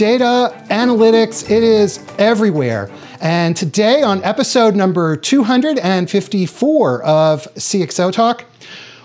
Data, 0.00 0.64
analytics, 0.70 1.50
it 1.50 1.62
is 1.62 2.02
everywhere. 2.16 2.90
And 3.20 3.54
today, 3.54 4.00
on 4.00 4.24
episode 4.24 4.74
number 4.74 5.14
254 5.14 7.02
of 7.02 7.42
CXO 7.54 8.10
Talk, 8.10 8.46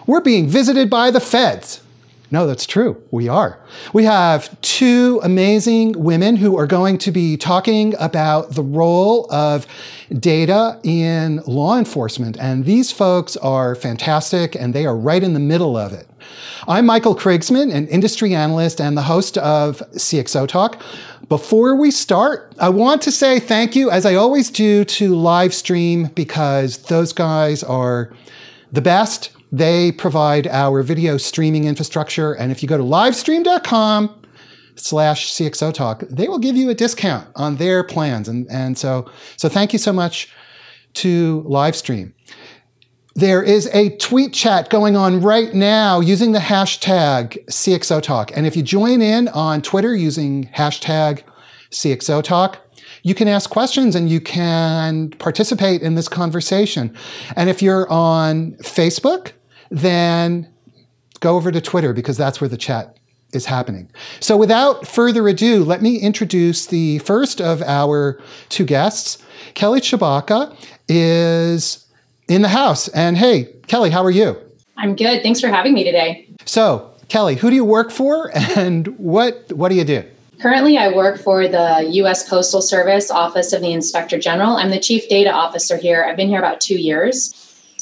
we're 0.07 0.21
being 0.21 0.47
visited 0.47 0.89
by 0.89 1.11
the 1.11 1.19
feds. 1.19 1.81
No, 2.31 2.47
that's 2.47 2.65
true. 2.65 3.03
We 3.11 3.27
are. 3.27 3.59
We 3.91 4.05
have 4.05 4.61
two 4.61 5.19
amazing 5.21 6.01
women 6.01 6.37
who 6.37 6.57
are 6.57 6.65
going 6.65 6.97
to 6.99 7.11
be 7.11 7.35
talking 7.35 7.93
about 7.99 8.51
the 8.51 8.63
role 8.63 9.29
of 9.29 9.67
data 10.17 10.79
in 10.83 11.41
law 11.45 11.77
enforcement. 11.77 12.37
And 12.39 12.63
these 12.63 12.93
folks 12.93 13.35
are 13.35 13.75
fantastic 13.75 14.55
and 14.55 14.73
they 14.73 14.85
are 14.85 14.95
right 14.95 15.23
in 15.23 15.33
the 15.33 15.41
middle 15.41 15.75
of 15.75 15.91
it. 15.91 16.07
I'm 16.67 16.85
Michael 16.85 17.15
Krigsman, 17.15 17.73
an 17.73 17.87
industry 17.87 18.33
analyst 18.33 18.81
and 18.81 18.97
the 18.97 19.03
host 19.03 19.37
of 19.37 19.79
CXO 19.91 20.47
Talk. 20.47 20.81
Before 21.29 21.75
we 21.75 21.91
start, 21.91 22.53
I 22.59 22.69
want 22.69 23.01
to 23.03 23.11
say 23.11 23.39
thank 23.39 23.75
you, 23.75 23.91
as 23.91 24.05
I 24.05 24.15
always 24.15 24.49
do, 24.49 24.85
to 24.85 25.11
Livestream 25.11 26.13
because 26.15 26.77
those 26.83 27.13
guys 27.13 27.63
are 27.63 28.13
the 28.71 28.81
best. 28.81 29.31
They 29.51 29.91
provide 29.91 30.47
our 30.47 30.83
video 30.83 31.17
streaming 31.17 31.65
infrastructure. 31.65 32.33
And 32.33 32.51
if 32.51 32.61
you 32.61 32.69
go 32.69 32.77
to 32.77 32.83
livestream.com 32.83 34.21
slash 34.75 35.31
CXO 35.31 35.73
Talk, 35.73 36.03
they 36.09 36.27
will 36.27 36.39
give 36.39 36.55
you 36.55 36.69
a 36.69 36.75
discount 36.75 37.27
on 37.35 37.57
their 37.57 37.83
plans. 37.83 38.27
And, 38.27 38.47
and 38.49 38.77
so, 38.77 39.09
so 39.37 39.49
thank 39.49 39.71
you 39.71 39.79
so 39.79 39.93
much 39.93 40.33
to 40.95 41.43
Livestream. 41.47 42.13
There 43.17 43.41
is 43.41 43.69
a 43.71 43.95
tweet 43.95 44.33
chat 44.33 44.69
going 44.69 44.97
on 44.97 45.21
right 45.21 45.53
now 45.53 46.01
using 46.01 46.33
the 46.33 46.39
hashtag 46.39 47.45
CXO 47.45 48.01
Talk. 48.01 48.35
And 48.35 48.45
if 48.45 48.57
you 48.57 48.61
join 48.61 49.01
in 49.01 49.29
on 49.29 49.61
Twitter 49.61 49.95
using 49.95 50.49
hashtag 50.49 51.23
CXO 51.71 52.21
Talk, 52.21 52.59
you 53.03 53.15
can 53.15 53.29
ask 53.29 53.49
questions 53.49 53.95
and 53.95 54.09
you 54.09 54.19
can 54.19 55.11
participate 55.11 55.81
in 55.81 55.95
this 55.95 56.09
conversation. 56.09 56.93
And 57.37 57.49
if 57.49 57.61
you're 57.61 57.89
on 57.89 58.51
Facebook, 58.55 59.31
then 59.71 60.51
go 61.21 61.37
over 61.37 61.53
to 61.53 61.61
Twitter 61.61 61.93
because 61.93 62.17
that's 62.17 62.41
where 62.41 62.49
the 62.49 62.57
chat 62.57 62.97
is 63.31 63.45
happening. 63.45 63.89
So 64.19 64.35
without 64.35 64.85
further 64.85 65.25
ado, 65.29 65.63
let 65.63 65.81
me 65.81 65.99
introduce 65.99 66.67
the 66.67 66.99
first 66.99 67.39
of 67.39 67.61
our 67.61 68.19
two 68.49 68.65
guests. 68.65 69.23
Kelly 69.53 69.79
Tshibaka 69.79 70.53
is 70.89 71.84
in 72.27 72.41
the 72.41 72.49
house. 72.49 72.87
And 72.89 73.17
hey, 73.17 73.45
Kelly, 73.67 73.89
how 73.89 74.03
are 74.03 74.11
you? 74.11 74.37
I'm 74.77 74.95
good. 74.95 75.21
Thanks 75.21 75.39
for 75.39 75.47
having 75.47 75.73
me 75.73 75.83
today. 75.83 76.27
So, 76.45 76.91
Kelly, 77.07 77.35
who 77.35 77.49
do 77.49 77.55
you 77.55 77.65
work 77.65 77.91
for 77.91 78.31
and 78.55 78.87
what 78.99 79.51
what 79.53 79.69
do 79.69 79.75
you 79.75 79.85
do? 79.85 80.03
Currently, 80.41 80.77
I 80.77 80.93
work 80.93 81.17
for 81.17 81.47
the 81.47 81.87
U.S. 81.91 82.27
Postal 82.27 82.61
Service 82.61 83.09
Office 83.09 83.53
of 83.53 83.61
the 83.61 83.71
Inspector 83.71 84.19
General. 84.19 84.57
I'm 84.57 84.69
the 84.69 84.79
Chief 84.79 85.07
Data 85.07 85.31
Officer 85.31 85.77
here. 85.77 86.03
I've 86.03 86.17
been 86.17 86.27
here 86.27 86.39
about 86.39 86.59
two 86.59 86.75
years. 86.75 87.33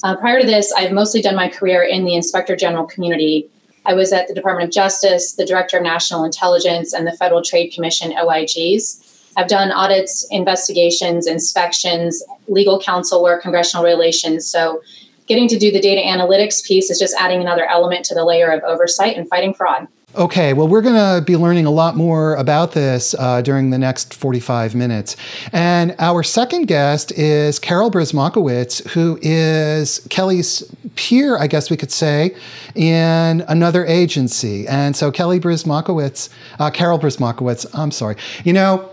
Uh, 0.04 0.16
prior 0.18 0.40
to 0.40 0.46
this, 0.46 0.72
I've 0.74 0.92
mostly 0.92 1.22
done 1.22 1.36
my 1.36 1.48
career 1.50 1.82
in 1.82 2.06
the 2.06 2.14
Inspector 2.14 2.56
General 2.58 2.86
community. 2.86 3.50
I 3.86 3.96
was 3.96 4.14
at 4.14 4.28
the 4.28 4.36
Department 4.36 4.70
of 4.70 4.74
Justice, 4.74 5.34
the 5.34 5.46
Director 5.46 5.78
of 5.78 5.84
National 5.84 6.24
Intelligence, 6.24 6.94
and 6.94 7.08
the 7.08 7.12
Federal 7.14 7.42
Trade 7.42 7.70
Commission 7.70 8.12
OIGs. 8.12 9.03
I've 9.38 9.48
done 9.48 9.72
audits, 9.72 10.26
investigations, 10.32 11.28
inspections, 11.28 12.24
legal 12.48 12.80
counsel 12.80 13.24
work, 13.24 13.42
congressional 13.42 13.84
relations. 13.84 14.48
So, 14.50 14.82
getting 15.26 15.48
to 15.48 15.58
do 15.58 15.72
the 15.72 15.80
data 15.80 16.02
analytics 16.02 16.64
piece 16.66 16.90
is 16.90 17.00
just 17.00 17.16
adding 17.18 17.40
another 17.42 17.66
element 17.66 18.04
to 18.06 18.14
the 18.14 18.26
layer 18.26 18.52
of 18.52 18.62
oversight 18.64 19.18
and 19.18 19.28
fighting 19.30 19.54
fraud. 19.54 19.88
Okay, 20.16 20.54
well, 20.54 20.68
we're 20.68 20.84
going 20.84 20.94
to 20.94 21.26
be 21.26 21.36
learning 21.36 21.66
a 21.66 21.72
lot 21.72 21.96
more 21.96 22.36
about 22.36 22.74
this 22.74 23.16
uh, 23.18 23.42
during 23.42 23.72
the 23.72 23.80
next 23.80 24.14
45 24.14 24.76
minutes. 24.76 25.16
And 25.52 25.96
our 25.98 26.22
second 26.22 26.68
guest 26.68 27.12
is 27.14 27.58
Carol 27.58 27.90
Brzymialkiewicz, 27.90 28.90
who 28.90 29.18
is 29.24 30.06
Kelly's 30.12 30.64
peer, 30.96 31.40
I 31.40 31.48
guess 31.48 31.72
we 31.72 31.78
could 31.78 31.92
say, 31.92 32.36
in 32.76 33.42
another 33.48 33.88
agency. 33.88 34.68
And 34.68 34.96
so 34.96 35.12
Kelly 35.12 35.40
Brzymialkiewicz, 35.40 36.30
uh, 36.60 36.70
Carol 36.70 37.00
Brzymialkiewicz, 37.00 37.66
I'm 37.74 37.90
sorry. 37.90 38.16
You 38.44 38.54
know, 38.54 38.92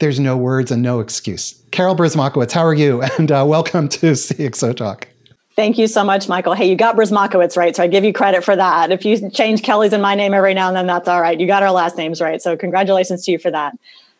there's 0.00 0.20
no 0.20 0.36
words 0.36 0.70
and 0.70 0.82
no 0.82 1.00
excuse. 1.00 1.62
Carol 1.70 1.96
Brzymialkiewicz, 1.96 2.52
how 2.52 2.64
are 2.64 2.74
you? 2.74 3.02
And 3.18 3.30
uh, 3.30 3.44
welcome 3.46 3.88
to 3.88 4.12
CXO 4.12 4.76
Talk. 4.76 5.08
Thank 5.56 5.78
you 5.78 5.86
so 5.86 6.02
much, 6.02 6.28
Michael. 6.28 6.54
Hey, 6.54 6.68
you 6.68 6.74
got 6.74 6.96
Brzymialkiewicz 6.96 7.56
right, 7.56 7.76
so 7.76 7.82
I 7.82 7.86
give 7.86 8.02
you 8.02 8.12
credit 8.12 8.42
for 8.42 8.56
that. 8.56 8.90
If 8.90 9.04
you 9.04 9.30
change 9.30 9.62
Kelly's 9.62 9.92
and 9.92 10.02
my 10.02 10.16
name 10.16 10.34
every 10.34 10.52
now 10.52 10.68
and 10.68 10.76
then, 10.76 10.86
that's 10.86 11.08
all 11.08 11.20
right. 11.20 11.38
You 11.38 11.46
got 11.46 11.62
our 11.62 11.70
last 11.70 11.96
names 11.96 12.20
right, 12.20 12.42
so 12.42 12.56
congratulations 12.56 13.24
to 13.26 13.32
you 13.32 13.38
for 13.38 13.52
that. 13.52 13.72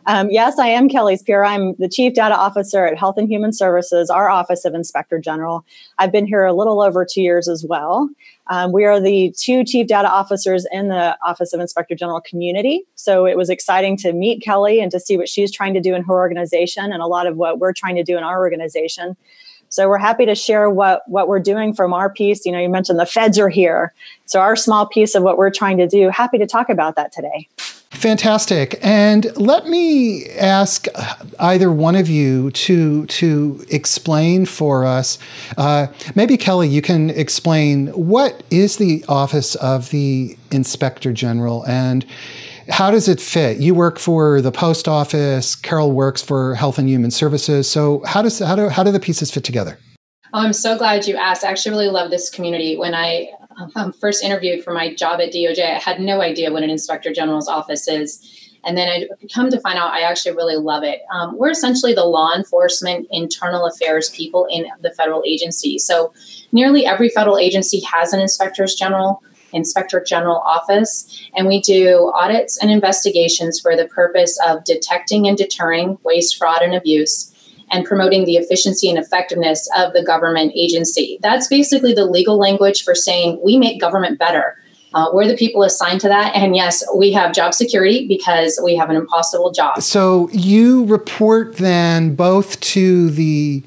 Um, 0.06 0.28
yes, 0.31 0.59
I 0.59 0.66
am 0.69 0.88
Kelly's 0.88 1.22
peer. 1.22 1.44
I'm 1.44 1.75
the 1.78 1.88
Chief 1.88 2.12
Data 2.12 2.37
Officer 2.37 2.84
at 2.84 2.98
Health 2.98 3.16
and 3.16 3.28
Human 3.28 3.53
Services, 3.53 4.10
our 4.10 4.28
Office 4.28 4.65
of 4.66 4.75
Inspector 4.75 5.19
General. 5.20 5.65
I've 5.98 6.12
been 6.12 6.26
here 6.26 6.44
a 6.44 6.53
little 6.53 6.82
over 6.82 7.06
two 7.06 7.22
years 7.22 7.48
as 7.48 7.65
well. 7.66 8.10
Um, 8.48 8.72
we 8.72 8.84
are 8.84 9.00
the 9.00 9.34
two 9.38 9.65
Chief 9.65 9.87
Data 9.87 10.09
Officers 10.09 10.66
in 10.70 10.88
the 10.88 11.16
Office 11.22 11.54
of 11.54 11.60
Inspector 11.60 11.94
General 11.94 12.20
community. 12.20 12.84
So 12.97 13.25
it 13.25 13.38
was 13.38 13.48
exciting 13.48 13.97
to 13.98 14.12
meet 14.12 14.42
Kelly 14.42 14.81
and 14.81 14.91
to 14.92 15.00
see 15.00 15.16
what 15.16 15.28
she's 15.28 15.50
trying 15.50 15.72
to 15.72 15.81
do 15.81 15.94
in 15.94 16.03
her 16.04 16.12
organization 16.12 16.92
and 16.92 17.00
a 17.00 17.06
lot 17.06 17.26
of 17.26 17.36
what 17.36 17.59
we're 17.59 17.72
trying 17.72 17.97
to 17.97 18.04
do 18.04 18.19
in 18.19 18.25
our 18.25 18.41
organization. 18.41 19.16
So 19.71 19.88
we're 19.88 19.98
happy 19.98 20.26
to 20.26 20.34
share 20.34 20.69
what 20.69 21.03
what 21.09 21.26
we're 21.28 21.41
doing 21.41 21.75
from 21.75 21.94
our 21.94 22.09
piece. 22.09 22.44
You 22.44 22.53
know, 22.53 22.60
you 22.60 22.69
mentioned 22.69 22.98
the 22.98 23.06
feds 23.06 23.38
are 23.38 23.48
here. 23.48 23.94
So 24.26 24.41
our 24.41 24.54
small 24.54 24.86
piece 24.86 25.15
of 25.15 25.22
what 25.22 25.38
we're 25.38 25.50
trying 25.50 25.78
to 25.78 25.88
do, 25.88 26.10
happy 26.10 26.38
to 26.38 26.47
talk 26.47 26.69
about 26.69 26.94
that 26.97 27.10
today. 27.10 27.48
Fantastic. 27.94 28.78
And 28.82 29.34
let 29.37 29.66
me 29.66 30.27
ask 30.31 30.87
either 31.38 31.71
one 31.71 31.94
of 31.94 32.09
you 32.09 32.50
to 32.50 33.06
to 33.06 33.65
explain 33.71 34.47
for 34.47 34.84
us. 34.84 35.19
Uh, 35.56 35.87
maybe 36.15 36.37
Kelly, 36.37 36.69
you 36.69 36.83
can 36.83 37.10
explain 37.10 37.88
what 37.88 38.43
is 38.50 38.77
the 38.77 39.04
office 39.09 39.54
of 39.56 39.91
the 39.91 40.37
Inspector 40.50 41.10
General 41.12 41.65
and 41.66 42.04
how 42.69 42.91
does 42.91 43.09
it 43.09 43.21
fit? 43.21 43.59
You 43.59 43.75
work 43.75 43.99
for 43.99 44.41
the 44.41 44.53
post 44.53 44.88
office. 44.88 45.54
Carol 45.54 45.93
works 45.93 46.22
for 46.22 46.54
Health 46.54 46.78
and 46.78 46.88
Human 46.88 47.10
Services. 47.10 47.71
So 47.71 48.03
how 48.06 48.22
does 48.22 48.38
how 48.38 48.56
do 48.56 48.69
how 48.69 48.83
do 48.83 48.91
the 48.91 49.00
pieces 49.00 49.31
fit 49.31 49.44
together? 49.44 49.78
Oh, 50.33 50.41
I'm 50.41 50.53
so 50.53 50.77
glad 50.77 51.06
you 51.06 51.16
asked. 51.16 51.44
I 51.44 51.50
actually 51.50 51.72
really 51.72 51.88
love 51.88 52.10
this 52.10 52.28
community. 52.28 52.77
When 52.77 52.94
I 52.94 53.31
um, 53.75 53.92
first 53.92 54.22
interviewed 54.22 54.65
for 54.65 54.72
my 54.72 54.94
job 54.94 55.20
at 55.20 55.32
DOJ, 55.32 55.76
I 55.76 55.78
had 55.78 56.00
no 56.00 56.20
idea 56.20 56.53
what 56.53 56.62
an 56.62 56.70
inspector 56.70 57.12
general's 57.12 57.48
office 57.48 57.88
is. 57.88 58.50
And 58.65 58.78
then 58.78 58.88
I 58.88 59.06
come 59.34 59.50
to 59.50 59.60
find 59.60 59.78
out 59.78 59.92
I 59.92 60.00
actually 60.00 60.34
really 60.34 60.56
love 60.56 60.82
it. 60.84 61.03
Um, 61.12 61.37
we're 61.37 61.50
essentially 61.50 61.92
the 61.92 62.04
law 62.04 62.34
enforcement, 62.34 63.06
internal 63.10 63.66
affairs 63.66 64.10
people 64.10 64.47
in 64.50 64.66
the 64.81 64.91
federal 64.92 65.22
agency. 65.26 65.78
So 65.78 66.15
nearly 66.53 66.87
every 66.87 67.10
federal 67.10 67.38
agency 67.38 67.81
has 67.81 68.12
an 68.12 68.20
inspectors 68.20 68.75
general. 68.75 69.22
Inspector 69.53 70.03
General 70.03 70.38
Office, 70.38 71.22
and 71.36 71.47
we 71.47 71.60
do 71.60 72.10
audits 72.12 72.60
and 72.60 72.72
investigations 72.72 73.60
for 73.60 73.76
the 73.76 73.86
purpose 73.86 74.36
of 74.44 74.65
detecting 74.65 75.28
and 75.28 75.38
deterring 75.38 75.97
waste, 76.03 76.36
fraud, 76.36 76.60
and 76.60 76.75
abuse. 76.75 77.32
And 77.75 77.85
promoting 77.85 78.25
the 78.25 78.37
efficiency 78.37 78.89
and 78.89 78.97
effectiveness 78.99 79.69
of 79.77 79.93
the 79.95 80.05
government 80.05 80.53
agency. 80.55 81.19
That's 81.23 81.49
basically 81.49 81.93
the 81.93 82.07
legal 82.07 82.39
language 82.39 82.85
for 82.85 82.95
saying 82.95 83.41
we 83.43 83.59
make 83.59 83.81
government 83.81 84.17
better. 84.17 84.57
Uh, 84.95 85.07
we're 85.12 85.27
the 85.27 85.37
people 85.37 85.65
assigned 85.65 86.01
to 86.03 86.09
that. 86.09 86.37
And 86.37 86.55
yes, 86.55 86.84
we 86.95 87.11
have 87.13 87.33
job 87.33 87.53
security 87.53 88.07
because 88.07 88.61
we 88.63 88.77
have 88.77 88.91
an 88.91 88.97
impossible 88.97 89.51
job. 89.51 89.83
So 89.83 90.31
you 90.31 90.84
report 90.84 91.57
then 91.57 92.15
both 92.15 92.61
to 92.61 93.11
the 93.11 93.65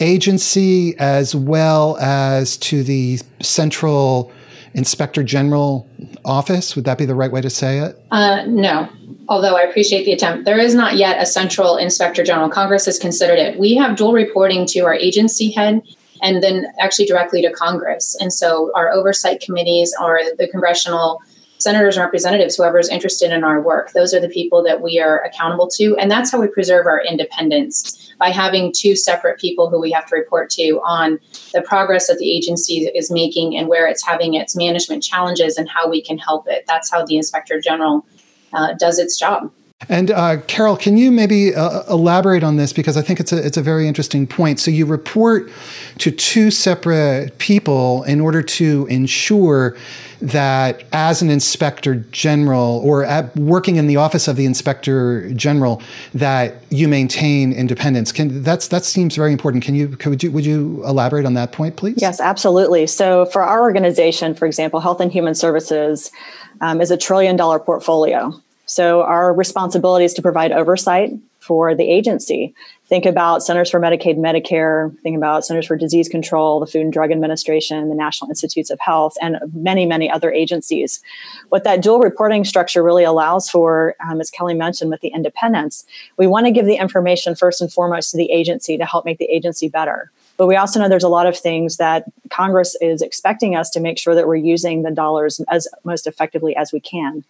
agency 0.00 0.96
as 0.98 1.34
well 1.34 1.98
as 1.98 2.56
to 2.56 2.82
the 2.82 3.18
central 3.42 4.32
inspector 4.72 5.22
general 5.22 5.86
office. 6.24 6.74
Would 6.76 6.86
that 6.86 6.96
be 6.96 7.04
the 7.04 7.14
right 7.14 7.30
way 7.30 7.42
to 7.42 7.50
say 7.50 7.80
it? 7.80 8.02
Uh, 8.10 8.44
no. 8.46 8.88
Although 9.30 9.56
I 9.56 9.62
appreciate 9.62 10.04
the 10.04 10.12
attempt, 10.12 10.44
there 10.44 10.58
is 10.58 10.74
not 10.74 10.96
yet 10.96 11.22
a 11.22 11.24
central 11.24 11.76
inspector 11.76 12.24
general. 12.24 12.50
Congress 12.50 12.84
has 12.86 12.98
considered 12.98 13.38
it. 13.38 13.60
We 13.60 13.76
have 13.76 13.96
dual 13.96 14.12
reporting 14.12 14.66
to 14.66 14.80
our 14.80 14.94
agency 14.94 15.52
head 15.52 15.82
and 16.20 16.42
then 16.42 16.66
actually 16.80 17.06
directly 17.06 17.40
to 17.42 17.52
Congress. 17.52 18.16
And 18.20 18.32
so 18.32 18.72
our 18.74 18.90
oversight 18.90 19.40
committees 19.40 19.94
are 20.00 20.18
the 20.36 20.48
congressional 20.48 21.22
senators 21.60 21.96
and 21.96 22.04
representatives, 22.04 22.56
whoever 22.56 22.78
is 22.78 22.88
interested 22.88 23.30
in 23.30 23.44
our 23.44 23.60
work, 23.60 23.92
those 23.92 24.14
are 24.14 24.20
the 24.20 24.28
people 24.28 24.62
that 24.64 24.80
we 24.80 24.98
are 24.98 25.22
accountable 25.24 25.68
to. 25.68 25.94
And 25.98 26.10
that's 26.10 26.32
how 26.32 26.40
we 26.40 26.48
preserve 26.48 26.86
our 26.86 27.02
independence 27.02 28.14
by 28.18 28.30
having 28.30 28.72
two 28.74 28.96
separate 28.96 29.38
people 29.38 29.68
who 29.68 29.78
we 29.78 29.90
have 29.92 30.06
to 30.06 30.16
report 30.16 30.50
to 30.50 30.80
on 30.82 31.20
the 31.52 31.62
progress 31.62 32.08
that 32.08 32.18
the 32.18 32.34
agency 32.34 32.90
is 32.94 33.10
making 33.10 33.56
and 33.56 33.68
where 33.68 33.86
it's 33.86 34.04
having 34.04 34.34
its 34.34 34.56
management 34.56 35.02
challenges 35.02 35.56
and 35.56 35.68
how 35.68 35.88
we 35.88 36.02
can 36.02 36.18
help 36.18 36.46
it. 36.48 36.64
That's 36.66 36.90
how 36.90 37.04
the 37.04 37.16
inspector 37.16 37.60
general 37.60 38.06
uh, 38.52 38.74
does 38.74 38.98
its 38.98 39.18
job. 39.18 39.50
And 39.88 40.10
uh, 40.10 40.40
Carol, 40.42 40.76
can 40.76 40.96
you 40.96 41.10
maybe 41.10 41.54
uh, 41.54 41.82
elaborate 41.88 42.44
on 42.44 42.56
this? 42.56 42.72
Because 42.72 42.96
I 42.96 43.02
think 43.02 43.18
it's 43.18 43.32
a 43.32 43.44
it's 43.44 43.56
a 43.56 43.62
very 43.62 43.88
interesting 43.88 44.26
point. 44.26 44.60
So 44.60 44.70
you 44.70 44.84
report 44.84 45.50
to 45.98 46.10
two 46.10 46.50
separate 46.50 47.38
people 47.38 48.04
in 48.04 48.20
order 48.20 48.42
to 48.42 48.86
ensure 48.90 49.76
that 50.20 50.84
as 50.92 51.22
an 51.22 51.30
inspector 51.30 51.94
general 52.12 52.82
or 52.84 53.06
working 53.36 53.76
in 53.76 53.86
the 53.86 53.96
office 53.96 54.28
of 54.28 54.36
the 54.36 54.44
inspector 54.44 55.32
general 55.32 55.82
that 56.12 56.56
you 56.68 56.86
maintain 56.86 57.52
independence. 57.52 58.12
Can 58.12 58.42
that's 58.42 58.68
that 58.68 58.84
seems 58.84 59.16
very 59.16 59.32
important. 59.32 59.64
Can 59.64 59.74
you 59.74 59.88
could 59.88 60.22
you 60.22 60.30
would 60.30 60.44
you 60.44 60.84
elaborate 60.84 61.24
on 61.24 61.34
that 61.34 61.52
point 61.52 61.76
please? 61.76 61.96
Yes 61.96 62.20
absolutely. 62.20 62.86
So 62.86 63.24
for 63.26 63.42
our 63.42 63.62
organization 63.62 64.34
for 64.34 64.44
example 64.46 64.80
health 64.80 65.00
and 65.00 65.10
human 65.10 65.34
services 65.34 66.12
um, 66.60 66.82
is 66.82 66.90
a 66.90 66.98
trillion 66.98 67.34
dollar 67.36 67.58
portfolio 67.58 68.40
so 68.70 69.02
our 69.02 69.34
responsibility 69.34 70.04
is 70.04 70.14
to 70.14 70.22
provide 70.22 70.52
oversight 70.52 71.10
for 71.40 71.74
the 71.74 71.82
agency. 71.82 72.54
Think 72.86 73.04
about 73.04 73.42
Centers 73.42 73.68
for 73.68 73.80
Medicaid, 73.80 74.12
and 74.12 74.24
Medicare, 74.24 74.96
think 75.00 75.16
about 75.16 75.44
Centers 75.44 75.66
for 75.66 75.76
Disease 75.76 76.08
Control, 76.08 76.60
the 76.60 76.66
Food 76.66 76.82
and 76.82 76.92
Drug 76.92 77.10
Administration, 77.10 77.88
the 77.88 77.96
National 77.96 78.30
Institutes 78.30 78.70
of 78.70 78.78
Health, 78.78 79.16
and 79.20 79.38
many, 79.52 79.86
many 79.86 80.08
other 80.08 80.30
agencies. 80.30 81.02
What 81.48 81.64
that 81.64 81.82
dual 81.82 81.98
reporting 81.98 82.44
structure 82.44 82.84
really 82.84 83.02
allows 83.02 83.50
for, 83.50 83.96
um, 84.08 84.20
as 84.20 84.30
Kelly 84.30 84.54
mentioned 84.54 84.92
with 84.92 85.00
the 85.00 85.08
independence, 85.08 85.84
we 86.16 86.28
want 86.28 86.46
to 86.46 86.52
give 86.52 86.66
the 86.66 86.76
information 86.76 87.34
first 87.34 87.60
and 87.60 87.72
foremost 87.72 88.12
to 88.12 88.18
the 88.18 88.30
agency 88.30 88.78
to 88.78 88.86
help 88.86 89.04
make 89.04 89.18
the 89.18 89.24
agency 89.32 89.68
better. 89.68 90.12
But 90.36 90.46
we 90.46 90.54
also 90.54 90.78
know 90.78 90.88
there's 90.88 91.02
a 91.02 91.08
lot 91.08 91.26
of 91.26 91.36
things 91.36 91.76
that 91.78 92.04
Congress 92.30 92.76
is 92.80 93.02
expecting 93.02 93.56
us 93.56 93.68
to 93.70 93.80
make 93.80 93.98
sure 93.98 94.14
that 94.14 94.28
we're 94.28 94.36
using 94.36 94.84
the 94.84 94.92
dollars 94.92 95.40
as 95.50 95.66
most 95.82 96.06
effectively 96.06 96.54
as 96.54 96.72
we 96.72 96.78
can. 96.78 97.24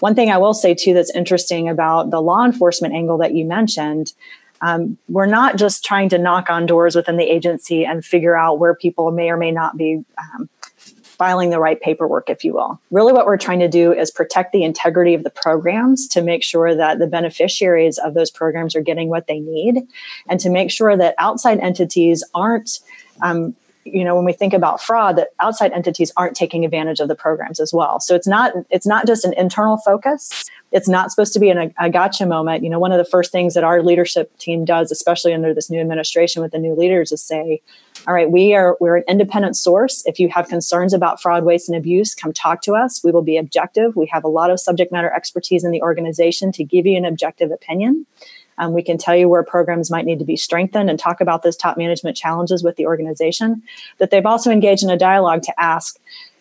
One 0.00 0.14
thing 0.14 0.30
I 0.30 0.38
will 0.38 0.54
say 0.54 0.74
too 0.74 0.94
that's 0.94 1.14
interesting 1.14 1.68
about 1.68 2.10
the 2.10 2.20
law 2.20 2.44
enforcement 2.44 2.94
angle 2.94 3.18
that 3.18 3.34
you 3.34 3.44
mentioned, 3.44 4.12
um, 4.60 4.98
we're 5.08 5.26
not 5.26 5.56
just 5.56 5.84
trying 5.84 6.08
to 6.10 6.18
knock 6.18 6.50
on 6.50 6.66
doors 6.66 6.96
within 6.96 7.16
the 7.16 7.24
agency 7.24 7.84
and 7.84 8.04
figure 8.04 8.36
out 8.36 8.58
where 8.58 8.74
people 8.74 9.10
may 9.10 9.30
or 9.30 9.36
may 9.36 9.52
not 9.52 9.76
be 9.76 10.04
um, 10.18 10.48
filing 11.18 11.50
the 11.50 11.58
right 11.58 11.80
paperwork, 11.80 12.30
if 12.30 12.44
you 12.44 12.54
will. 12.54 12.80
Really, 12.90 13.12
what 13.12 13.26
we're 13.26 13.36
trying 13.36 13.58
to 13.58 13.68
do 13.68 13.92
is 13.92 14.10
protect 14.10 14.52
the 14.52 14.62
integrity 14.62 15.14
of 15.14 15.24
the 15.24 15.30
programs 15.30 16.06
to 16.08 16.22
make 16.22 16.44
sure 16.44 16.74
that 16.74 17.00
the 17.00 17.08
beneficiaries 17.08 17.98
of 17.98 18.14
those 18.14 18.30
programs 18.30 18.76
are 18.76 18.80
getting 18.80 19.08
what 19.08 19.26
they 19.26 19.40
need 19.40 19.86
and 20.28 20.38
to 20.40 20.48
make 20.48 20.70
sure 20.70 20.96
that 20.96 21.16
outside 21.18 21.58
entities 21.58 22.22
aren't 22.34 22.78
um, 23.20 23.56
you 23.92 24.04
know 24.04 24.14
when 24.14 24.24
we 24.24 24.32
think 24.32 24.52
about 24.52 24.80
fraud 24.82 25.16
that 25.16 25.28
outside 25.40 25.72
entities 25.72 26.12
aren't 26.16 26.36
taking 26.36 26.64
advantage 26.64 27.00
of 27.00 27.08
the 27.08 27.14
programs 27.14 27.60
as 27.60 27.72
well. 27.72 28.00
So 28.00 28.14
it's 28.14 28.26
not 28.26 28.52
it's 28.70 28.86
not 28.86 29.06
just 29.06 29.24
an 29.24 29.32
internal 29.34 29.76
focus. 29.78 30.48
It's 30.70 30.88
not 30.88 31.10
supposed 31.10 31.32
to 31.32 31.40
be 31.40 31.48
an, 31.48 31.72
a 31.78 31.88
gotcha 31.88 32.26
moment. 32.26 32.62
You 32.62 32.70
know 32.70 32.78
one 32.78 32.92
of 32.92 32.98
the 32.98 33.04
first 33.04 33.32
things 33.32 33.54
that 33.54 33.64
our 33.64 33.82
leadership 33.82 34.36
team 34.38 34.64
does 34.64 34.90
especially 34.90 35.34
under 35.34 35.54
this 35.54 35.70
new 35.70 35.80
administration 35.80 36.42
with 36.42 36.52
the 36.52 36.58
new 36.58 36.74
leaders 36.74 37.12
is 37.12 37.22
say 37.22 37.62
all 38.06 38.14
right 38.14 38.30
we 38.30 38.54
are 38.54 38.76
we're 38.80 38.96
an 38.96 39.04
independent 39.08 39.56
source. 39.56 40.02
If 40.06 40.18
you 40.18 40.28
have 40.28 40.48
concerns 40.48 40.92
about 40.92 41.20
fraud 41.20 41.44
waste 41.44 41.68
and 41.68 41.76
abuse 41.76 42.14
come 42.14 42.32
talk 42.32 42.62
to 42.62 42.74
us. 42.74 43.02
We 43.02 43.12
will 43.12 43.22
be 43.22 43.36
objective. 43.36 43.96
We 43.96 44.06
have 44.06 44.24
a 44.24 44.28
lot 44.28 44.50
of 44.50 44.60
subject 44.60 44.92
matter 44.92 45.12
expertise 45.12 45.64
in 45.64 45.70
the 45.70 45.82
organization 45.82 46.52
to 46.52 46.64
give 46.64 46.86
you 46.86 46.96
an 46.96 47.04
objective 47.04 47.50
opinion 47.50 48.06
um, 48.58 48.72
we 48.72 48.82
can 48.82 48.98
tell 48.98 49.16
you 49.16 49.28
where 49.28 49.42
programs 49.42 49.90
might 49.90 50.04
need 50.04 50.18
to 50.18 50.24
be 50.24 50.36
strengthened 50.36 50.90
and 50.90 50.98
talk 50.98 51.20
about 51.20 51.42
those 51.42 51.56
top 51.56 51.78
management 51.78 52.16
challenges 52.16 52.62
with 52.62 52.76
the 52.76 52.86
organization. 52.86 53.62
That 53.98 54.10
they've 54.10 54.26
also 54.26 54.50
engaged 54.50 54.82
in 54.82 54.90
a 54.90 54.96
dialogue 54.96 55.42
to 55.42 55.60
ask, 55.60 55.98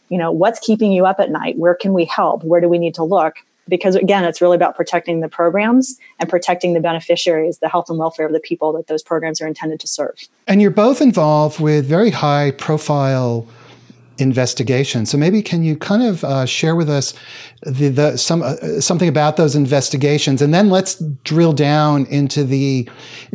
you 0.09 0.17
know, 0.17 0.31
what's 0.31 0.59
keeping 0.59 0.91
you 0.91 1.05
up 1.05 1.19
at 1.19 1.31
night? 1.31 1.57
Where 1.57 1.75
can 1.75 1.93
we 1.93 2.05
help? 2.05 2.43
Where 2.43 2.61
do 2.61 2.67
we 2.67 2.79
need 2.79 2.95
to 2.95 3.03
look? 3.03 3.35
Because 3.69 3.95
again, 3.95 4.23
it's 4.23 4.41
really 4.41 4.55
about 4.55 4.75
protecting 4.75 5.19
the 5.19 5.27
programs 5.27 5.99
and 6.19 6.29
protecting 6.29 6.73
the 6.73 6.79
beneficiaries, 6.79 7.59
the 7.59 7.67
health 7.67 7.89
and 7.89 7.99
welfare 7.99 8.25
of 8.25 8.31
the 8.31 8.39
people 8.39 8.71
that 8.73 8.87
those 8.87 9.03
programs 9.03 9.41
are 9.41 9.47
intended 9.47 9.79
to 9.81 9.87
serve. 9.87 10.15
And 10.47 10.61
you're 10.61 10.71
both 10.71 11.01
involved 11.01 11.59
with 11.59 11.85
very 11.85 12.09
high 12.09 12.51
profile 12.51 13.45
investigation. 14.17 15.05
So 15.05 15.17
maybe 15.17 15.41
can 15.41 15.63
you 15.63 15.75
kind 15.75 16.03
of 16.03 16.23
uh, 16.23 16.45
share 16.45 16.75
with 16.75 16.89
us 16.89 17.13
the, 17.63 17.89
the 17.89 18.17
some 18.17 18.43
uh, 18.43 18.55
something 18.79 19.09
about 19.09 19.37
those 19.37 19.55
investigations, 19.55 20.41
and 20.41 20.53
then 20.53 20.69
let's 20.69 20.95
drill 21.23 21.53
down 21.53 22.05
into 22.05 22.43
the 22.43 22.87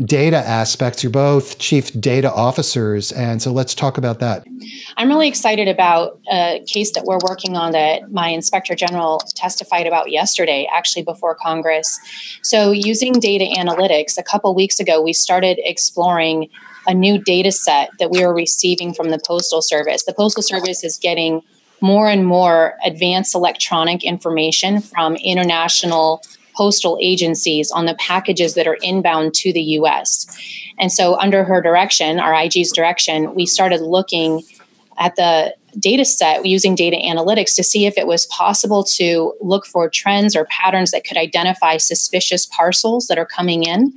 data 0.05 0.37
aspects. 0.37 1.03
You're 1.03 1.11
both 1.11 1.59
chief 1.59 1.93
data 2.01 2.33
officers, 2.33 3.13
and 3.13 3.43
so 3.43 3.53
let's 3.53 3.75
talk 3.75 3.99
about 3.99 4.21
that. 4.21 4.47
I'm 4.97 5.09
really 5.09 5.29
excited 5.29 5.69
about 5.69 6.21
a 6.31 6.65
case 6.67 6.93
that 6.93 7.05
we're 7.05 7.19
working 7.29 7.57
on 7.57 7.73
that 7.73 8.13
my 8.13 8.29
inspector 8.29 8.75
general 8.75 9.19
testified 9.35 9.87
about 9.87 10.11
yesterday, 10.11 10.69
actually 10.73 11.03
before 11.03 11.35
Congress. 11.35 11.99
So 12.43 12.71
using 12.71 13.15
data 13.15 13.45
analytics, 13.59 14.19
a 14.19 14.23
couple 14.23 14.55
weeks 14.55 14.79
ago, 14.79 15.03
we 15.03 15.13
started 15.13 15.59
exploring 15.65 16.49
a 16.87 16.95
new 16.95 17.19
data 17.19 17.53
set 17.53 17.91
that 17.99 18.11
we 18.11 18.23
are 18.23 18.35
receiving 18.35 18.95
from 18.95 19.11
the 19.11 19.21
Postal 19.25 19.63
Service. 19.63 20.05
The 20.05 20.15
Postal 20.15 20.43
Service 20.43 20.85
is 20.85 20.99
getting 20.99 21.43
more 21.81 22.09
and 22.09 22.27
more 22.27 22.77
advanced 22.85 23.35
electronic 23.35 24.05
information 24.05 24.81
from 24.81 25.17
international 25.17 26.23
postal 26.55 26.99
agencies 27.01 27.71
on 27.71 27.87
the 27.87 27.95
packages 27.95 28.55
that 28.55 28.67
are 28.67 28.79
inbound 28.83 29.35
to 29.35 29.53
the 29.53 29.63
US. 29.63 30.27
And 30.79 30.93
so, 30.93 31.19
under 31.19 31.45
her 31.45 31.61
direction, 31.61 32.19
our 32.19 32.35
IG's 32.35 32.73
direction, 32.73 33.35
we 33.35 33.47
started 33.47 33.81
looking 33.81 34.43
at 34.99 35.17
the 35.17 35.55
data 35.79 36.05
set 36.05 36.45
using 36.45 36.75
data 36.75 36.97
analytics 36.97 37.55
to 37.57 37.63
see 37.65 37.87
if 37.87 37.97
it 37.97 38.07
was 38.07 38.27
possible 38.27 38.85
to 38.85 39.35
look 39.41 39.65
for 39.65 39.89
trends 39.89 40.37
or 40.37 40.45
patterns 40.47 40.91
that 40.91 41.05
could 41.05 41.17
identify 41.17 41.79
suspicious 41.79 42.45
parcels 42.47 43.07
that 43.07 43.19
are 43.19 43.27
coming 43.27 43.63
in 43.63 43.95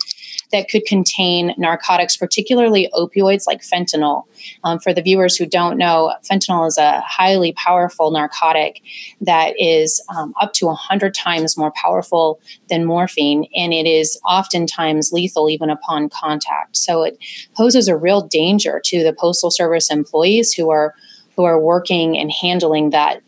that 0.51 0.69
could 0.69 0.85
contain 0.85 1.53
narcotics, 1.57 2.17
particularly 2.17 2.89
opioids 2.93 3.47
like 3.47 3.61
fentanyl. 3.61 4.23
Um, 4.63 4.79
for 4.79 4.93
the 4.93 5.01
viewers 5.01 5.35
who 5.35 5.45
don't 5.45 5.77
know, 5.77 6.13
fentanyl 6.29 6.67
is 6.67 6.77
a 6.77 7.01
highly 7.01 7.53
powerful 7.53 8.11
narcotic 8.11 8.81
that 9.21 9.53
is 9.59 10.03
um, 10.15 10.33
up 10.39 10.53
to 10.53 10.67
100 10.67 11.13
times 11.13 11.57
more 11.57 11.71
powerful 11.71 12.39
than 12.69 12.85
morphine, 12.85 13.47
and 13.55 13.73
it 13.73 13.85
is 13.85 14.19
oftentimes 14.27 15.11
lethal 15.11 15.49
even 15.49 15.69
upon 15.69 16.09
contact. 16.09 16.77
So 16.77 17.03
it 17.03 17.17
poses 17.55 17.88
a 17.88 17.97
real 17.97 18.21
danger 18.21 18.81
to 18.85 19.03
the 19.03 19.13
Postal 19.13 19.51
Service 19.51 19.89
employees 19.91 20.53
who 20.53 20.69
are 20.69 20.93
who 21.35 21.43
are 21.43 21.59
working 21.59 22.17
and 22.17 22.31
handling 22.31 22.91
that 22.91 23.21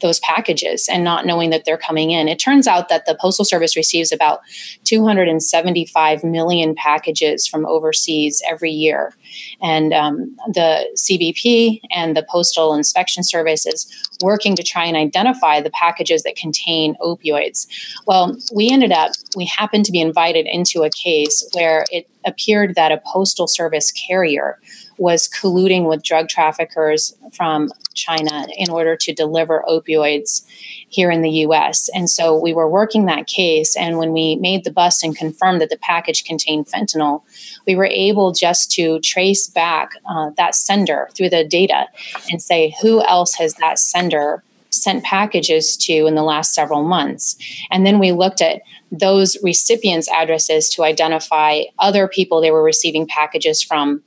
those 0.00 0.20
packages 0.20 0.88
and 0.88 1.04
not 1.04 1.26
knowing 1.26 1.50
that 1.50 1.64
they're 1.64 1.78
coming 1.78 2.10
in. 2.10 2.28
It 2.28 2.38
turns 2.38 2.66
out 2.66 2.88
that 2.88 3.06
the 3.06 3.16
Postal 3.20 3.44
Service 3.44 3.76
receives 3.76 4.12
about 4.12 4.40
275 4.84 6.24
million 6.24 6.74
packages 6.74 7.46
from 7.46 7.66
overseas 7.66 8.42
every 8.48 8.70
year. 8.70 9.14
And 9.62 9.92
um, 9.92 10.36
the 10.52 10.86
CBP 10.96 11.80
and 11.90 12.16
the 12.16 12.26
Postal 12.28 12.74
Inspection 12.74 13.22
Service 13.22 13.66
is 13.66 13.86
working 14.22 14.56
to 14.56 14.62
try 14.62 14.84
and 14.84 14.96
identify 14.96 15.60
the 15.60 15.70
packages 15.70 16.22
that 16.22 16.36
contain 16.36 16.96
opioids. 17.02 17.66
Well, 18.06 18.36
we 18.54 18.70
ended 18.70 18.92
up, 18.92 19.12
we 19.36 19.46
happened 19.46 19.84
to 19.86 19.92
be 19.92 20.00
invited 20.00 20.46
into 20.46 20.82
a 20.82 20.90
case 20.90 21.48
where 21.52 21.84
it 21.90 22.08
appeared 22.26 22.74
that 22.74 22.92
a 22.92 23.02
Postal 23.06 23.46
Service 23.46 23.92
carrier 23.92 24.58
was 25.00 25.26
colluding 25.28 25.88
with 25.88 26.02
drug 26.02 26.28
traffickers 26.28 27.16
from 27.32 27.72
China 27.94 28.46
in 28.58 28.68
order 28.68 28.94
to 28.96 29.14
deliver 29.14 29.64
opioids 29.66 30.44
here 30.90 31.10
in 31.10 31.22
the 31.22 31.30
US. 31.46 31.88
And 31.94 32.10
so 32.10 32.38
we 32.38 32.52
were 32.52 32.68
working 32.68 33.06
that 33.06 33.26
case. 33.26 33.74
And 33.78 33.96
when 33.96 34.12
we 34.12 34.36
made 34.36 34.64
the 34.64 34.70
bust 34.70 35.02
and 35.02 35.16
confirmed 35.16 35.62
that 35.62 35.70
the 35.70 35.78
package 35.78 36.24
contained 36.24 36.66
fentanyl, 36.66 37.22
we 37.66 37.76
were 37.76 37.86
able 37.86 38.32
just 38.32 38.70
to 38.72 39.00
trace 39.00 39.46
back 39.46 39.92
uh, 40.04 40.32
that 40.36 40.54
sender 40.54 41.08
through 41.14 41.30
the 41.30 41.44
data 41.44 41.86
and 42.30 42.42
say 42.42 42.76
who 42.82 43.02
else 43.02 43.34
has 43.36 43.54
that 43.54 43.78
sender 43.78 44.44
sent 44.68 45.02
packages 45.02 45.78
to 45.78 46.06
in 46.06 46.14
the 46.14 46.22
last 46.22 46.52
several 46.52 46.84
months. 46.84 47.36
And 47.70 47.86
then 47.86 47.98
we 47.98 48.12
looked 48.12 48.42
at 48.42 48.60
those 48.92 49.38
recipients' 49.42 50.10
addresses 50.10 50.68
to 50.70 50.84
identify 50.84 51.62
other 51.78 52.06
people 52.06 52.40
they 52.40 52.50
were 52.50 52.62
receiving 52.62 53.06
packages 53.06 53.62
from 53.62 54.02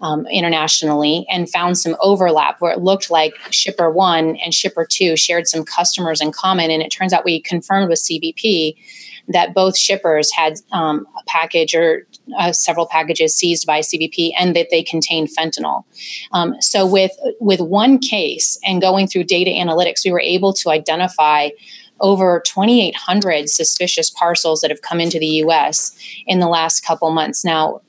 um, 0.00 0.26
internationally 0.28 1.26
and 1.30 1.50
found 1.50 1.78
some 1.78 1.96
overlap 2.00 2.60
where 2.60 2.72
it 2.72 2.80
looked 2.80 3.10
like 3.10 3.34
shipper 3.50 3.90
one 3.90 4.36
and 4.36 4.54
shipper 4.54 4.86
two 4.88 5.16
shared 5.16 5.46
some 5.46 5.64
customers 5.64 6.20
in 6.20 6.32
common. 6.32 6.70
And 6.70 6.82
it 6.82 6.90
turns 6.90 7.12
out 7.12 7.24
we 7.24 7.40
confirmed 7.40 7.88
with 7.88 7.98
CBP 7.98 8.76
that 9.28 9.54
both 9.54 9.76
shippers 9.76 10.32
had 10.32 10.54
um, 10.72 11.06
a 11.18 11.22
package 11.26 11.74
or 11.74 12.06
uh, 12.36 12.52
several 12.52 12.86
packages 12.86 13.34
seized 13.34 13.66
by 13.66 13.80
CBP 13.80 14.32
and 14.38 14.56
that 14.56 14.68
they 14.70 14.82
contained 14.82 15.28
fentanyl. 15.28 15.84
Um, 16.32 16.60
so 16.60 16.86
with 16.86 17.12
with 17.38 17.60
one 17.60 17.98
case 17.98 18.58
and 18.64 18.80
going 18.80 19.06
through 19.06 19.24
data 19.24 19.50
analytics, 19.50 20.04
we 20.04 20.10
were 20.10 20.20
able 20.20 20.52
to 20.54 20.70
identify 20.70 21.50
over 22.00 22.42
2,800 22.46 23.50
suspicious 23.50 24.10
parcels 24.10 24.62
that 24.62 24.70
have 24.70 24.80
come 24.80 25.00
into 25.00 25.18
the 25.18 25.26
U.S. 25.26 25.94
in 26.26 26.40
the 26.40 26.48
last 26.48 26.80
couple 26.80 27.10
months. 27.10 27.44
Now, 27.44 27.82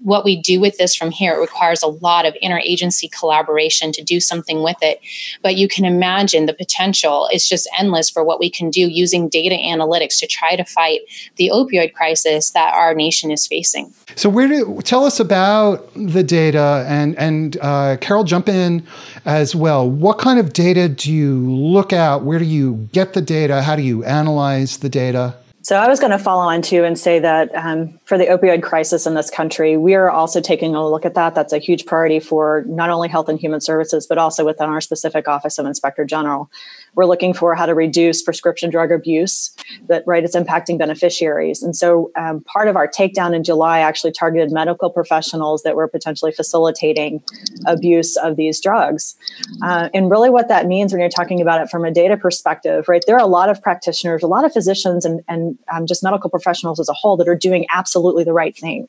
what 0.00 0.24
we 0.24 0.40
do 0.40 0.60
with 0.60 0.76
this 0.78 0.94
from 0.94 1.10
here 1.10 1.34
it 1.34 1.40
requires 1.40 1.82
a 1.82 1.88
lot 1.88 2.26
of 2.26 2.34
interagency 2.42 3.10
collaboration 3.10 3.92
to 3.92 4.02
do 4.02 4.20
something 4.20 4.62
with 4.62 4.76
it. 4.82 5.00
But 5.42 5.56
you 5.56 5.68
can 5.68 5.84
imagine 5.84 6.46
the 6.46 6.54
potential 6.54 7.28
is 7.32 7.48
just 7.48 7.68
endless 7.78 8.10
for 8.10 8.24
what 8.24 8.40
we 8.40 8.50
can 8.50 8.70
do 8.70 8.80
using 8.80 9.28
data 9.28 9.56
analytics 9.56 10.18
to 10.20 10.26
try 10.26 10.56
to 10.56 10.64
fight 10.64 11.00
the 11.36 11.50
opioid 11.52 11.94
crisis 11.94 12.50
that 12.50 12.74
our 12.74 12.94
nation 12.94 13.30
is 13.30 13.46
facing. 13.46 13.92
So 14.16 14.28
where 14.28 14.48
do 14.48 14.80
tell 14.82 15.04
us 15.04 15.20
about 15.20 15.90
the 15.94 16.22
data 16.22 16.84
and 16.88 17.16
and 17.18 17.56
uh, 17.60 17.96
carol 18.00 18.24
jump 18.24 18.48
in 18.48 18.86
as 19.24 19.54
well. 19.54 19.88
What 19.88 20.18
kind 20.18 20.38
of 20.38 20.52
data 20.52 20.88
do 20.88 21.12
you 21.12 21.38
look 21.50 21.92
at? 21.92 22.22
Where 22.22 22.38
do 22.38 22.44
you 22.44 22.88
get 22.92 23.12
the 23.12 23.20
data? 23.20 23.62
How 23.62 23.76
do 23.76 23.82
you 23.82 24.04
analyze 24.04 24.78
the 24.78 24.88
data? 24.88 25.34
So 25.62 25.76
I 25.76 25.88
was 25.88 26.00
going 26.00 26.12
to 26.12 26.18
follow 26.18 26.42
on 26.42 26.62
too 26.62 26.84
and 26.84 26.98
say 26.98 27.18
that 27.18 27.54
um, 27.54 27.99
for 28.10 28.18
the 28.18 28.26
opioid 28.26 28.60
crisis 28.60 29.06
in 29.06 29.14
this 29.14 29.30
country, 29.30 29.76
we 29.76 29.94
are 29.94 30.10
also 30.10 30.40
taking 30.40 30.74
a 30.74 30.84
look 30.84 31.04
at 31.04 31.14
that. 31.14 31.32
That's 31.36 31.52
a 31.52 31.58
huge 31.58 31.86
priority 31.86 32.18
for 32.18 32.64
not 32.66 32.90
only 32.90 33.06
Health 33.08 33.28
and 33.28 33.38
Human 33.38 33.60
Services, 33.60 34.04
but 34.04 34.18
also 34.18 34.44
within 34.44 34.68
our 34.68 34.80
specific 34.80 35.28
Office 35.28 35.58
of 35.58 35.66
Inspector 35.66 36.04
General. 36.06 36.50
We're 36.96 37.06
looking 37.06 37.32
for 37.32 37.54
how 37.54 37.66
to 37.66 37.74
reduce 37.76 38.20
prescription 38.20 38.68
drug 38.68 38.90
abuse 38.90 39.54
that 39.86 40.02
right 40.08 40.24
is 40.24 40.34
impacting 40.34 40.76
beneficiaries. 40.76 41.62
And 41.62 41.76
so 41.76 42.10
um, 42.16 42.40
part 42.40 42.66
of 42.66 42.74
our 42.74 42.88
takedown 42.88 43.32
in 43.32 43.44
July 43.44 43.78
actually 43.78 44.10
targeted 44.10 44.50
medical 44.50 44.90
professionals 44.90 45.62
that 45.62 45.76
were 45.76 45.86
potentially 45.86 46.32
facilitating 46.32 47.22
abuse 47.66 48.16
of 48.16 48.34
these 48.34 48.60
drugs. 48.60 49.14
Uh, 49.62 49.88
and 49.94 50.10
really 50.10 50.30
what 50.30 50.48
that 50.48 50.66
means 50.66 50.92
when 50.92 50.98
you're 50.98 51.10
talking 51.10 51.40
about 51.40 51.62
it 51.62 51.70
from 51.70 51.84
a 51.84 51.92
data 51.92 52.16
perspective, 52.16 52.88
right? 52.88 53.04
There 53.06 53.14
are 53.14 53.22
a 53.22 53.26
lot 53.26 53.48
of 53.50 53.62
practitioners, 53.62 54.24
a 54.24 54.26
lot 54.26 54.44
of 54.44 54.52
physicians 54.52 55.04
and, 55.04 55.20
and 55.28 55.56
um, 55.72 55.86
just 55.86 56.02
medical 56.02 56.28
professionals 56.28 56.80
as 56.80 56.88
a 56.88 56.92
whole 56.92 57.16
that 57.18 57.28
are 57.28 57.36
doing 57.36 57.66
absolutely 57.72 57.99
the 58.02 58.32
right 58.32 58.56
thing. 58.56 58.88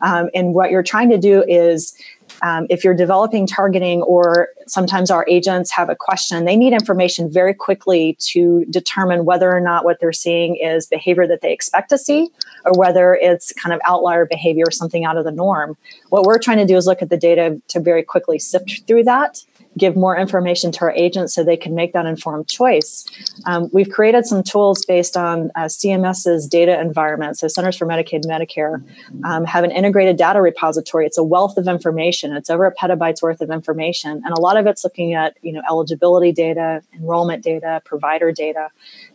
Um, 0.00 0.30
and 0.34 0.54
what 0.54 0.70
you're 0.70 0.82
trying 0.82 1.10
to 1.10 1.18
do 1.18 1.44
is 1.46 1.96
um, 2.42 2.66
if 2.70 2.84
you're 2.84 2.94
developing 2.94 3.46
targeting 3.46 4.02
or 4.02 4.50
sometimes 4.66 5.10
our 5.10 5.24
agents 5.28 5.70
have 5.72 5.88
a 5.88 5.96
question 5.96 6.44
they 6.44 6.56
need 6.56 6.72
information 6.72 7.30
very 7.30 7.54
quickly 7.54 8.16
to 8.20 8.64
determine 8.70 9.24
whether 9.24 9.50
or 9.50 9.60
not 9.60 9.84
what 9.84 9.98
they're 9.98 10.12
seeing 10.12 10.56
is 10.56 10.86
behavior 10.86 11.26
that 11.26 11.40
they 11.40 11.52
expect 11.52 11.88
to 11.88 11.98
see 11.98 12.28
or 12.64 12.72
whether 12.78 13.14
it's 13.14 13.52
kind 13.52 13.72
of 13.72 13.80
outlier 13.84 14.26
behavior 14.26 14.64
or 14.66 14.70
something 14.70 15.04
out 15.04 15.16
of 15.16 15.24
the 15.24 15.32
norm 15.32 15.76
what 16.10 16.24
we're 16.24 16.38
trying 16.38 16.58
to 16.58 16.66
do 16.66 16.76
is 16.76 16.86
look 16.86 17.02
at 17.02 17.10
the 17.10 17.16
data 17.16 17.60
to 17.68 17.80
very 17.80 18.02
quickly 18.02 18.38
sift 18.38 18.86
through 18.86 19.02
that 19.02 19.42
give 19.78 19.96
more 19.96 20.16
information 20.16 20.72
to 20.72 20.80
our 20.82 20.92
agents 20.92 21.34
so 21.34 21.42
they 21.42 21.56
can 21.56 21.74
make 21.74 21.92
that 21.92 22.06
informed 22.06 22.48
choice. 22.48 23.04
Um, 23.46 23.70
we've 23.72 23.88
created 23.88 24.26
some 24.26 24.42
tools 24.42 24.84
based 24.84 25.16
on 25.16 25.50
uh, 25.54 25.64
CMS's 25.64 26.46
data 26.46 26.78
environment. 26.80 27.38
So 27.38 27.48
Centers 27.48 27.76
for 27.76 27.86
Medicaid 27.86 28.24
and 28.24 28.26
Medicare 28.26 28.82
um, 29.24 29.44
have 29.44 29.64
an 29.64 29.70
integrated 29.70 30.16
data 30.16 30.40
repository. 30.40 31.06
It's 31.06 31.18
a 31.18 31.24
wealth 31.24 31.56
of 31.56 31.68
information. 31.68 32.32
It's 32.32 32.50
over 32.50 32.66
a 32.66 32.72
petabyte's 32.72 33.22
worth 33.22 33.40
of 33.40 33.50
information, 33.50 34.22
and 34.24 34.36
a 34.36 34.40
lot 34.40 34.56
of 34.56 34.66
it's 34.66 34.84
looking 34.84 35.14
at 35.14 35.36
you 35.42 35.52
know 35.52 35.62
eligibility 35.68 36.32
data, 36.32 36.82
enrollment 36.94 37.42
data, 37.42 37.80
provider 37.84 38.32
data, 38.32 38.68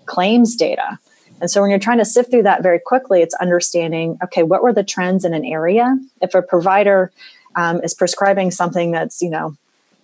claims 0.05 0.55
data. 0.55 0.99
And 1.41 1.51
so 1.51 1.61
when 1.61 1.69
you're 1.69 1.79
trying 1.79 1.97
to 1.97 2.05
sift 2.05 2.31
through 2.31 2.43
that 2.43 2.63
very 2.63 2.79
quickly, 2.79 3.21
it's 3.21 3.35
understanding 3.35 4.17
okay, 4.23 4.43
what 4.43 4.63
were 4.63 4.73
the 4.73 4.83
trends 4.83 5.25
in 5.25 5.33
an 5.33 5.43
area? 5.43 5.97
If 6.21 6.35
a 6.35 6.41
provider 6.41 7.11
um, 7.55 7.81
is 7.83 7.93
prescribing 7.93 8.51
something 8.51 8.91
that's 8.91 9.21
you 9.21 9.29
know 9.29 9.55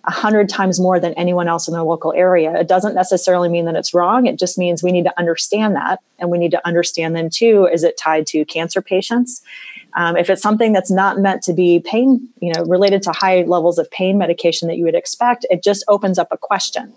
a 0.04 0.10
hundred 0.10 0.48
times 0.48 0.80
more 0.80 0.98
than 0.98 1.12
anyone 1.14 1.48
else 1.48 1.68
in 1.68 1.74
the 1.74 1.84
local 1.84 2.12
area. 2.14 2.54
It 2.58 2.68
doesn't 2.68 2.94
necessarily 2.94 3.48
mean 3.48 3.66
that 3.66 3.76
it's 3.76 3.92
wrong. 3.92 4.26
It 4.26 4.38
just 4.38 4.56
means 4.56 4.82
we 4.82 4.92
need 4.92 5.04
to 5.04 5.18
understand 5.18 5.76
that, 5.76 6.00
and 6.18 6.30
we 6.30 6.38
need 6.38 6.52
to 6.52 6.66
understand 6.66 7.14
then 7.14 7.28
too. 7.30 7.68
Is 7.70 7.84
it 7.84 7.98
tied 7.98 8.26
to 8.28 8.44
cancer 8.44 8.80
patients? 8.80 9.42
Um, 9.94 10.16
if 10.16 10.30
it's 10.30 10.42
something 10.42 10.72
that's 10.72 10.90
not 10.90 11.18
meant 11.18 11.42
to 11.42 11.52
be 11.52 11.80
pain, 11.80 12.28
you 12.40 12.52
know, 12.54 12.64
related 12.64 13.02
to 13.02 13.12
high 13.12 13.42
levels 13.42 13.78
of 13.78 13.90
pain 13.90 14.18
medication 14.18 14.68
that 14.68 14.76
you 14.76 14.84
would 14.84 14.94
expect, 14.94 15.44
it 15.50 15.62
just 15.62 15.84
opens 15.88 16.18
up 16.18 16.28
a 16.30 16.38
question. 16.38 16.92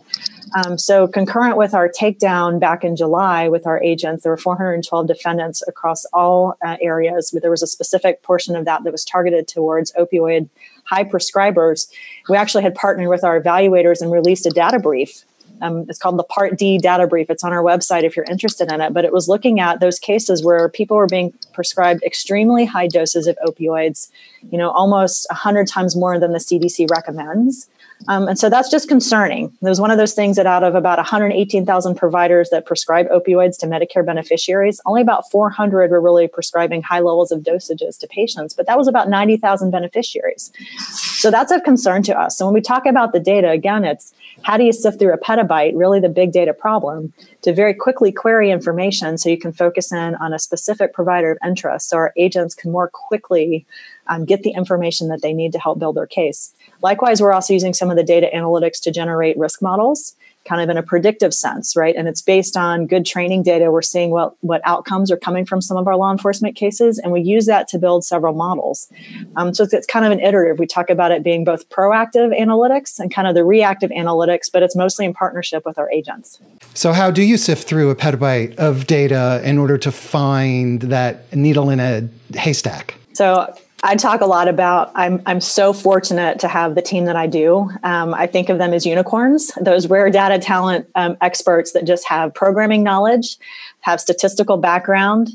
Um, 0.56 0.78
so, 0.78 1.08
concurrent 1.08 1.58
with 1.58 1.74
our 1.74 1.90
takedown 1.90 2.60
back 2.60 2.84
in 2.84 2.96
July 2.96 3.50
with 3.50 3.66
our 3.66 3.82
agents, 3.82 4.24
there 4.24 4.32
were 4.32 4.38
412 4.38 5.08
defendants 5.08 5.64
across 5.68 6.06
all 6.14 6.56
uh, 6.64 6.78
areas. 6.82 7.32
There 7.32 7.50
was 7.50 7.64
a 7.64 7.68
specific 7.68 8.22
portion 8.22 8.56
of 8.56 8.66
that 8.66 8.84
that 8.84 8.92
was 8.92 9.04
targeted 9.04 9.48
towards 9.48 9.92
opioid 9.94 10.50
high 10.84 11.04
prescribers, 11.04 11.88
we 12.30 12.38
actually 12.38 12.64
had 12.64 12.76
partnered 12.76 13.10
with 13.10 13.24
our 13.24 13.42
evaluators 13.42 14.02
and 14.02 14.12
released 14.12 14.46
a 14.46 14.50
data 14.50 14.80
brief. 14.80 15.24
Um, 15.62 15.86
it's 15.88 16.00
called 16.00 16.18
the 16.18 16.24
Part 16.24 16.58
D 16.58 16.78
data 16.78 17.08
brief. 17.08 17.30
It's 17.30 17.44
on 17.44 17.54
our 17.54 17.64
website 17.64 18.04
if 18.04 18.16
you're 18.16 18.26
interested 18.30 18.72
in 18.72 18.82
it. 18.82 18.94
But 18.94 19.06
it 19.06 19.14
was 19.14 19.30
looking 19.30 19.60
at 19.60 19.80
those 19.80 19.98
cases 20.00 20.44
where 20.44 20.68
people 20.68 20.98
were 20.98 21.08
being 21.08 21.34
prescribed 21.54 22.04
extremely 22.04 22.66
high 22.66 22.88
doses 22.88 23.28
of 23.28 23.38
opioids, 23.46 24.10
you 24.52 24.58
know, 24.58 24.72
almost 24.72 25.26
100 25.30 25.68
times 25.68 25.96
more 25.96 26.20
than 26.20 26.34
the 26.34 26.40
CDC 26.40 26.90
recommends. 26.92 27.70
Um, 28.08 28.28
and 28.28 28.38
so 28.38 28.50
that's 28.50 28.70
just 28.70 28.88
concerning. 28.88 29.46
It 29.46 29.70
was 29.70 29.80
one 29.80 29.92
of 29.92 29.98
those 29.98 30.14
things 30.14 30.36
that 30.38 30.46
out 30.46 30.64
of 30.64 30.76
about 30.76 30.98
118,000 30.98 31.96
providers 31.96 32.50
that 32.50 32.66
prescribe 32.66 33.08
opioids 33.10 33.58
to 33.60 33.68
Medicare 33.68 34.06
beneficiaries, 34.06 34.82
only 34.86 35.02
about 35.02 35.30
400 35.32 35.92
were 35.92 36.02
really 36.02 36.28
prescribing 36.28 36.82
high 36.82 37.00
levels 37.00 37.32
of 37.32 37.42
dosages 37.42 38.00
to 38.00 38.08
patients, 38.08 38.54
but 38.54 38.68
that 38.68 38.78
was 38.78 38.88
about 38.88 39.10
90,000 39.10 39.72
beneficiaries. 39.72 40.52
So 40.78 41.32
that's 41.32 41.52
of 41.52 41.64
concern 41.64 42.04
to 42.04 42.20
us. 42.20 42.38
So 42.38 42.46
when 42.46 42.54
we 42.54 42.62
talk 42.62 42.86
about 42.86 43.14
the 43.14 43.20
data, 43.20 43.50
again, 43.50 43.86
it's 43.86 44.14
how 44.42 44.58
do 44.58 44.64
you 44.64 44.74
sift 44.74 45.00
through 45.00 45.14
a 45.14 45.18
petabyte, 45.18 45.72
really 45.76 46.00
the 46.00 46.10
big 46.10 46.32
data 46.32 46.54
problem, 46.54 47.14
to 47.44 47.54
very 47.54 47.74
quickly 47.74 48.12
query 48.12 48.52
information 48.52 49.18
so 49.18 49.30
you 49.30 49.38
can 49.38 49.54
focus 49.54 49.92
in 49.92 50.16
on 50.16 50.34
a 50.34 50.40
specific 50.40 50.94
provider 50.94 51.32
of 51.32 51.38
interest 51.46 51.90
so 51.90 51.98
our 51.98 52.14
agents 52.18 52.56
can 52.56 52.72
more 52.72 52.90
quickly 52.90 53.66
um, 54.08 54.26
get 54.26 54.44
the 54.44 54.52
information 54.52 55.08
that 55.10 55.22
they 55.22 55.34
need 55.34 55.54
to 55.54 55.60
help 55.60 55.80
build 55.80 55.96
their 55.96 56.08
case. 56.08 56.54
Likewise, 56.84 57.22
we're 57.22 57.34
also 57.34 57.54
using 57.54 57.74
some 57.74 57.90
of 57.90 57.96
the 57.96 58.04
data 58.04 58.30
analytics 58.36 58.80
to 58.82 58.92
generate 58.92 59.38
risk 59.38 59.62
models 59.62 60.16
kind 60.46 60.62
of 60.62 60.70
in 60.70 60.78
a 60.78 60.84
predictive 60.84 61.34
sense, 61.34 61.76
right? 61.76 61.96
And 61.96 62.08
it's 62.08 62.22
based 62.22 62.58
on 62.58 62.86
good 62.86 63.06
training 63.06 63.44
data. 63.44 63.72
We're 63.72 63.82
seeing 63.82 64.10
what, 64.10 64.36
what 64.42 64.62
outcomes 64.66 65.12
are 65.12 65.18
coming 65.18 65.46
from 65.46 65.62
some 65.62 65.78
of 65.78 65.88
our 65.88 65.96
law 65.96 66.12
enforcement 66.12 66.56
cases, 66.56 67.00
and 67.00 67.12
we 67.12 67.22
use 67.22 67.46
that 67.46 67.68
to 67.70 67.80
build 67.80 68.04
several 68.04 68.34
models. 68.34 68.92
Um, 69.36 69.54
so 69.54 69.64
it's, 69.64 69.74
it's, 69.74 69.88
kind 69.88 70.06
of 70.06 70.12
an 70.12 70.20
iterative. 70.20 70.60
We 70.60 70.66
talk 70.66 70.90
about 70.90 71.12
it 71.12 71.24
being 71.24 71.44
both 71.44 71.70
proactive 71.70 72.38
analytics 72.38 73.00
and 73.00 73.14
kind 73.14 73.28
of 73.28 73.36
the 73.36 73.46
reactive 73.46 73.92
analytics, 73.92 74.52
but 74.52 74.64
it's 74.64 74.76
mostly 74.76 75.06
in 75.06 75.14
partnership 75.14 75.66
with 75.66 75.78
our 75.78 75.92
agents. 75.92 76.40
So, 76.74 76.94
how 76.94 77.12
do 77.12 77.22
you 77.22 77.38
sift 77.38 77.68
through 77.68 77.90
a 77.92 77.96
petabyte 77.96 78.56
of 78.56 78.88
data 78.88 79.42
in 79.44 79.58
order 79.58 79.78
to 79.78 79.92
find 79.92 80.82
that 80.82 81.34
needle 81.36 81.70
in 81.70 81.80
a 81.80 82.10
haystack? 82.36 82.96
So, 83.14 83.54
I 83.86 83.98
talk 83.98 84.22
a 84.22 84.26
lot 84.26 84.48
about 84.48 84.94
I'm 84.96 85.22
I'm 85.26 85.42
so 85.42 85.74
fortunate 85.74 86.40
to 86.40 86.48
have 86.48 86.74
the 86.74 86.82
team 86.82 87.04
that 87.06 87.18
I 87.18 87.28
do. 87.28 87.70
Um, 87.84 88.14
I 88.14 88.28
think 88.28 88.48
of 88.48 88.58
them 88.58 88.74
as 88.74 88.86
unicorns, 88.86 89.52
those 89.60 89.88
rare 89.88 90.10
data 90.10 90.40
talent 90.40 90.88
um, 90.96 91.18
experts 91.20 91.74
that 91.74 91.86
just 91.86 92.08
have 92.08 92.34
programming 92.34 92.82
knowledge, 92.82 93.38
have 93.82 94.00
statistical 94.00 94.56
background, 94.56 95.32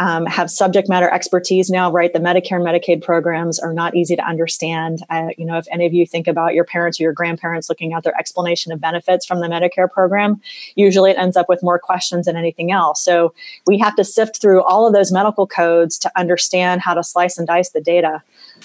um, 0.00 0.24
have 0.24 0.50
subject 0.50 0.88
matter 0.88 1.10
expertise 1.10 1.68
now, 1.68 1.92
right? 1.92 2.10
The 2.10 2.20
Medicare 2.20 2.56
and 2.56 2.64
Medicaid 2.64 3.02
programs 3.02 3.58
are 3.58 3.74
not 3.74 3.94
easy 3.94 4.16
to 4.16 4.24
understand. 4.24 5.04
You 5.36 5.44
know, 5.44 5.58
if 5.58 5.66
any 5.70 5.84
of 5.84 5.92
you 5.92 6.06
think 6.06 6.26
about 6.26 6.54
your 6.54 6.64
parents 6.64 6.98
or 6.98 7.02
your 7.02 7.12
grandparents 7.12 7.68
looking 7.68 7.92
at 7.92 8.02
their 8.02 8.18
explanation 8.18 8.72
of 8.72 8.80
benefits 8.80 9.26
from 9.26 9.40
the 9.40 9.46
Medicare 9.46 9.90
program, 9.90 10.40
usually 10.74 11.10
it 11.10 11.18
ends 11.18 11.36
up 11.36 11.50
with 11.50 11.62
more 11.62 11.78
questions 11.78 12.24
than 12.24 12.34
anything 12.34 12.72
else. 12.72 13.04
So 13.04 13.34
we 13.66 13.78
have 13.78 13.94
to 13.96 14.04
sift 14.04 14.40
through 14.40 14.62
all 14.62 14.86
of 14.86 14.94
those 14.94 15.12
medical 15.12 15.46
codes 15.46 15.98
to 15.98 16.10
understand 16.16 16.80
how 16.80 16.94
to 16.94 17.04
slice 17.04 17.36
and 17.36 17.46
dice 17.46 17.68
the 17.68 17.82
data. 17.82 18.22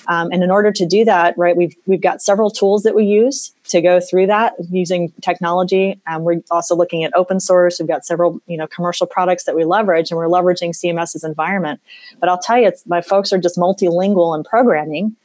Um, 0.08 0.32
and 0.32 0.42
in 0.42 0.52
order 0.52 0.72
to 0.72 0.86
do 0.86 1.04
that, 1.04 1.38
right, 1.38 1.58
we've 1.58 1.76
we've 1.86 2.02
got 2.02 2.22
several 2.22 2.50
tools 2.50 2.84
that 2.84 2.96
we 2.96 3.04
use 3.04 3.52
to 3.68 3.82
go 3.82 4.00
through 4.00 4.28
that 4.28 4.54
using 4.70 5.12
technology. 5.22 6.00
Um, 6.08 6.24
we're 6.24 6.42
also 6.52 6.76
looking 6.76 7.04
at 7.04 7.16
open 7.16 7.40
source. 7.40 7.80
We've 7.80 7.88
got 7.88 8.06
several 8.06 8.40
you 8.48 8.58
know 8.58 8.68
commercial 8.68 9.08
products 9.08 9.46
that 9.46 9.56
we 9.56 9.66
leverage, 9.66 10.12
and 10.12 10.18
we're 10.18 10.28
leveraging 10.28 10.70
CMS's 10.70 11.24
environment. 11.24 11.80
But 12.20 12.30
I'll 12.30 12.40
tell 12.40 12.58
you, 12.58 12.68
it's, 12.68 12.86
my 12.86 13.02
folks 13.02 13.34
are 13.34 13.38
just 13.38 13.58
multilingual 13.58 14.38
in 14.38 14.44
programming 14.44 15.16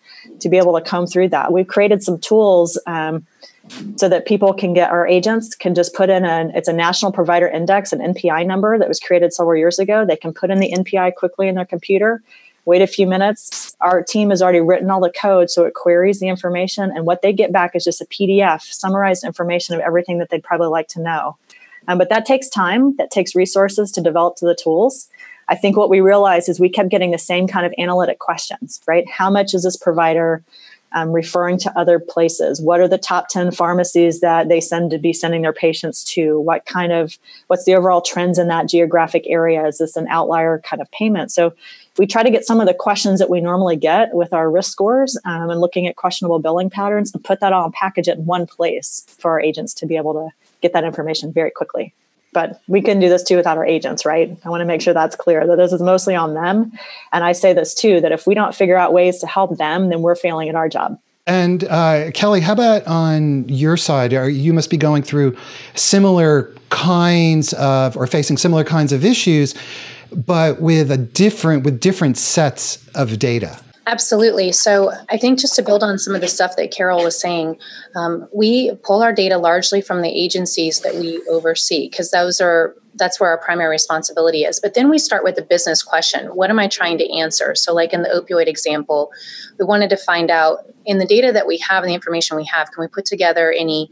to 0.41 0.49
be 0.49 0.59
able 0.59 0.75
to 0.79 0.83
come 0.83 1.07
through 1.07 1.29
that. 1.31 1.53
We've 1.53 1.67
created 1.67 2.03
some 2.03 2.19
tools. 2.19 2.79
Um, 2.87 3.27
so 3.97 4.09
that 4.09 4.27
people 4.27 4.53
can 4.53 4.73
get 4.73 4.91
our 4.91 5.07
agents 5.07 5.55
can 5.55 5.75
just 5.77 5.95
put 5.95 6.11
in 6.11 6.25
an 6.25 6.51
it's 6.57 6.67
a 6.67 6.73
national 6.73 7.13
provider 7.13 7.47
index 7.47 7.93
an 7.93 8.01
npi 8.01 8.45
number 8.45 8.79
that 8.79 8.89
was 8.89 8.99
created 8.99 9.33
several 9.33 9.57
years 9.57 9.79
ago 9.79 10.05
they 10.05 10.17
can 10.17 10.33
put 10.33 10.51
in 10.51 10.59
the 10.59 10.73
npi 10.73 11.15
quickly 11.15 11.47
in 11.47 11.55
their 11.55 11.67
computer 11.67 12.21
wait 12.71 12.81
a 12.83 12.87
few 12.87 13.05
minutes. 13.05 13.77
Our 13.81 14.01
team 14.01 14.31
has 14.31 14.41
already 14.41 14.61
written 14.61 14.93
all 14.93 15.01
the 15.01 15.11
code, 15.11 15.51
so 15.51 15.65
it 15.65 15.75
queries 15.75 16.21
the 16.21 16.29
information, 16.29 16.93
and 16.95 17.05
what 17.05 17.21
they 17.21 17.33
get 17.33 17.53
back 17.53 17.75
is 17.75 17.83
just 17.83 18.01
a 18.01 18.05
PDF, 18.07 18.63
summarized 18.63 19.25
information 19.25 19.75
of 19.75 19.81
everything 19.81 20.19
that 20.19 20.31
they'd 20.31 20.45
probably 20.45 20.69
like 20.69 20.87
to 20.91 21.03
know. 21.03 21.37
Um, 21.89 21.99
but 21.99 22.11
that 22.11 22.25
takes 22.25 22.49
time, 22.49 22.95
that 22.97 23.11
takes 23.11 23.35
resources 23.35 23.91
to 23.91 24.01
develop 24.01 24.37
to 24.37 24.47
the 24.47 24.55
tools. 24.55 25.09
I 25.49 25.57
think 25.57 25.77
what 25.77 25.91
we 25.91 26.01
realized 26.01 26.49
is 26.49 26.61
we 26.61 26.69
kept 26.69 26.91
getting 26.91 27.11
the 27.11 27.19
same 27.19 27.49
kind 27.49 27.67
of 27.67 27.75
analytic 27.77 28.21
questions, 28.21 28.81
right? 28.87 29.05
How 29.11 29.29
much 29.29 29.53
is 29.53 29.65
this 29.65 29.77
provider 29.77 30.45
um, 30.93 31.13
referring 31.13 31.59
to 31.59 31.79
other 31.79 31.99
places. 31.99 32.61
What 32.61 32.81
are 32.81 32.89
the 32.89 32.99
top 32.99 33.29
10 33.29 33.53
pharmacies 33.53 34.21
that 34.21 34.49
they 34.49 34.61
send 34.61 34.91
to 34.91 34.99
be 34.99 35.13
sending 35.13 35.43
their 35.43 35.53
patients 35.53 36.05
to? 36.15 36.41
What 36.41 36.67
kind 36.67 36.93
of, 36.93 37.19
what's 37.47 37.65
the 37.65 37.75
overall 37.75 38.01
trends 38.01 38.39
in 38.39 38.49
that 38.49 38.69
geographic 38.69 39.25
area? 39.27 39.67
Is 39.67 39.79
this 39.79 39.97
an 39.97 40.07
outlier 40.09 40.61
kind 40.61 40.81
of 40.81 40.91
payment? 40.91 41.33
So 41.33 41.55
we 41.99 42.07
try 42.07 42.23
to 42.23 42.31
get 42.31 42.47
some 42.47 42.61
of 42.61 42.67
the 42.67 42.75
questions 42.75 43.19
that 43.19 43.31
we 43.31 43.41
normally 43.41 43.77
get 43.77 44.15
with 44.15 44.33
our 44.33 44.51
risk 44.51 44.73
scores 44.73 45.19
um, 45.25 45.51
and 45.51 45.61
looking 45.61 45.87
at 45.87 45.97
questionable 45.97 46.39
billing 46.39 46.71
patterns 46.71 47.13
and 47.15 47.23
put 47.23 47.41
that 47.41 47.53
all 47.53 47.65
and 47.65 47.75
package 47.75 48.09
it 48.09 48.19
in 48.19 48.27
one 48.27 48.47
place 48.47 49.05
for 49.19 49.33
our 49.33 49.41
agents 49.41 49.75
to 49.75 49.87
be 49.87 49.97
able 49.97 50.15
to 50.15 50.29
get 50.61 50.73
that 50.73 50.85
information 50.85 51.33
very 51.33 51.51
quickly 51.51 51.95
but 52.33 52.61
we 52.69 52.81
can 52.81 53.01
do 53.01 53.09
this 53.09 53.23
too 53.23 53.37
without 53.37 53.57
our 53.57 53.67
agents, 53.67 54.05
right? 54.05 54.37
I 54.45 54.49
want 54.51 54.61
to 54.61 54.65
make 54.65 54.81
sure 54.81 54.95
that's 54.95 55.17
clear 55.17 55.47
that 55.47 55.57
this 55.57 55.73
is 55.73 55.81
mostly 55.81 56.15
on 56.15 56.35
them. 56.35 56.73
And 57.13 57.25
I 57.25 57.33
say 57.33 57.53
this 57.53 57.75
too 57.75 58.01
that 58.01 58.13
if 58.13 58.27
we 58.27 58.35
don't 58.35 58.55
figure 58.55 58.77
out 58.77 58.93
ways 58.93 59.19
to 59.19 59.27
help 59.27 59.57
them, 59.59 59.89
then 59.89 60.03
we're 60.03 60.15
failing 60.15 60.49
at 60.49 60.55
our 60.55 60.69
job. 60.69 60.99
And 61.27 61.65
uh, 61.65 62.11
Kelly, 62.13 62.41
how 62.41 62.55
about 62.55 62.87
on 62.87 63.49
your 63.49 63.77
side? 63.77 64.13
Are, 64.15 64.29
you 64.29 64.53
must 64.53 64.71
be 64.71 64.77
going 64.77 65.03
through 65.03 65.37
similar 65.75 66.53
kinds 66.71 67.53
of, 67.55 67.97
or 67.97 68.07
facing 68.07 68.37
similar 68.37 68.65
kinds 68.65 68.93
of 68.93 69.05
issues, 69.05 69.55
but 70.13 70.61
with 70.61 70.91
a 70.91 70.97
different, 70.97 71.65
with 71.65 71.79
different 71.81 72.17
sets 72.17 72.89
of 72.95 73.19
data. 73.19 73.61
Absolutely. 73.87 74.53
So 74.53 74.93
I 75.09 75.17
think 75.17 75.39
just 75.39 75.57
to 75.57 75.63
build 75.63 75.83
on 75.83 75.99
some 75.99 76.15
of 76.15 76.21
the 76.21 76.29
stuff 76.29 76.57
that 76.57 76.71
Carol 76.71 77.03
was 77.03 77.19
saying, 77.19 77.59
um, 77.97 78.29
we 78.33 78.75
pull 78.83 79.03
our 79.03 79.13
data 79.13 79.39
largely 79.39 79.81
from 79.81 80.03
the 80.03 80.09
agencies 80.09 80.81
that 80.81 80.95
we 80.97 81.23
oversee 81.29 81.89
because 81.89 82.11
those 82.11 82.41
are 82.41 82.77
that's 82.97 83.21
where 83.21 83.31
our 83.31 83.39
primary 83.39 83.71
responsibility 83.71 84.43
is. 84.43 84.61
But 84.61 84.75
then 84.75 84.91
we 84.91 84.99
start 84.99 85.25
with 85.25 85.37
the 85.37 85.43
business 85.43 85.83
question: 85.83 86.27
What 86.29 86.51
am 86.51 86.59
I 86.59 86.69
trying 86.69 86.99
to 86.99 87.19
answer? 87.19 87.55
So, 87.55 87.73
like 87.73 87.93
in 87.93 88.03
the 88.03 88.09
opioid 88.09 88.47
example, 88.47 89.13
we 89.59 89.65
wanted 89.65 89.91
to 89.91 89.97
find 89.97 90.31
out 90.31 90.59
in 90.85 90.99
the 90.99 91.07
data 91.07 91.33
that 91.33 91.47
we 91.47 91.59
have 91.59 91.83
and 91.83 91.91
the 91.91 91.95
information 91.95 92.37
we 92.37 92.45
have, 92.47 92.71
can 92.71 92.83
we 92.83 92.89
put 92.89 93.07
together 93.07 93.51
any 93.53 93.91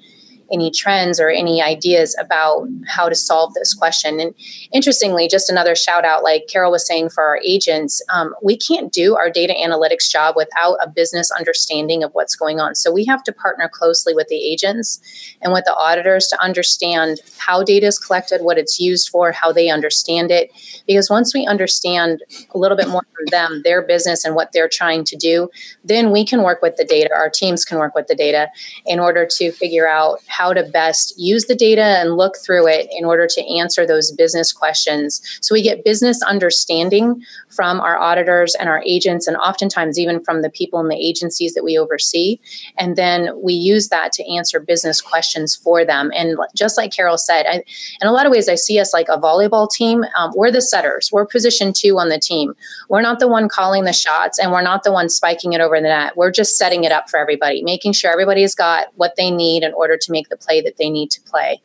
any 0.52 0.70
trends 0.70 1.20
or 1.20 1.28
any 1.28 1.62
ideas 1.62 2.16
about 2.18 2.66
how 2.86 3.08
to 3.08 3.14
solve 3.14 3.54
this 3.54 3.74
question. 3.74 4.20
And 4.20 4.34
interestingly, 4.72 5.28
just 5.28 5.50
another 5.50 5.74
shout 5.74 6.04
out, 6.04 6.22
like 6.22 6.46
Carol 6.48 6.72
was 6.72 6.86
saying 6.86 7.10
for 7.10 7.24
our 7.24 7.40
agents, 7.44 8.02
um, 8.12 8.34
we 8.42 8.56
can't 8.56 8.92
do 8.92 9.16
our 9.16 9.30
data 9.30 9.54
analytics 9.54 10.10
job 10.10 10.34
without 10.36 10.76
a 10.82 10.88
business 10.88 11.30
understanding 11.30 12.02
of 12.02 12.12
what's 12.12 12.36
going 12.36 12.60
on. 12.60 12.74
So 12.74 12.92
we 12.92 13.04
have 13.04 13.22
to 13.24 13.32
partner 13.32 13.68
closely 13.72 14.14
with 14.14 14.28
the 14.28 14.36
agents 14.36 15.00
and 15.42 15.52
with 15.52 15.64
the 15.64 15.74
auditors 15.74 16.26
to 16.28 16.42
understand 16.42 17.20
how 17.38 17.62
data 17.62 17.86
is 17.86 17.98
collected, 17.98 18.42
what 18.42 18.58
it's 18.58 18.80
used 18.80 19.08
for, 19.08 19.32
how 19.32 19.52
they 19.52 19.68
understand 19.68 20.30
it. 20.30 20.50
Because 20.86 21.10
once 21.10 21.34
we 21.34 21.46
understand 21.46 22.22
a 22.54 22.58
little 22.58 22.76
bit 22.76 22.88
more 22.88 23.06
from 23.14 23.26
them, 23.26 23.62
their 23.64 23.82
business 23.82 24.24
and 24.24 24.34
what 24.34 24.52
they're 24.52 24.68
trying 24.68 25.04
to 25.04 25.16
do, 25.16 25.48
then 25.84 26.10
we 26.10 26.24
can 26.24 26.42
work 26.42 26.62
with 26.62 26.76
the 26.76 26.84
data, 26.84 27.10
our 27.14 27.30
teams 27.30 27.64
can 27.64 27.78
work 27.78 27.94
with 27.94 28.06
the 28.06 28.14
data 28.14 28.48
in 28.86 29.00
order 29.00 29.26
to 29.26 29.52
figure 29.52 29.88
out 29.88 30.20
how 30.38 30.52
to 30.52 30.62
best 30.62 31.14
use 31.18 31.46
the 31.46 31.54
data 31.56 31.82
and 31.82 32.16
look 32.16 32.34
through 32.44 32.68
it 32.68 32.86
in 32.96 33.04
order 33.04 33.26
to 33.26 33.40
answer 33.58 33.84
those 33.84 34.12
business 34.12 34.52
questions. 34.52 35.20
So 35.40 35.52
we 35.52 35.62
get 35.62 35.84
business 35.84 36.22
understanding 36.22 37.20
from 37.48 37.80
our 37.80 37.98
auditors 37.98 38.54
and 38.54 38.68
our 38.68 38.80
agents, 38.86 39.26
and 39.26 39.36
oftentimes 39.36 39.98
even 39.98 40.22
from 40.22 40.42
the 40.42 40.50
people 40.50 40.78
in 40.78 40.88
the 40.88 40.96
agencies 40.96 41.54
that 41.54 41.64
we 41.64 41.76
oversee. 41.76 42.38
And 42.78 42.94
then 42.94 43.30
we 43.42 43.52
use 43.52 43.88
that 43.88 44.12
to 44.12 44.32
answer 44.32 44.60
business 44.60 45.00
questions 45.00 45.56
for 45.56 45.84
them. 45.84 46.12
And 46.14 46.38
just 46.54 46.78
like 46.78 46.92
Carol 46.92 47.18
said, 47.18 47.46
I, 47.46 47.64
in 48.00 48.06
a 48.06 48.12
lot 48.12 48.26
of 48.26 48.30
ways, 48.30 48.48
I 48.48 48.54
see 48.54 48.78
us 48.78 48.92
like 48.92 49.08
a 49.08 49.18
volleyball 49.18 49.68
team. 49.68 50.04
Um, 50.16 50.30
we're 50.36 50.52
the 50.52 50.62
setters, 50.62 51.10
we're 51.12 51.26
position 51.26 51.72
two 51.72 51.98
on 51.98 52.10
the 52.10 52.20
team. 52.20 52.54
We're 52.88 53.02
not 53.02 53.18
the 53.18 53.28
one 53.28 53.48
calling 53.48 53.84
the 53.84 53.92
shots, 53.92 54.38
and 54.38 54.52
we're 54.52 54.62
not 54.62 54.84
the 54.84 54.92
one 54.92 55.08
spiking 55.08 55.52
it 55.52 55.60
over 55.60 55.76
the 55.80 55.88
net. 55.88 56.16
We're 56.16 56.30
just 56.30 56.56
setting 56.56 56.84
it 56.84 56.92
up 56.92 57.10
for 57.10 57.18
everybody, 57.18 57.62
making 57.62 57.94
sure 57.94 58.12
everybody's 58.12 58.54
got 58.54 58.86
what 58.94 59.16
they 59.16 59.30
need 59.32 59.64
in 59.64 59.72
order 59.72 59.96
to 59.96 60.12
make 60.12 60.27
the 60.28 60.36
play 60.36 60.60
that 60.60 60.76
they 60.76 60.90
need 60.90 61.10
to 61.10 61.20
play. 61.22 61.60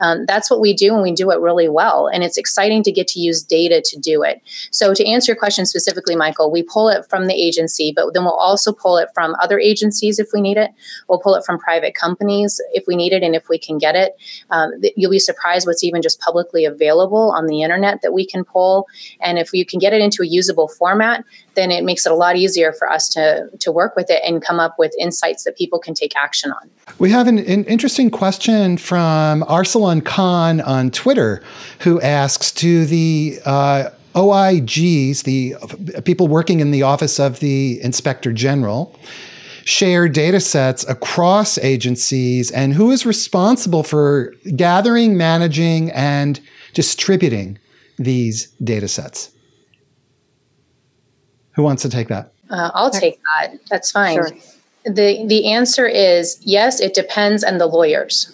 Um, 0.00 0.26
that's 0.26 0.50
what 0.50 0.60
we 0.60 0.74
do, 0.74 0.94
and 0.94 1.02
we 1.02 1.12
do 1.12 1.30
it 1.30 1.40
really 1.40 1.68
well. 1.68 2.08
And 2.08 2.22
it's 2.22 2.36
exciting 2.36 2.82
to 2.84 2.92
get 2.92 3.08
to 3.08 3.20
use 3.20 3.42
data 3.42 3.82
to 3.84 3.98
do 3.98 4.22
it. 4.22 4.42
So, 4.70 4.94
to 4.94 5.06
answer 5.06 5.32
your 5.32 5.38
question 5.38 5.66
specifically, 5.66 6.16
Michael, 6.16 6.50
we 6.50 6.62
pull 6.62 6.88
it 6.88 7.06
from 7.08 7.26
the 7.26 7.34
agency, 7.34 7.92
but 7.94 8.12
then 8.12 8.24
we'll 8.24 8.34
also 8.34 8.72
pull 8.72 8.98
it 8.98 9.08
from 9.14 9.34
other 9.40 9.58
agencies 9.58 10.18
if 10.18 10.28
we 10.32 10.40
need 10.40 10.56
it. 10.56 10.70
We'll 11.08 11.20
pull 11.20 11.34
it 11.34 11.44
from 11.44 11.58
private 11.58 11.94
companies 11.94 12.60
if 12.72 12.84
we 12.86 12.96
need 12.96 13.12
it 13.12 13.22
and 13.22 13.34
if 13.34 13.48
we 13.48 13.58
can 13.58 13.78
get 13.78 13.96
it. 13.96 14.12
Um, 14.50 14.72
you'll 14.96 15.10
be 15.10 15.18
surprised 15.18 15.66
what's 15.66 15.84
even 15.84 16.02
just 16.02 16.20
publicly 16.20 16.64
available 16.64 17.32
on 17.36 17.46
the 17.46 17.62
internet 17.62 18.02
that 18.02 18.12
we 18.12 18.26
can 18.26 18.44
pull. 18.44 18.86
And 19.20 19.38
if 19.38 19.52
you 19.52 19.64
can 19.64 19.78
get 19.78 19.92
it 19.92 20.00
into 20.00 20.22
a 20.22 20.26
usable 20.26 20.68
format, 20.68 21.24
then 21.56 21.72
it 21.72 21.84
makes 21.84 22.06
it 22.06 22.12
a 22.12 22.14
lot 22.14 22.36
easier 22.36 22.72
for 22.72 22.88
us 22.88 23.08
to, 23.10 23.48
to 23.58 23.72
work 23.72 23.96
with 23.96 24.08
it 24.10 24.22
and 24.24 24.42
come 24.42 24.60
up 24.60 24.76
with 24.78 24.92
insights 24.98 25.44
that 25.44 25.56
people 25.56 25.78
can 25.78 25.94
take 25.94 26.14
action 26.14 26.52
on. 26.52 26.70
We 26.98 27.10
have 27.10 27.26
an, 27.26 27.38
an 27.38 27.64
interesting 27.64 28.10
question 28.10 28.76
from 28.76 29.42
Arsalan 29.42 30.04
Khan 30.04 30.60
on 30.60 30.90
Twitter, 30.90 31.42
who 31.80 32.00
asks 32.00 32.52
Do 32.52 32.84
the 32.84 33.40
uh, 33.44 33.90
OIGs, 34.14 35.24
the 35.24 36.02
people 36.02 36.28
working 36.28 36.60
in 36.60 36.70
the 36.70 36.82
Office 36.82 37.18
of 37.18 37.40
the 37.40 37.80
Inspector 37.82 38.32
General, 38.32 38.98
share 39.64 40.08
data 40.08 40.40
sets 40.40 40.88
across 40.88 41.58
agencies, 41.58 42.50
and 42.50 42.72
who 42.72 42.90
is 42.90 43.04
responsible 43.04 43.82
for 43.82 44.32
gathering, 44.54 45.16
managing, 45.16 45.90
and 45.90 46.40
distributing 46.72 47.58
these 47.98 48.46
data 48.62 48.88
sets? 48.88 49.30
Who 51.56 51.62
wants 51.62 51.82
to 51.82 51.88
take 51.88 52.08
that? 52.08 52.32
Uh, 52.50 52.70
I'll 52.74 52.90
take 52.90 53.18
that. 53.34 53.58
That's 53.70 53.90
fine. 53.90 54.16
Sure. 54.16 54.30
The 54.84 55.26
the 55.26 55.50
answer 55.50 55.86
is 55.86 56.38
yes. 56.42 56.80
It 56.80 56.94
depends 56.94 57.42
on 57.42 57.58
the 57.58 57.66
lawyers. 57.66 58.30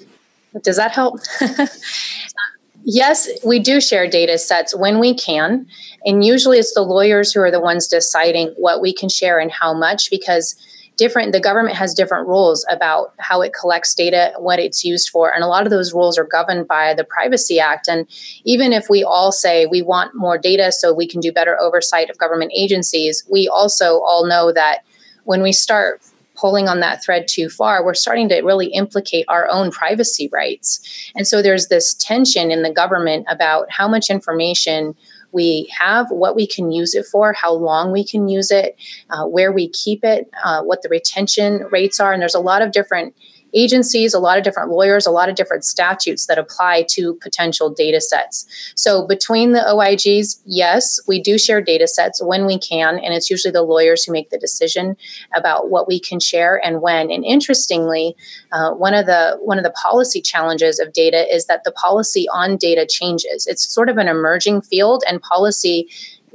Does 0.62 0.76
that 0.76 0.90
help? 0.90 1.20
yes, 2.84 3.28
we 3.44 3.58
do 3.58 3.80
share 3.80 4.06
data 4.06 4.36
sets 4.36 4.76
when 4.76 4.98
we 4.98 5.14
can, 5.14 5.66
and 6.04 6.24
usually 6.24 6.58
it's 6.58 6.74
the 6.74 6.82
lawyers 6.82 7.32
who 7.32 7.40
are 7.40 7.50
the 7.50 7.60
ones 7.60 7.88
deciding 7.88 8.48
what 8.58 8.82
we 8.82 8.92
can 8.92 9.08
share 9.08 9.38
and 9.38 9.50
how 9.50 9.72
much 9.72 10.10
because 10.10 10.56
different 11.02 11.32
the 11.32 11.40
government 11.40 11.74
has 11.74 11.94
different 11.94 12.28
rules 12.28 12.64
about 12.70 13.12
how 13.18 13.42
it 13.42 13.52
collects 13.52 13.92
data 13.92 14.32
what 14.38 14.60
it's 14.60 14.84
used 14.84 15.08
for 15.08 15.34
and 15.34 15.42
a 15.42 15.48
lot 15.48 15.64
of 15.66 15.70
those 15.70 15.92
rules 15.92 16.16
are 16.16 16.28
governed 16.38 16.68
by 16.68 16.94
the 16.94 17.02
privacy 17.02 17.58
act 17.58 17.88
and 17.88 18.06
even 18.44 18.72
if 18.72 18.88
we 18.88 19.02
all 19.02 19.32
say 19.32 19.66
we 19.66 19.82
want 19.82 20.14
more 20.14 20.38
data 20.38 20.70
so 20.70 20.94
we 20.94 21.08
can 21.08 21.18
do 21.18 21.32
better 21.32 21.58
oversight 21.60 22.08
of 22.08 22.16
government 22.18 22.52
agencies 22.54 23.24
we 23.28 23.48
also 23.48 23.98
all 24.02 24.24
know 24.24 24.52
that 24.52 24.84
when 25.24 25.42
we 25.42 25.50
start 25.50 26.00
pulling 26.36 26.68
on 26.68 26.80
that 26.80 27.04
thread 27.04 27.28
too 27.28 27.48
far, 27.48 27.84
we're 27.84 27.94
starting 27.94 28.28
to 28.28 28.40
really 28.40 28.68
implicate 28.68 29.24
our 29.28 29.48
own 29.48 29.70
privacy 29.70 30.28
rights. 30.32 30.80
And 31.14 31.26
so 31.26 31.42
there's 31.42 31.68
this 31.68 31.94
tension 31.94 32.50
in 32.50 32.62
the 32.62 32.72
government 32.72 33.26
about 33.28 33.70
how 33.70 33.86
much 33.86 34.10
information 34.10 34.96
we 35.32 35.72
have, 35.78 36.10
what 36.10 36.36
we 36.36 36.46
can 36.46 36.70
use 36.70 36.94
it 36.94 37.06
for, 37.06 37.32
how 37.32 37.52
long 37.52 37.90
we 37.90 38.04
can 38.04 38.28
use 38.28 38.50
it, 38.50 38.76
uh, 39.10 39.24
where 39.24 39.52
we 39.52 39.68
keep 39.68 40.04
it, 40.04 40.30
uh, 40.44 40.62
what 40.62 40.82
the 40.82 40.88
retention 40.88 41.66
rates 41.70 41.98
are. 42.00 42.12
And 42.12 42.20
there's 42.20 42.34
a 42.34 42.40
lot 42.40 42.62
of 42.62 42.72
different 42.72 43.14
agencies, 43.54 44.14
a 44.14 44.18
lot 44.18 44.38
of 44.38 44.44
different 44.44 44.70
lawyers, 44.70 45.06
a 45.06 45.10
lot 45.10 45.28
of 45.28 45.34
different 45.34 45.64
statutes 45.64 46.26
that 46.26 46.38
apply 46.38 46.84
to 46.90 47.14
potential 47.16 47.70
data 47.70 48.00
sets. 48.00 48.46
So 48.74 49.06
between 49.06 49.52
the 49.52 49.60
OIGs, 49.60 50.40
yes, 50.44 50.98
we 51.06 51.20
do 51.20 51.38
share 51.38 51.60
data 51.60 51.86
sets 51.86 52.22
when 52.22 52.46
we 52.46 52.58
can, 52.58 52.98
and 52.98 53.14
it's 53.14 53.30
usually 53.30 53.52
the 53.52 53.62
lawyers 53.62 54.04
who 54.04 54.12
make 54.12 54.30
the 54.30 54.38
decision 54.38 54.96
about 55.34 55.70
what 55.70 55.88
we 55.88 56.00
can 56.00 56.20
share 56.20 56.64
and 56.64 56.82
when. 56.82 57.10
And 57.10 57.24
interestingly, 57.24 58.16
uh, 58.52 58.72
one 58.72 58.94
of 58.94 59.06
the 59.06 59.38
one 59.40 59.58
of 59.58 59.64
the 59.64 59.70
policy 59.70 60.20
challenges 60.20 60.78
of 60.78 60.92
data 60.92 61.32
is 61.34 61.46
that 61.46 61.64
the 61.64 61.72
policy 61.72 62.26
on 62.32 62.56
data 62.56 62.86
changes. 62.88 63.46
It's 63.46 63.66
sort 63.66 63.88
of 63.88 63.98
an 63.98 64.08
emerging 64.08 64.62
field, 64.62 65.04
and 65.08 65.20
policy 65.20 65.88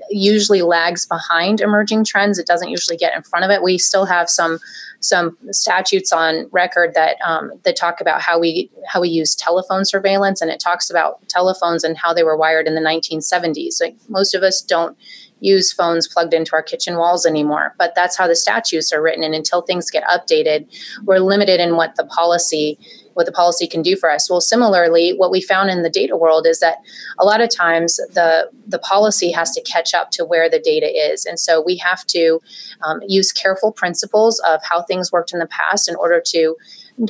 usually 0.09 0.61
lags 0.61 1.05
behind 1.05 1.61
emerging 1.61 2.05
trends. 2.05 2.39
It 2.39 2.47
doesn't 2.47 2.69
usually 2.69 2.97
get 2.97 3.15
in 3.15 3.23
front 3.23 3.45
of 3.45 3.51
it. 3.51 3.63
We 3.63 3.77
still 3.77 4.05
have 4.05 4.29
some 4.29 4.59
some 4.99 5.37
statutes 5.51 6.11
on 6.11 6.47
record 6.51 6.93
that 6.95 7.17
um, 7.23 7.51
that 7.63 7.75
talk 7.75 8.01
about 8.01 8.21
how 8.21 8.39
we 8.39 8.71
how 8.87 9.01
we 9.01 9.09
use 9.09 9.35
telephone 9.35 9.85
surveillance, 9.85 10.41
and 10.41 10.51
it 10.51 10.59
talks 10.59 10.89
about 10.89 11.27
telephones 11.29 11.83
and 11.83 11.97
how 11.97 12.13
they 12.13 12.23
were 12.23 12.37
wired 12.37 12.67
in 12.67 12.75
the 12.75 12.81
1970s. 12.81 13.81
Like 13.81 13.95
most 14.09 14.33
of 14.33 14.43
us 14.43 14.61
don't 14.61 14.97
use 15.39 15.71
phones 15.71 16.07
plugged 16.07 16.33
into 16.33 16.53
our 16.53 16.63
kitchen 16.63 16.97
walls 16.97 17.25
anymore, 17.25 17.75
but 17.77 17.93
that's 17.95 18.17
how 18.17 18.27
the 18.27 18.35
statutes 18.35 18.91
are 18.91 19.01
written. 19.01 19.23
And 19.23 19.35
until 19.35 19.61
things 19.61 19.91
get 19.91 20.03
updated, 20.05 20.67
we're 21.03 21.19
limited 21.19 21.59
in 21.59 21.75
what 21.75 21.95
the 21.95 22.05
policy 22.05 22.79
what 23.17 23.25
the 23.25 23.31
policy 23.31 23.67
can 23.67 23.81
do 23.81 23.95
for 23.95 24.11
us. 24.11 24.29
Well, 24.29 24.41
similarly, 24.41 25.15
what 25.17 25.31
we 25.31 25.41
found 25.41 25.71
in 25.71 25.81
the 25.81 25.89
data 25.89 26.15
world 26.15 26.45
is 26.45 26.59
that 26.59 26.77
a 27.17 27.25
lot 27.25 27.41
of 27.41 27.49
times 27.49 27.97
the 28.13 28.49
the 28.67 28.77
policy 28.79 29.31
has 29.31 29.51
to 29.53 29.61
catch 29.61 29.95
up 29.95 30.11
to 30.11 30.23
where 30.23 30.47
the 30.49 30.59
data 30.59 30.85
is, 30.85 31.25
and 31.25 31.39
so 31.39 31.63
we 31.65 31.77
have 31.77 32.05
to 32.07 32.39
um, 32.83 32.99
use 33.07 33.31
careful 33.31 33.71
principles 33.71 34.39
of 34.47 34.61
how 34.63 34.83
things 34.83 35.11
worked 35.11 35.33
in 35.33 35.39
the 35.39 35.47
past 35.47 35.89
in 35.89 35.95
order 35.95 36.21
to 36.27 36.55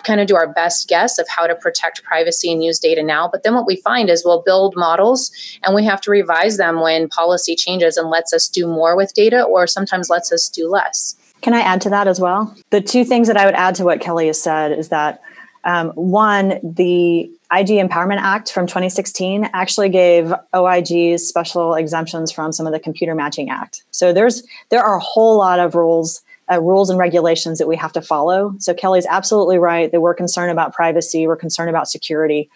kind 0.03 0.21
of 0.21 0.27
do 0.27 0.35
our 0.35 0.51
best 0.51 0.87
guess 0.87 1.19
of 1.19 1.27
how 1.27 1.45
to 1.45 1.55
protect 1.55 2.03
privacy 2.03 2.51
and 2.51 2.63
use 2.63 2.79
data 2.79 3.03
now. 3.03 3.27
But 3.27 3.43
then 3.43 3.53
what 3.53 3.67
we 3.67 3.75
find 3.77 4.09
is 4.09 4.23
we'll 4.25 4.41
build 4.41 4.75
models 4.75 5.31
and 5.63 5.75
we 5.75 5.85
have 5.85 6.01
to 6.01 6.11
revise 6.11 6.57
them 6.57 6.81
when 6.81 7.07
policy 7.07 7.55
changes 7.55 7.97
and 7.97 8.09
lets 8.09 8.33
us 8.33 8.47
do 8.47 8.67
more 8.67 8.97
with 8.97 9.13
data 9.13 9.43
or 9.43 9.65
sometimes 9.65 10.09
lets 10.09 10.31
us 10.31 10.49
do 10.49 10.69
less. 10.69 11.15
Can 11.41 11.53
I 11.53 11.61
add 11.61 11.81
to 11.81 11.89
that 11.89 12.07
as 12.07 12.19
well? 12.19 12.53
The 12.71 12.81
two 12.81 13.05
things 13.05 13.27
that 13.27 13.37
I 13.37 13.45
would 13.45 13.55
add 13.55 13.75
to 13.75 13.85
what 13.85 14.01
Kelly 14.01 14.27
has 14.27 14.41
said 14.41 14.71
is 14.71 14.89
that 14.89 15.21
um, 15.67 15.89
one, 15.89 16.59
the 16.63 17.29
IG 17.51 17.67
Empowerment 17.67 18.19
Act 18.19 18.51
from 18.53 18.67
2016 18.67 19.49
actually 19.53 19.89
gave 19.89 20.33
OIGs 20.53 21.19
special 21.19 21.75
exemptions 21.75 22.31
from 22.31 22.53
some 22.53 22.65
of 22.65 22.71
the 22.71 22.79
Computer 22.79 23.13
Matching 23.13 23.49
Act. 23.49 23.83
So 23.91 24.13
there's 24.13 24.47
there 24.69 24.81
are 24.81 24.95
a 24.95 25.01
whole 25.01 25.37
lot 25.37 25.59
of 25.59 25.75
rules, 25.75 26.23
uh, 26.49 26.61
rules 26.61 26.89
and 26.89 26.97
regulations 26.97 27.59
that 27.59 27.67
we 27.67 27.75
have 27.75 27.91
to 27.93 28.01
follow. 28.01 28.55
So 28.59 28.73
Kelly's 28.73 29.05
absolutely 29.07 29.57
right 29.57 29.91
that 29.91 29.99
we're 29.99 30.13
concerned 30.13 30.51
about 30.51 30.73
privacy, 30.73 31.27
we're 31.27 31.35
concerned 31.35 31.69
about 31.69 31.89
security, 31.89 32.49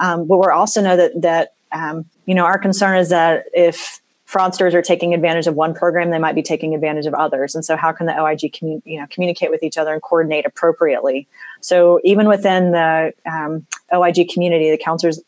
um, 0.00 0.26
but 0.26 0.38
we're 0.38 0.52
also 0.52 0.82
know 0.82 0.96
that 0.96 1.22
that 1.22 1.54
um, 1.70 2.04
you 2.26 2.34
know 2.34 2.44
our 2.44 2.58
concern 2.58 2.98
is 2.98 3.10
that 3.10 3.44
if 3.54 4.00
fraudsters 4.28 4.74
are 4.74 4.82
taking 4.82 5.14
advantage 5.14 5.46
of 5.46 5.54
one 5.54 5.74
program, 5.74 6.10
they 6.10 6.18
might 6.18 6.34
be 6.34 6.42
taking 6.42 6.74
advantage 6.74 7.06
of 7.06 7.14
others. 7.14 7.54
And 7.54 7.64
so, 7.64 7.76
how 7.76 7.92
can 7.92 8.06
the 8.06 8.20
OIG 8.20 8.52
commun- 8.52 8.82
you 8.84 9.00
know, 9.00 9.06
communicate 9.08 9.50
with 9.50 9.62
each 9.62 9.78
other 9.78 9.92
and 9.92 10.02
coordinate 10.02 10.46
appropriately? 10.46 11.26
So, 11.60 12.00
even 12.04 12.28
within 12.28 12.72
the 12.72 13.12
um, 13.24 13.66
OIG 13.92 14.28
community, 14.28 14.70
the 14.70 14.78
Councilors, 14.78 15.20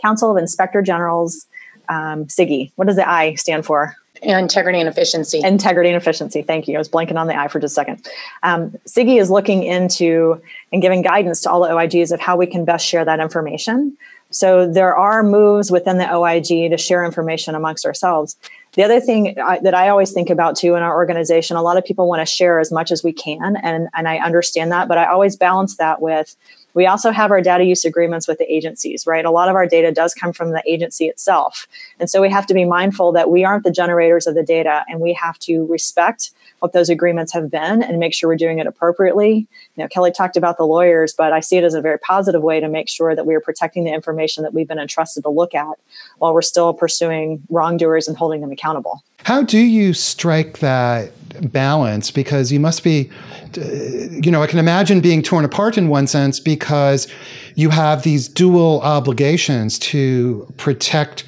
Council 0.00 0.30
of 0.30 0.36
Inspector 0.36 0.80
Generals, 0.82 1.46
um, 1.88 2.28
CIGIE, 2.28 2.72
what 2.76 2.86
does 2.86 2.96
the 2.96 3.08
I 3.08 3.34
stand 3.34 3.64
for? 3.64 3.96
Integrity 4.22 4.80
and 4.80 4.88
efficiency. 4.88 5.40
Integrity 5.44 5.90
and 5.90 5.96
efficiency. 5.96 6.42
Thank 6.42 6.66
you. 6.66 6.74
I 6.74 6.78
was 6.78 6.88
blanking 6.88 7.16
on 7.16 7.28
the 7.28 7.38
I 7.38 7.48
for 7.48 7.60
just 7.60 7.72
a 7.72 7.74
second. 7.76 8.06
Um, 8.42 8.76
CIGIE 8.84 9.20
is 9.20 9.30
looking 9.30 9.62
into 9.62 10.42
and 10.72 10.82
giving 10.82 11.02
guidance 11.02 11.40
to 11.42 11.50
all 11.50 11.60
the 11.60 11.68
OIGs 11.68 12.12
of 12.12 12.20
how 12.20 12.36
we 12.36 12.46
can 12.46 12.64
best 12.64 12.84
share 12.84 13.04
that 13.04 13.20
information. 13.20 13.96
So 14.30 14.70
there 14.70 14.94
are 14.94 15.22
moves 15.22 15.70
within 15.70 15.98
the 15.98 16.12
OIG 16.12 16.70
to 16.70 16.76
share 16.76 17.04
information 17.04 17.54
amongst 17.54 17.86
ourselves. 17.86 18.36
The 18.74 18.82
other 18.82 19.00
thing 19.00 19.34
I, 19.40 19.58
that 19.60 19.74
I 19.74 19.88
always 19.88 20.12
think 20.12 20.28
about 20.28 20.56
too 20.56 20.74
in 20.74 20.82
our 20.82 20.94
organization, 20.94 21.56
a 21.56 21.62
lot 21.62 21.78
of 21.78 21.84
people 21.84 22.08
want 22.08 22.20
to 22.20 22.26
share 22.26 22.60
as 22.60 22.70
much 22.70 22.92
as 22.92 23.02
we 23.02 23.12
can, 23.12 23.56
and, 23.56 23.88
and 23.94 24.06
I 24.06 24.18
understand 24.18 24.70
that, 24.72 24.88
but 24.88 24.98
I 24.98 25.06
always 25.06 25.36
balance 25.36 25.76
that 25.78 26.02
with 26.02 26.36
we 26.74 26.86
also 26.86 27.10
have 27.10 27.30
our 27.30 27.40
data 27.40 27.64
use 27.64 27.84
agreements 27.84 28.28
with 28.28 28.38
the 28.38 28.52
agencies, 28.52 29.06
right? 29.06 29.24
A 29.24 29.30
lot 29.30 29.48
of 29.48 29.56
our 29.56 29.66
data 29.66 29.90
does 29.90 30.14
come 30.14 30.32
from 30.32 30.52
the 30.52 30.62
agency 30.64 31.06
itself. 31.06 31.66
And 31.98 32.08
so 32.08 32.20
we 32.20 32.30
have 32.30 32.46
to 32.46 32.54
be 32.54 32.64
mindful 32.64 33.10
that 33.12 33.30
we 33.30 33.44
aren't 33.44 33.64
the 33.64 33.72
generators 33.72 34.28
of 34.28 34.34
the 34.34 34.44
data 34.44 34.84
and 34.88 35.00
we 35.00 35.12
have 35.14 35.38
to 35.40 35.66
respect 35.66 36.30
what 36.60 36.72
those 36.72 36.88
agreements 36.88 37.32
have 37.32 37.50
been 37.50 37.82
and 37.82 37.98
make 37.98 38.14
sure 38.14 38.28
we're 38.28 38.36
doing 38.36 38.58
it 38.58 38.66
appropriately. 38.66 39.46
You 39.76 39.82
know, 39.82 39.88
Kelly 39.88 40.10
talked 40.10 40.36
about 40.36 40.56
the 40.56 40.64
lawyers, 40.64 41.12
but 41.12 41.32
I 41.32 41.40
see 41.40 41.56
it 41.56 41.64
as 41.64 41.74
a 41.74 41.80
very 41.80 41.98
positive 41.98 42.42
way 42.42 42.60
to 42.60 42.68
make 42.68 42.88
sure 42.88 43.14
that 43.14 43.26
we 43.26 43.34
are 43.34 43.40
protecting 43.40 43.84
the 43.84 43.92
information 43.92 44.42
that 44.42 44.54
we've 44.54 44.68
been 44.68 44.78
entrusted 44.78 45.22
to 45.24 45.30
look 45.30 45.54
at 45.54 45.78
while 46.18 46.34
we're 46.34 46.42
still 46.42 46.72
pursuing 46.74 47.42
wrongdoers 47.48 48.08
and 48.08 48.16
holding 48.16 48.40
them 48.40 48.50
accountable. 48.50 49.02
How 49.24 49.42
do 49.42 49.58
you 49.58 49.92
strike 49.92 50.58
that 50.58 51.12
balance? 51.52 52.10
Because 52.10 52.50
you 52.50 52.60
must 52.60 52.82
be, 52.82 53.10
you 53.54 54.30
know, 54.30 54.42
I 54.42 54.46
can 54.46 54.58
imagine 54.58 55.00
being 55.00 55.22
torn 55.22 55.44
apart 55.44 55.78
in 55.78 55.88
one 55.88 56.06
sense 56.06 56.40
because 56.40 57.08
you 57.54 57.70
have 57.70 58.02
these 58.02 58.28
dual 58.28 58.80
obligations 58.82 59.78
to 59.80 60.52
protect 60.56 61.24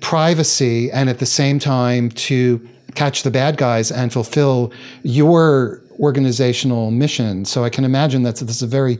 privacy 0.00 0.90
and 0.90 1.08
at 1.08 1.18
the 1.18 1.26
same 1.26 1.58
time 1.58 2.10
to 2.10 2.66
catch 2.98 3.22
the 3.22 3.30
bad 3.30 3.56
guys 3.56 3.92
and 3.92 4.12
fulfill 4.12 4.72
your 5.04 5.80
organizational 6.00 6.90
mission. 6.90 7.44
So 7.44 7.62
I 7.62 7.70
can 7.70 7.84
imagine 7.84 8.24
that 8.24 8.36
this 8.36 8.56
is 8.56 8.62
a 8.62 8.66
very 8.66 8.98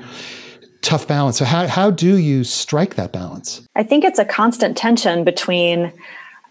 tough 0.83 1.09
balance. 1.09 1.37
So 1.39 1.45
how, 1.45 1.67
how 1.67 1.91
do 1.91 2.17
you 2.17 2.45
strike 2.45 2.95
that 2.95 3.13
balance? 3.13 3.61
I 3.75 3.83
think 3.83 4.05
it's 4.05 4.21
a 4.21 4.25
constant 4.25 4.77
tension 4.77 5.25
between 5.25 5.93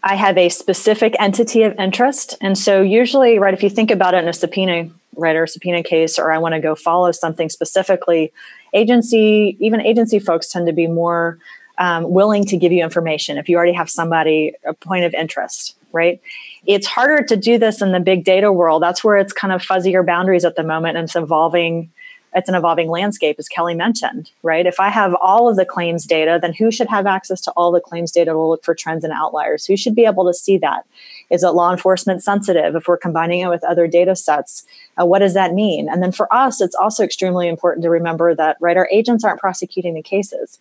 I 0.03 0.15
have 0.15 0.37
a 0.37 0.49
specific 0.49 1.15
entity 1.19 1.63
of 1.63 1.73
interest. 1.79 2.35
And 2.41 2.57
so 2.57 2.81
usually, 2.81 3.39
right, 3.39 3.53
if 3.53 3.63
you 3.63 3.69
think 3.69 3.91
about 3.91 4.13
it 4.13 4.23
in 4.23 4.27
a 4.27 4.33
subpoena, 4.33 4.89
right, 5.15 5.35
or 5.35 5.47
subpoena 5.47 5.83
case, 5.83 6.19
or 6.19 6.33
I 6.33 6.37
want 6.39 6.53
to 6.53 6.59
go 6.59 6.75
follow 6.75 7.13
something 7.13 7.49
specifically, 7.49 8.33
agency, 8.73 9.55
even 9.61 9.79
agency 9.79 10.19
folks 10.19 10.49
tend 10.49 10.67
to 10.67 10.73
be 10.73 10.87
more 10.87 11.39
um, 11.77 12.09
willing 12.09 12.43
to 12.45 12.57
give 12.57 12.73
you 12.73 12.83
information 12.83 13.37
if 13.37 13.47
you 13.47 13.55
already 13.55 13.71
have 13.71 13.89
somebody, 13.89 14.53
a 14.65 14.73
point 14.73 15.05
of 15.05 15.13
interest, 15.13 15.76
right? 15.91 16.21
It's 16.65 16.87
harder 16.87 17.23
to 17.23 17.35
do 17.35 17.57
this 17.57 17.81
in 17.81 17.91
the 17.91 17.99
big 17.99 18.23
data 18.23 18.51
world. 18.51 18.81
That's 18.83 19.03
where 19.03 19.17
it's 19.17 19.33
kind 19.33 19.53
of 19.53 19.61
fuzzier 19.61 20.05
boundaries 20.05 20.45
at 20.45 20.55
the 20.55 20.63
moment 20.63 20.97
and 20.97 21.05
it's 21.05 21.15
evolving. 21.15 21.91
It's 22.35 22.49
an 22.49 22.55
evolving 22.55 22.89
landscape, 22.89 23.37
as 23.39 23.47
Kelly 23.47 23.73
mentioned, 23.73 24.31
right? 24.43 24.65
If 24.65 24.79
I 24.79 24.89
have 24.89 25.15
all 25.21 25.49
of 25.49 25.55
the 25.55 25.65
claims 25.65 26.05
data, 26.05 26.37
then 26.39 26.53
who 26.53 26.69
should 26.71 26.89
have 26.89 27.07
access 27.07 27.41
to 27.41 27.51
all 27.51 27.71
the 27.71 27.79
claims 27.79 28.11
data 28.11 28.31
to 28.31 28.39
look 28.39 28.63
for 28.63 28.75
trends 28.75 29.03
and 29.03 29.13
outliers? 29.13 29.65
Who 29.65 29.77
should 29.77 29.95
be 29.95 30.05
able 30.05 30.25
to 30.27 30.33
see 30.33 30.57
that? 30.59 30.85
Is 31.31 31.41
it 31.43 31.49
law 31.49 31.71
enforcement 31.71 32.23
sensitive? 32.23 32.75
If 32.75 32.87
we're 32.87 32.97
combining 32.97 33.39
it 33.39 33.49
with 33.49 33.63
other 33.63 33.87
data 33.87 34.15
sets, 34.15 34.65
uh, 35.01 35.05
what 35.05 35.19
does 35.19 35.33
that 35.33 35.53
mean? 35.53 35.89
And 35.89 36.03
then 36.03 36.11
for 36.11 36.31
us, 36.31 36.61
it's 36.61 36.75
also 36.75 37.03
extremely 37.03 37.47
important 37.47 37.83
to 37.83 37.89
remember 37.89 38.35
that, 38.35 38.57
right, 38.59 38.77
our 38.77 38.89
agents 38.91 39.23
aren't 39.23 39.39
prosecuting 39.39 39.95
the 39.95 40.03
cases 40.03 40.59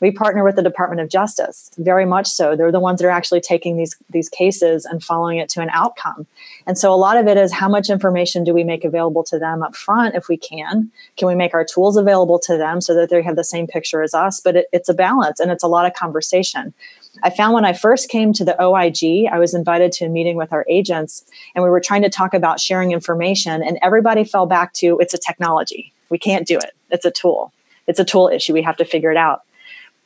we 0.00 0.10
partner 0.10 0.44
with 0.44 0.56
the 0.56 0.62
Department 0.62 1.00
of 1.00 1.08
Justice, 1.08 1.70
very 1.78 2.04
much 2.04 2.26
so. 2.26 2.54
They're 2.54 2.72
the 2.72 2.80
ones 2.80 3.00
that 3.00 3.06
are 3.06 3.10
actually 3.10 3.40
taking 3.40 3.76
these 3.76 3.96
these 4.10 4.28
cases 4.28 4.84
and 4.84 5.02
following 5.02 5.38
it 5.38 5.48
to 5.50 5.60
an 5.60 5.70
outcome. 5.70 6.26
And 6.66 6.76
so 6.76 6.92
a 6.92 6.96
lot 6.96 7.16
of 7.16 7.26
it 7.26 7.36
is 7.36 7.52
how 7.52 7.68
much 7.68 7.88
information 7.88 8.44
do 8.44 8.52
we 8.52 8.64
make 8.64 8.84
available 8.84 9.24
to 9.24 9.38
them 9.38 9.62
up 9.62 9.74
front 9.74 10.14
if 10.14 10.28
we 10.28 10.36
can? 10.36 10.90
Can 11.16 11.28
we 11.28 11.34
make 11.34 11.54
our 11.54 11.64
tools 11.64 11.96
available 11.96 12.38
to 12.40 12.56
them 12.56 12.80
so 12.80 12.94
that 12.94 13.08
they 13.08 13.22
have 13.22 13.36
the 13.36 13.44
same 13.44 13.66
picture 13.66 14.02
as 14.02 14.14
us? 14.14 14.40
But 14.40 14.56
it, 14.56 14.66
it's 14.72 14.88
a 14.88 14.94
balance 14.94 15.40
and 15.40 15.50
it's 15.50 15.64
a 15.64 15.68
lot 15.68 15.86
of 15.86 15.94
conversation. 15.94 16.74
I 17.22 17.30
found 17.30 17.54
when 17.54 17.64
I 17.64 17.72
first 17.72 18.10
came 18.10 18.32
to 18.34 18.44
the 18.44 18.60
OIG, 18.62 19.26
I 19.32 19.38
was 19.38 19.54
invited 19.54 19.92
to 19.92 20.04
a 20.04 20.08
meeting 20.08 20.36
with 20.36 20.52
our 20.52 20.66
agents 20.68 21.24
and 21.54 21.64
we 21.64 21.70
were 21.70 21.80
trying 21.80 22.02
to 22.02 22.10
talk 22.10 22.34
about 22.34 22.60
sharing 22.60 22.92
information 22.92 23.62
and 23.62 23.78
everybody 23.80 24.24
fell 24.24 24.46
back 24.46 24.74
to 24.74 24.98
it's 25.00 25.14
a 25.14 25.18
technology. 25.18 25.92
We 26.10 26.18
can't 26.18 26.46
do 26.46 26.58
it. 26.58 26.72
It's 26.90 27.04
a 27.04 27.10
tool. 27.10 27.52
It's 27.86 28.00
a 28.00 28.04
tool 28.04 28.28
issue. 28.28 28.52
We 28.52 28.62
have 28.62 28.76
to 28.76 28.84
figure 28.84 29.10
it 29.10 29.16
out. 29.16 29.42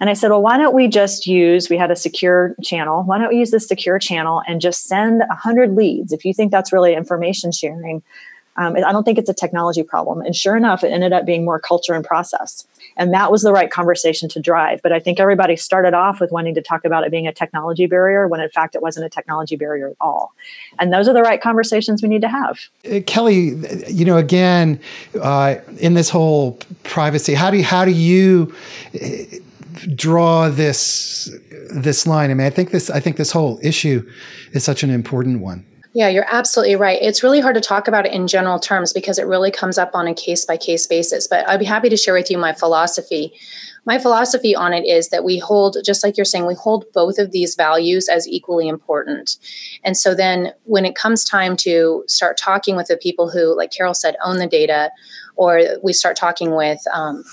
And 0.01 0.09
I 0.09 0.15
said, 0.15 0.31
well, 0.31 0.43
why 0.43 0.57
don't 0.57 0.75
we 0.75 0.89
just 0.89 1.27
use, 1.27 1.69
we 1.69 1.77
had 1.77 1.91
a 1.91 1.97
secure 1.97 2.55
channel. 2.63 3.03
Why 3.03 3.19
don't 3.19 3.29
we 3.29 3.39
use 3.39 3.51
this 3.51 3.69
secure 3.69 3.99
channel 3.99 4.43
and 4.49 4.61
just 4.61 4.85
send 4.85 5.21
100 5.21 5.77
leads? 5.77 6.13
If 6.13 6.25
you 6.25 6.33
think 6.33 6.51
that's 6.51 6.73
really 6.73 6.95
information 6.95 7.53
sharing, 7.53 8.03
um, 8.57 8.77
I 8.77 8.93
don't 8.93 9.05
think 9.05 9.19
it's 9.19 9.31
a 9.31 9.35
technology 9.35 9.83
problem. 9.83 10.21
And 10.21 10.35
sure 10.35 10.57
enough, 10.57 10.83
it 10.83 10.89
ended 10.89 11.13
up 11.13 11.25
being 11.25 11.45
more 11.45 11.61
culture 11.61 11.95
and 11.95 12.05
process. 12.05 12.67
And 12.97 13.15
that 13.15 13.31
was 13.31 13.43
the 13.43 13.53
right 13.53 13.71
conversation 13.71 14.29
to 14.31 14.41
drive. 14.41 14.83
But 14.83 14.93
I 14.93 15.01
think 15.01 15.21
everybody 15.21 15.57
started 15.57 15.95
off 15.95 16.21
with 16.21 16.33
wanting 16.33 16.55
to 16.55 16.63
talk 16.63 16.85
about 16.85 17.05
it 17.05 17.11
being 17.11 17.27
a 17.27 17.33
technology 17.33 17.87
barrier 17.87 18.27
when 18.27 18.41
in 18.41 18.51
fact 18.51 18.75
it 18.75 18.83
wasn't 18.83 19.07
a 19.07 19.09
technology 19.09 19.57
barrier 19.57 19.89
at 19.89 19.97
all. 20.01 20.35
And 20.79 20.93
those 20.93 21.09
are 21.09 21.15
the 21.15 21.23
right 21.23 21.41
conversations 21.41 22.03
we 22.03 22.09
need 22.09 22.23
to 22.23 22.29
have. 22.29 22.59
Uh, 22.91 23.01
Kelly, 23.07 23.55
you 23.89 24.05
know, 24.05 24.19
again, 24.19 24.81
uh, 25.23 25.57
in 25.79 25.95
this 25.95 26.11
whole 26.11 26.59
privacy, 26.83 27.35
how 27.35 27.51
do 27.51 27.63
how 27.63 27.85
do 27.85 27.93
you, 27.93 28.55
draw 29.95 30.49
this 30.49 31.31
this 31.71 32.07
line. 32.07 32.31
I 32.31 32.35
mean, 32.35 32.47
I 32.47 32.51
think 32.51 32.71
this 32.71 32.91
I 32.91 33.01
think 33.01 33.17
this 33.17 33.31
whole 33.31 33.59
issue 33.63 34.09
is 34.53 34.65
such 34.65 34.83
an 34.83 34.91
important 34.91 35.41
one. 35.41 35.65
Yeah, 35.93 36.09
you're 36.09 36.27
absolutely 36.29 36.77
right. 36.77 36.99
It's 37.03 37.25
really 37.25 37.41
hard 37.41 37.57
to 37.57 37.61
talk 37.61 37.89
about 37.89 38.07
it 38.07 38.13
in 38.13 38.29
general 38.29 38.61
terms 38.61 38.93
because 38.93 39.19
it 39.19 39.27
really 39.27 39.51
comes 39.51 39.77
up 39.77 39.91
on 39.93 40.07
a 40.07 40.15
case 40.15 40.45
by 40.45 40.57
case 40.57 40.87
basis. 40.87 41.27
But 41.27 41.49
I'd 41.49 41.59
be 41.59 41.67
happy 41.67 41.89
to 41.89 41.97
share 41.97 42.15
with 42.15 42.31
you 42.31 42.39
my 42.39 42.53
philosophy. 42.53 43.33
My 43.87 43.99
philosophy 43.99 44.55
on 44.55 44.73
it 44.73 44.87
is 44.87 45.09
that 45.09 45.25
we 45.25 45.39
hold, 45.39 45.79
just 45.85 46.05
like 46.05 46.17
you're 46.17 46.25
saying, 46.25 46.47
we 46.47 46.55
hold 46.55 46.85
both 46.93 47.19
of 47.19 47.33
these 47.33 47.57
values 47.57 48.09
as 48.09 48.29
equally 48.29 48.69
important. 48.69 49.37
And 49.83 49.97
so 49.97 50.15
then 50.15 50.53
when 50.65 50.85
it 50.85 50.95
comes 50.95 51.25
time 51.25 51.57
to 51.59 52.05
start 52.07 52.37
talking 52.37 52.77
with 52.77 52.87
the 52.87 52.97
people 52.97 53.29
who, 53.29 53.57
like 53.57 53.73
Carol 53.73 53.95
said, 53.95 54.17
own 54.23 54.37
the 54.37 54.47
data, 54.47 54.93
or 55.35 55.61
we 55.83 55.93
start 55.93 56.17
talking 56.17 56.55
with 56.55 56.81
um, 56.93 57.25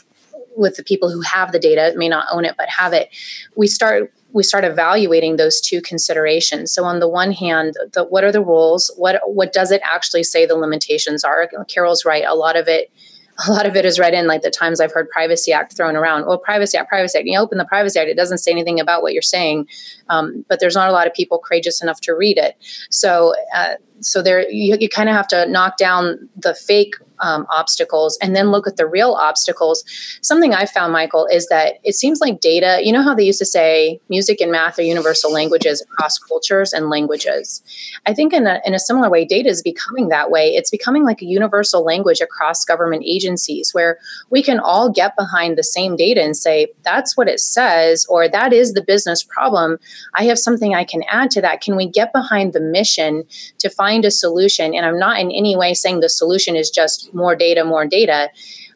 with 0.58 0.76
the 0.76 0.84
people 0.84 1.10
who 1.10 1.22
have 1.22 1.52
the 1.52 1.60
data 1.60 1.93
may 1.96 2.10
not 2.10 2.28
own 2.32 2.46
it 2.46 2.56
but 2.58 2.67
have 2.70 2.93
it 2.93 3.10
we 3.56 3.67
start 3.67 4.12
we 4.34 4.43
start 4.43 4.63
evaluating 4.63 5.38
those 5.38 5.62
two 5.62 5.82
considerations 5.82 6.74
so 6.74 6.84
on 6.84 7.00
the 7.00 7.08
one 7.08 7.32
hand 7.32 7.76
the, 7.93 8.04
what 8.04 8.24
are 8.24 8.32
the 8.32 8.43
rules 8.43 8.91
what 8.98 9.22
what 9.26 9.54
does 9.54 9.72
it 9.72 9.82
actually 9.84 10.24
say 10.24 10.46
the 10.46 10.56
limitations 10.56 11.24
are 11.24 11.50
carol's 11.67 12.06
right 12.06 12.26
a 12.26 12.36
lot 12.36 12.58
of 12.58 12.67
it 12.67 12.91
a 13.48 13.52
lot 13.52 13.67
of 13.67 13.76
it 13.76 13.86
is 13.86 14.00
read 14.00 14.13
in 14.13 14.26
like 14.26 14.41
the 14.41 14.50
times 14.50 14.80
I've 14.80 14.91
heard 14.91 15.10
Privacy 15.10 15.54
Act 15.54 15.78
thrown 15.78 15.96
around. 15.96 16.26
Well, 16.26 16.39
Privacy 16.39 16.78
Act, 16.78 16.89
Privacy 16.89 17.20
Act. 17.20 17.28
You 17.28 17.39
open 17.39 17.58
the 17.58 17.65
Privacy 17.65 18.00
Act, 18.00 18.10
it 18.10 18.17
doesn't 18.17 18.39
say 18.39 18.52
anything 18.52 18.80
about 18.80 19.04
what 19.04 19.13
you're 19.13 19.22
saying, 19.22 19.67
um, 20.10 20.43
but 20.50 20.60
there's 20.60 20.76
not 20.76 20.89
a 20.89 20.91
lot 20.91 21.06
of 21.06 21.13
people 21.13 21.38
courageous 21.38 21.82
enough 21.82 22.02
to 22.02 22.15
read 22.15 22.38
it. 22.38 22.56
So, 22.89 23.36
uh, 23.56 23.76
so 24.00 24.22
there 24.22 24.50
you, 24.50 24.78
you 24.80 24.89
kind 24.89 25.10
of 25.10 25.15
have 25.15 25.28
to 25.30 25.46
knock 25.48 25.78
down 25.78 26.30
the 26.36 26.56
fake 26.56 26.96
um, 27.19 27.45
obstacles 27.51 28.17
and 28.21 28.36
then 28.36 28.51
look 28.51 28.67
at 28.67 28.77
the 28.77 28.88
real 28.88 29.13
obstacles. 29.13 29.84
Something 30.21 30.53
I 30.53 30.65
found, 30.65 30.93
Michael, 30.93 31.27
is 31.32 31.47
that 31.47 31.75
it 31.84 31.93
seems 31.93 32.19
like 32.19 32.39
data, 32.39 32.80
you 32.84 32.91
know 32.91 33.03
how 33.03 33.13
they 33.13 33.23
used 33.23 33.39
to 33.39 33.45
say 33.45 33.99
music 34.10 34.41
and 34.41 34.51
math 34.51 34.80
are 34.80 34.84
universal 34.84 35.32
languages 35.32 35.82
across 35.82 36.17
cultures 36.17 36.73
and 36.73 36.89
languages. 36.89 37.62
I 38.06 38.13
think 38.13 38.34
in 38.34 38.47
a, 38.47 38.62
in 38.65 38.73
a 38.73 38.80
similar 38.80 39.10
way, 39.10 39.25
data 39.25 39.49
is 39.49 39.62
becoming 39.62 40.10
that 40.10 40.32
way. 40.32 40.49
It's 40.49 40.71
becoming 40.71 41.03
like 41.03 41.21
a 41.21 41.25
universal 41.25 41.84
language 41.84 42.21
across 42.21 42.65
government 42.65 43.03
agencies 43.06 43.73
where 43.73 43.97
we 44.30 44.43
can 44.43 44.60
all 44.60 44.89
get 44.89 45.15
behind 45.17 45.58
the 45.58 45.63
same 45.63 45.95
data 45.95 46.23
and 46.23 46.36
say, 46.36 46.67
that's 46.84 47.17
what 47.17 47.27
it 47.27 47.39
says, 47.39 48.06
or 48.10 48.27
that 48.27 48.53
is 48.53 48.73
the 48.73 48.84
business 48.84 49.23
problem. 49.23 49.77
I 50.13 50.25
have 50.25 50.39
something 50.39 50.75
I 50.75 50.84
can 50.84 51.03
add 51.10 51.32
to 51.32 51.41
that. 51.41 51.62
Can 51.62 51.75
we 51.75 51.88
get 51.88 52.13
behind 52.13 52.53
the 52.53 52.60
mission 52.60 53.23
to 53.60 53.69
find 53.69 54.06
a 54.06 54.12
solution? 54.12 54.73
And 54.73 54.86
I'm 54.86 54.99
not 54.99 55.19
in 55.19 55.32
any 55.32 55.56
way 55.56 55.73
saying 55.73 55.99
the 55.99 56.10
solution 56.10 56.56
is 56.56 56.69
just 56.69 57.07
more 57.13 57.36
data, 57.36 57.63
more 57.65 57.86
data. 57.86 58.30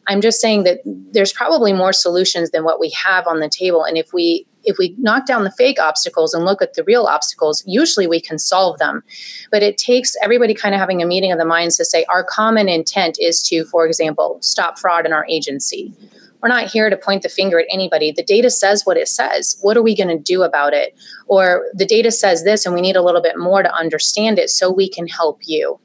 I'm 0.07 0.21
just 0.21 0.41
saying 0.41 0.63
that 0.63 0.79
there's 0.85 1.33
probably 1.33 1.73
more 1.73 1.93
solutions 1.93 2.51
than 2.51 2.63
what 2.63 2.79
we 2.79 2.89
have 2.91 3.27
on 3.27 3.39
the 3.39 3.49
table. 3.49 3.83
And 3.83 3.97
if 3.97 4.13
we 4.13 4.45
if 4.63 4.77
we 4.77 4.95
knock 4.99 5.25
down 5.25 5.43
the 5.43 5.51
fake 5.51 5.79
obstacles 5.79 6.33
and 6.33 6.45
look 6.45 6.61
at 6.61 6.75
the 6.75 6.83
real 6.83 7.05
obstacles, 7.05 7.63
usually 7.65 8.05
we 8.05 8.21
can 8.21 8.37
solve 8.37 8.77
them. 8.77 9.03
But 9.49 9.63
it 9.63 9.77
takes 9.77 10.15
everybody 10.21 10.53
kind 10.53 10.75
of 10.75 10.79
having 10.79 11.01
a 11.01 11.05
meeting 11.05 11.31
of 11.31 11.39
the 11.39 11.45
minds 11.45 11.77
to 11.77 11.85
say 11.85 12.05
our 12.05 12.23
common 12.23 12.69
intent 12.69 13.17
is 13.19 13.41
to, 13.49 13.65
for 13.65 13.87
example, 13.87 14.37
stop 14.41 14.77
fraud 14.77 15.05
in 15.05 15.13
our 15.13 15.25
agency. 15.27 15.93
We're 16.41 16.49
not 16.49 16.67
here 16.67 16.89
to 16.89 16.97
point 16.97 17.21
the 17.21 17.29
finger 17.29 17.59
at 17.59 17.67
anybody. 17.71 18.11
The 18.11 18.23
data 18.23 18.49
says 18.49 18.83
what 18.83 18.97
it 18.97 19.07
says. 19.07 19.57
What 19.61 19.77
are 19.77 19.83
we 19.83 19.95
going 19.95 20.15
to 20.15 20.17
do 20.17 20.41
about 20.41 20.73
it? 20.73 20.95
Or 21.27 21.65
the 21.73 21.85
data 21.85 22.11
says 22.11 22.43
this, 22.43 22.65
and 22.65 22.73
we 22.73 22.81
need 22.81 22.95
a 22.95 23.03
little 23.03 23.21
bit 23.21 23.37
more 23.37 23.61
to 23.61 23.73
understand 23.73 24.39
it 24.39 24.49
so 24.49 24.71
we 24.71 24.89
can 24.89 25.07
help 25.07 25.39
you 25.43 25.79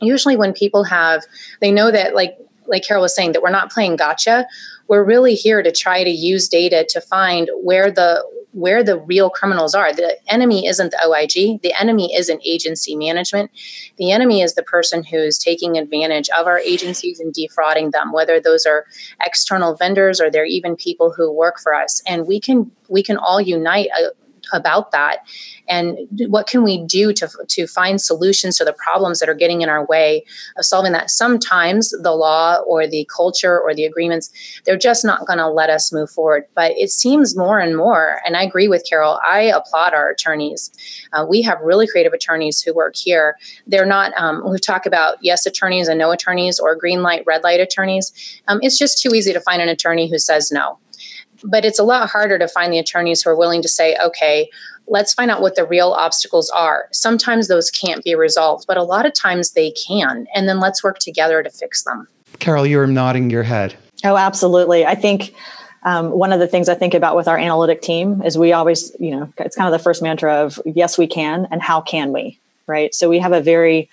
usually 0.00 0.36
when 0.36 0.52
people 0.52 0.84
have 0.84 1.24
they 1.60 1.70
know 1.70 1.90
that 1.90 2.14
like 2.14 2.36
like 2.66 2.84
carol 2.84 3.02
was 3.02 3.14
saying 3.14 3.32
that 3.32 3.42
we're 3.42 3.50
not 3.50 3.70
playing 3.70 3.96
gotcha. 3.96 4.46
We're 4.88 5.04
really 5.04 5.34
here 5.34 5.62
to 5.62 5.72
try 5.72 6.04
to 6.04 6.10
use 6.10 6.48
data 6.48 6.86
to 6.90 7.00
find 7.00 7.50
where 7.62 7.90
the 7.90 8.24
where 8.52 8.82
the 8.82 8.98
real 8.98 9.28
criminals 9.30 9.74
are. 9.74 9.92
The 9.92 10.16
enemy 10.26 10.66
isn't 10.66 10.90
the 10.90 10.98
oig 11.04 11.60
the 11.62 11.74
enemy 11.78 12.14
isn't 12.14 12.40
agency 12.44 12.96
management. 12.96 13.50
The 13.96 14.10
enemy 14.10 14.40
is 14.40 14.54
the 14.54 14.62
person 14.62 15.04
who's 15.04 15.38
taking 15.38 15.76
advantage 15.76 16.28
of 16.30 16.46
our 16.46 16.58
agencies 16.58 17.20
and 17.20 17.32
defrauding 17.32 17.90
them 17.90 18.12
whether 18.12 18.40
those 18.40 18.66
are 18.66 18.86
external 19.24 19.74
vendors 19.74 20.20
or 20.20 20.30
they're 20.30 20.44
even 20.44 20.76
people 20.76 21.12
who 21.12 21.30
work 21.30 21.58
for 21.60 21.74
us. 21.74 22.02
And 22.06 22.26
we 22.26 22.40
can 22.40 22.70
we 22.88 23.02
can 23.02 23.16
all 23.16 23.40
unite 23.40 23.88
uh, 23.98 24.08
about 24.52 24.92
that. 24.92 25.18
And 25.68 25.98
what 26.28 26.46
can 26.46 26.62
we 26.62 26.84
do 26.84 27.12
to, 27.12 27.28
to 27.46 27.66
find 27.66 28.00
solutions 28.00 28.56
to 28.58 28.64
the 28.64 28.72
problems 28.72 29.20
that 29.20 29.28
are 29.28 29.34
getting 29.34 29.62
in 29.62 29.68
our 29.68 29.84
way 29.86 30.24
of 30.56 30.64
solving 30.64 30.92
that? 30.92 31.10
Sometimes 31.10 31.90
the 32.02 32.12
law 32.12 32.56
or 32.66 32.86
the 32.86 33.08
culture 33.14 33.58
or 33.60 33.74
the 33.74 33.84
agreements 33.84 34.30
they're 34.64 34.76
just 34.76 35.04
not 35.04 35.26
going 35.26 35.38
to 35.38 35.48
let 35.48 35.70
us 35.70 35.92
move 35.92 36.10
forward. 36.10 36.44
But 36.54 36.72
it 36.72 36.90
seems 36.90 37.36
more 37.36 37.58
and 37.58 37.76
more 37.76 38.20
and 38.24 38.36
i 38.36 38.42
agree 38.42 38.68
with 38.68 38.84
carol 38.88 39.18
i 39.26 39.40
applaud 39.40 39.94
our 39.94 40.10
attorneys. 40.10 40.70
Uh, 41.12 41.26
we 41.28 41.42
have 41.42 41.58
really 41.62 41.86
creative 41.86 42.12
attorneys 42.12 42.60
who 42.60 42.74
work 42.74 42.94
here. 42.96 43.36
They're 43.66 43.86
not 43.86 44.12
um, 44.16 44.42
we 44.50 44.58
talk 44.58 44.86
about 44.86 45.16
yes 45.22 45.46
attorneys 45.46 45.88
and 45.88 45.98
no 45.98 46.10
attorneys 46.10 46.58
or 46.58 46.74
green 46.76 47.02
light 47.02 47.24
red 47.26 47.42
light 47.42 47.60
attorneys. 47.60 48.12
Um, 48.48 48.58
it's 48.62 48.78
just 48.78 49.02
too 49.02 49.14
easy 49.14 49.32
to 49.32 49.40
find 49.40 49.62
an 49.62 49.68
attorney 49.68 50.10
who 50.10 50.18
says 50.18 50.50
no 50.50 50.78
but 51.44 51.64
it's 51.64 51.78
a 51.78 51.84
lot 51.84 52.08
harder 52.08 52.38
to 52.38 52.48
find 52.48 52.72
the 52.72 52.78
attorneys 52.78 53.22
who 53.22 53.30
are 53.30 53.36
willing 53.36 53.62
to 53.62 53.68
say, 53.68 53.96
okay, 54.04 54.48
let's 54.86 55.14
find 55.14 55.30
out 55.30 55.42
what 55.42 55.54
the 55.54 55.66
real 55.66 55.92
obstacles 55.92 56.50
are. 56.50 56.88
Sometimes 56.92 57.48
those 57.48 57.70
can't 57.70 58.02
be 58.04 58.14
resolved, 58.14 58.66
but 58.66 58.76
a 58.76 58.82
lot 58.82 59.06
of 59.06 59.14
times 59.14 59.52
they 59.52 59.70
can. 59.72 60.26
And 60.34 60.48
then 60.48 60.60
let's 60.60 60.82
work 60.82 60.98
together 60.98 61.42
to 61.42 61.50
fix 61.50 61.84
them. 61.84 62.08
Carol, 62.38 62.66
you 62.66 62.80
are 62.80 62.86
nodding 62.86 63.30
your 63.30 63.42
head. 63.42 63.76
Oh, 64.04 64.16
absolutely. 64.16 64.86
I 64.86 64.94
think 64.94 65.34
um, 65.82 66.10
one 66.10 66.32
of 66.32 66.40
the 66.40 66.46
things 66.46 66.68
I 66.68 66.74
think 66.74 66.94
about 66.94 67.16
with 67.16 67.28
our 67.28 67.38
analytic 67.38 67.82
team 67.82 68.22
is 68.22 68.38
we 68.38 68.52
always, 68.52 68.94
you 68.98 69.10
know, 69.10 69.32
it's 69.38 69.56
kind 69.56 69.72
of 69.72 69.78
the 69.78 69.82
first 69.82 70.02
mantra 70.02 70.34
of 70.34 70.60
yes, 70.64 70.98
we 70.98 71.06
can, 71.06 71.46
and 71.50 71.62
how 71.62 71.80
can 71.80 72.12
we, 72.12 72.38
right? 72.66 72.94
So 72.94 73.08
we 73.08 73.18
have 73.18 73.32
a 73.32 73.40
very 73.40 73.88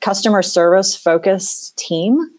customer 0.00 0.42
service 0.42 0.94
focused 0.94 1.76
team 1.76 2.30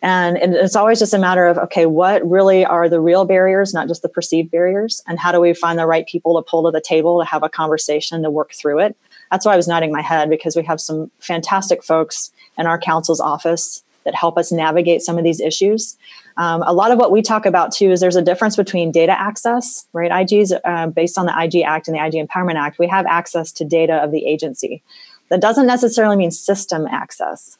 and, 0.00 0.38
and 0.38 0.54
it's 0.54 0.76
always 0.76 0.98
just 0.98 1.12
a 1.12 1.18
matter 1.18 1.46
of, 1.46 1.58
okay, 1.58 1.86
what 1.86 2.28
really 2.28 2.64
are 2.64 2.88
the 2.88 3.00
real 3.00 3.24
barriers, 3.24 3.74
not 3.74 3.88
just 3.88 4.02
the 4.02 4.08
perceived 4.08 4.50
barriers? 4.50 5.02
And 5.06 5.18
how 5.18 5.32
do 5.32 5.40
we 5.40 5.52
find 5.54 5.78
the 5.78 5.86
right 5.86 6.06
people 6.06 6.40
to 6.40 6.48
pull 6.48 6.64
to 6.64 6.70
the 6.70 6.80
table 6.80 7.18
to 7.18 7.26
have 7.26 7.42
a 7.42 7.48
conversation 7.48 8.22
to 8.22 8.30
work 8.30 8.52
through 8.52 8.78
it? 8.80 8.96
That's 9.30 9.44
why 9.44 9.54
I 9.54 9.56
was 9.56 9.66
nodding 9.66 9.92
my 9.92 10.02
head 10.02 10.30
because 10.30 10.56
we 10.56 10.62
have 10.62 10.80
some 10.80 11.10
fantastic 11.18 11.82
folks 11.82 12.30
in 12.56 12.66
our 12.66 12.78
counsel's 12.78 13.20
office 13.20 13.82
that 14.04 14.14
help 14.14 14.38
us 14.38 14.52
navigate 14.52 15.02
some 15.02 15.18
of 15.18 15.24
these 15.24 15.40
issues. 15.40 15.98
Um, 16.36 16.62
a 16.64 16.72
lot 16.72 16.92
of 16.92 16.98
what 16.98 17.10
we 17.10 17.20
talk 17.20 17.44
about 17.44 17.72
too 17.72 17.90
is 17.90 18.00
there's 18.00 18.16
a 18.16 18.22
difference 18.22 18.56
between 18.56 18.92
data 18.92 19.20
access, 19.20 19.86
right? 19.92 20.22
IG's 20.22 20.52
uh, 20.64 20.86
based 20.86 21.18
on 21.18 21.26
the 21.26 21.34
IG 21.36 21.62
Act 21.62 21.88
and 21.88 21.96
the 21.96 22.04
IG 22.04 22.14
Empowerment 22.26 22.54
Act, 22.54 22.78
we 22.78 22.86
have 22.86 23.04
access 23.06 23.50
to 23.52 23.64
data 23.64 23.94
of 23.94 24.12
the 24.12 24.24
agency. 24.24 24.82
That 25.28 25.40
doesn't 25.40 25.66
necessarily 25.66 26.16
mean 26.16 26.30
system 26.30 26.86
access 26.86 27.58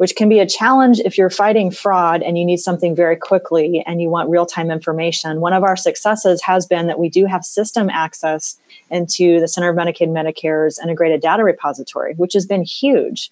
which 0.00 0.16
can 0.16 0.30
be 0.30 0.38
a 0.38 0.46
challenge 0.46 0.98
if 1.00 1.18
you're 1.18 1.28
fighting 1.28 1.70
fraud 1.70 2.22
and 2.22 2.38
you 2.38 2.44
need 2.46 2.56
something 2.56 2.96
very 2.96 3.16
quickly 3.16 3.84
and 3.86 4.00
you 4.00 4.08
want 4.08 4.30
real 4.30 4.46
time 4.46 4.70
information. 4.70 5.42
One 5.42 5.52
of 5.52 5.62
our 5.62 5.76
successes 5.76 6.40
has 6.40 6.64
been 6.64 6.86
that 6.86 6.98
we 6.98 7.10
do 7.10 7.26
have 7.26 7.44
system 7.44 7.90
access 7.90 8.58
into 8.90 9.40
the 9.40 9.46
Center 9.46 9.68
of 9.68 9.76
Medicaid 9.76 10.08
Medicare's 10.08 10.78
integrated 10.78 11.20
data 11.20 11.44
repository, 11.44 12.14
which 12.14 12.32
has 12.32 12.46
been 12.46 12.62
huge. 12.62 13.30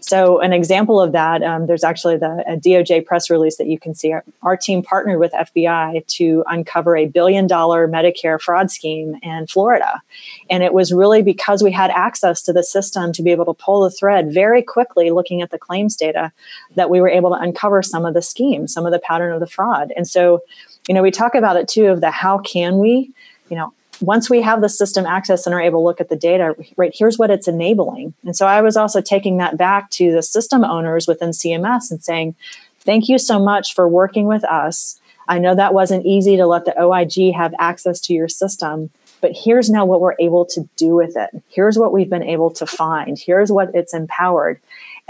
So, 0.00 0.40
an 0.40 0.52
example 0.52 1.00
of 1.00 1.12
that, 1.12 1.42
um, 1.42 1.66
there's 1.66 1.84
actually 1.84 2.18
the 2.18 2.44
DOJ 2.62 3.06
press 3.06 3.30
release 3.30 3.56
that 3.56 3.66
you 3.66 3.78
can 3.78 3.94
see. 3.94 4.12
Our, 4.12 4.24
our, 4.42 4.56
team 4.60 4.82
partnered 4.82 5.20
with 5.20 5.32
FBI 5.32 6.06
to 6.06 6.44
uncover 6.46 6.96
a 6.98 7.06
billion 7.06 7.46
dollar 7.46 7.88
Medicare 7.88 8.38
fraud 8.38 8.70
scheme 8.70 9.16
in 9.22 9.46
Florida. 9.46 10.02
And 10.50 10.62
it 10.62 10.74
was 10.74 10.92
really 10.92 11.22
because 11.22 11.62
we 11.62 11.72
had 11.72 11.90
access 11.92 12.42
to 12.42 12.52
the 12.52 12.62
system 12.62 13.12
to 13.12 13.22
be 13.22 13.30
able 13.30 13.46
to 13.46 13.54
pull 13.54 13.84
the 13.84 13.90
thread 13.90 14.34
very 14.34 14.62
quickly 14.62 15.10
looking 15.10 15.40
at 15.40 15.50
the 15.50 15.58
claims 15.58 15.96
data 15.96 16.09
that 16.12 16.90
we 16.90 17.00
were 17.00 17.08
able 17.08 17.30
to 17.30 17.40
uncover 17.40 17.82
some 17.82 18.04
of 18.04 18.14
the 18.14 18.22
scheme, 18.22 18.66
some 18.66 18.86
of 18.86 18.92
the 18.92 18.98
pattern 18.98 19.32
of 19.32 19.40
the 19.40 19.46
fraud. 19.46 19.92
And 19.96 20.06
so, 20.06 20.42
you 20.88 20.94
know, 20.94 21.02
we 21.02 21.10
talk 21.10 21.34
about 21.34 21.56
it 21.56 21.68
too 21.68 21.86
of 21.86 22.00
the 22.00 22.10
how 22.10 22.38
can 22.38 22.78
we, 22.78 23.10
you 23.48 23.56
know, 23.56 23.72
once 24.00 24.30
we 24.30 24.40
have 24.40 24.60
the 24.60 24.68
system 24.68 25.04
access 25.04 25.46
and 25.46 25.54
are 25.54 25.60
able 25.60 25.80
to 25.80 25.84
look 25.84 26.00
at 26.00 26.08
the 26.08 26.16
data, 26.16 26.54
right, 26.76 26.94
here's 26.94 27.18
what 27.18 27.30
it's 27.30 27.48
enabling. 27.48 28.14
And 28.24 28.34
so 28.34 28.46
I 28.46 28.62
was 28.62 28.76
also 28.76 29.00
taking 29.00 29.36
that 29.36 29.56
back 29.56 29.90
to 29.90 30.12
the 30.12 30.22
system 30.22 30.64
owners 30.64 31.06
within 31.06 31.30
CMS 31.30 31.90
and 31.90 32.02
saying, 32.02 32.34
thank 32.80 33.08
you 33.08 33.18
so 33.18 33.38
much 33.38 33.74
for 33.74 33.86
working 33.86 34.26
with 34.26 34.44
us. 34.44 34.98
I 35.28 35.38
know 35.38 35.54
that 35.54 35.74
wasn't 35.74 36.06
easy 36.06 36.36
to 36.38 36.46
let 36.46 36.64
the 36.64 36.80
OIG 36.80 37.34
have 37.34 37.54
access 37.58 38.00
to 38.02 38.14
your 38.14 38.28
system, 38.28 38.90
but 39.20 39.32
here's 39.32 39.70
now 39.70 39.84
what 39.84 40.00
we're 40.00 40.16
able 40.18 40.46
to 40.46 40.68
do 40.76 40.94
with 40.94 41.16
it. 41.16 41.30
Here's 41.48 41.78
what 41.78 41.92
we've 41.92 42.10
been 42.10 42.22
able 42.22 42.50
to 42.52 42.66
find. 42.66 43.18
Here's 43.18 43.52
what 43.52 43.74
it's 43.74 43.94
empowered 43.94 44.60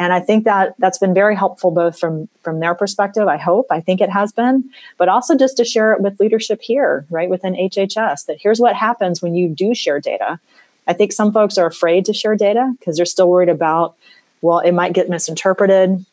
and 0.00 0.12
i 0.12 0.18
think 0.18 0.44
that 0.44 0.74
that's 0.78 0.98
been 0.98 1.14
very 1.14 1.36
helpful 1.36 1.70
both 1.70 1.98
from 1.98 2.28
from 2.42 2.58
their 2.58 2.74
perspective 2.74 3.28
i 3.28 3.36
hope 3.36 3.66
i 3.70 3.80
think 3.80 4.00
it 4.00 4.10
has 4.10 4.32
been 4.32 4.68
but 4.96 5.08
also 5.08 5.36
just 5.36 5.56
to 5.56 5.64
share 5.64 5.92
it 5.92 6.00
with 6.00 6.18
leadership 6.18 6.60
here 6.62 7.06
right 7.10 7.30
within 7.30 7.54
hhs 7.54 8.26
that 8.26 8.38
here's 8.40 8.58
what 8.58 8.74
happens 8.74 9.22
when 9.22 9.34
you 9.34 9.48
do 9.48 9.74
share 9.74 10.00
data. 10.00 10.40
I 10.86 10.92
think 10.92 11.12
some 11.12 11.32
folks 11.32 11.58
are 11.58 11.66
afraid 11.66 12.04
to 12.06 12.12
share 12.12 12.34
data 12.34 12.72
because 12.78 12.96
they're 12.96 13.06
still 13.06 13.28
worried 13.28 13.48
about 13.48 13.94
well 14.42 14.58
it 14.60 14.72
might 14.72 14.92
get 14.92 15.08
misinterpreted. 15.08 16.04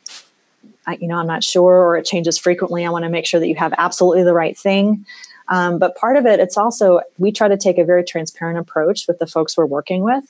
I, 0.86 0.98
you 1.02 1.08
know 1.08 1.18
i'm 1.18 1.28
not 1.28 1.44
sure 1.44 1.78
or 1.86 1.98
it 1.98 2.06
changes 2.06 2.38
frequently. 2.38 2.86
I 2.86 2.90
want 2.90 3.04
to 3.04 3.10
make 3.10 3.26
sure 3.26 3.40
that 3.40 3.48
you 3.48 3.56
have 3.56 3.74
absolutely 3.78 4.24
the 4.24 4.34
right 4.34 4.58
thing. 4.58 5.06
Um, 5.50 5.80
but 5.80 5.96
part 5.96 6.18
of 6.18 6.26
it 6.26 6.40
it's 6.40 6.58
also 6.58 7.02
we 7.18 7.32
try 7.32 7.48
to 7.48 7.58
take 7.58 7.78
a 7.78 7.86
very 7.86 8.04
transparent 8.04 8.60
approach 8.60 9.08
with 9.08 9.20
the 9.20 9.28
folks 9.28 9.56
we're 9.56 9.66
working 9.66 10.04
with 10.04 10.26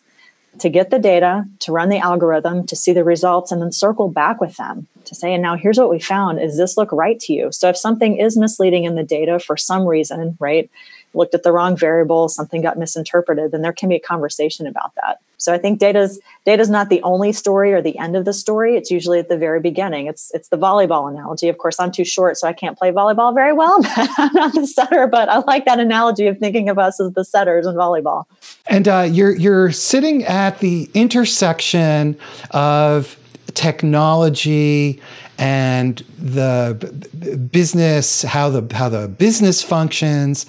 to 0.60 0.70
get 0.70 0.90
the 0.90 1.00
data, 1.00 1.46
to 1.60 1.72
run 1.72 1.90
the 1.90 2.00
algorithm, 2.00 2.66
to 2.68 2.76
see 2.76 2.94
the 2.94 3.04
results, 3.04 3.52
and 3.52 3.62
then 3.62 3.72
circle 3.72 4.10
back 4.10 4.42
with 4.42 4.58
them 4.58 4.88
to 5.08 5.16
say, 5.16 5.34
and 5.34 5.42
now 5.42 5.56
here's 5.56 5.78
what 5.78 5.90
we 5.90 6.00
found. 6.00 6.40
Does 6.40 6.58
this 6.58 6.78
look 6.78 6.92
right 6.92 7.20
to 7.22 7.34
you? 7.34 7.52
So 7.52 7.70
if 7.70 7.78
something 7.78 8.18
is 8.18 8.38
misleading 8.38 8.84
in 8.84 8.96
the 8.96 9.04
data 9.04 9.40
for 9.40 9.58
some 9.58 9.86
reason, 9.86 10.38
right, 10.40 10.70
looked 11.14 11.34
at 11.34 11.44
the 11.44 11.52
wrong 11.52 11.76
variable, 11.76 12.30
something 12.30 12.62
got 12.62 12.78
misinterpreted, 12.78 13.52
then 13.52 13.62
there 13.62 13.74
can 13.74 13.90
be 13.90 13.96
a 13.96 14.00
conversation 14.00 14.68
about 14.68 14.94
that. 14.96 15.20
So 15.38 15.54
I 15.54 15.58
think 15.58 15.80
data's 15.80 16.20
data's 16.46 16.70
not 16.70 16.90
the 16.90 17.02
only 17.04 17.32
story 17.32 17.74
or 17.74 17.82
the 17.82 17.98
end 17.98 18.16
of 18.16 18.26
the 18.26 18.34
story. 18.34 18.76
It's 18.76 18.92
usually 18.92 19.20
at 19.20 19.30
the 19.30 19.38
very 19.38 19.60
beginning. 19.60 20.08
It's 20.08 20.32
it's 20.34 20.50
the 20.50 20.58
volleyball 20.58 21.10
analogy. 21.10 21.48
Of 21.48 21.58
course, 21.58 21.80
I'm 21.80 21.92
too 21.92 22.06
short, 22.06 22.38
so 22.38 22.48
I 22.48 22.54
can't 22.54 22.78
play 22.78 22.92
volleyball 22.92 23.34
very 23.34 23.54
well. 23.54 23.80
I'm 23.96 24.34
not 24.34 24.54
the 24.54 24.68
setter, 24.68 25.08
but 25.08 25.30
I 25.30 25.40
like 25.40 25.66
that 25.66 25.80
analogy 25.80 26.28
of 26.28 26.38
thinking 26.40 26.70
of 26.70 26.80
us 26.80 27.00
as 27.00 27.14
the 27.14 27.24
setters 27.24 27.66
in 27.66 27.76
volleyball. 27.76 28.26
And 28.68 28.88
uh, 28.88 29.08
you're 29.10 29.36
you're 29.36 29.72
sitting 29.72 30.24
at 30.26 30.60
the 30.60 30.90
intersection 30.94 32.18
of 32.52 33.16
technology 33.54 35.02
and 35.38 36.04
the 36.18 37.50
business, 37.52 38.24
how 38.24 38.50
the 38.50 38.76
how 38.76 38.90
the 38.90 39.08
business 39.08 39.62
functions, 39.62 40.46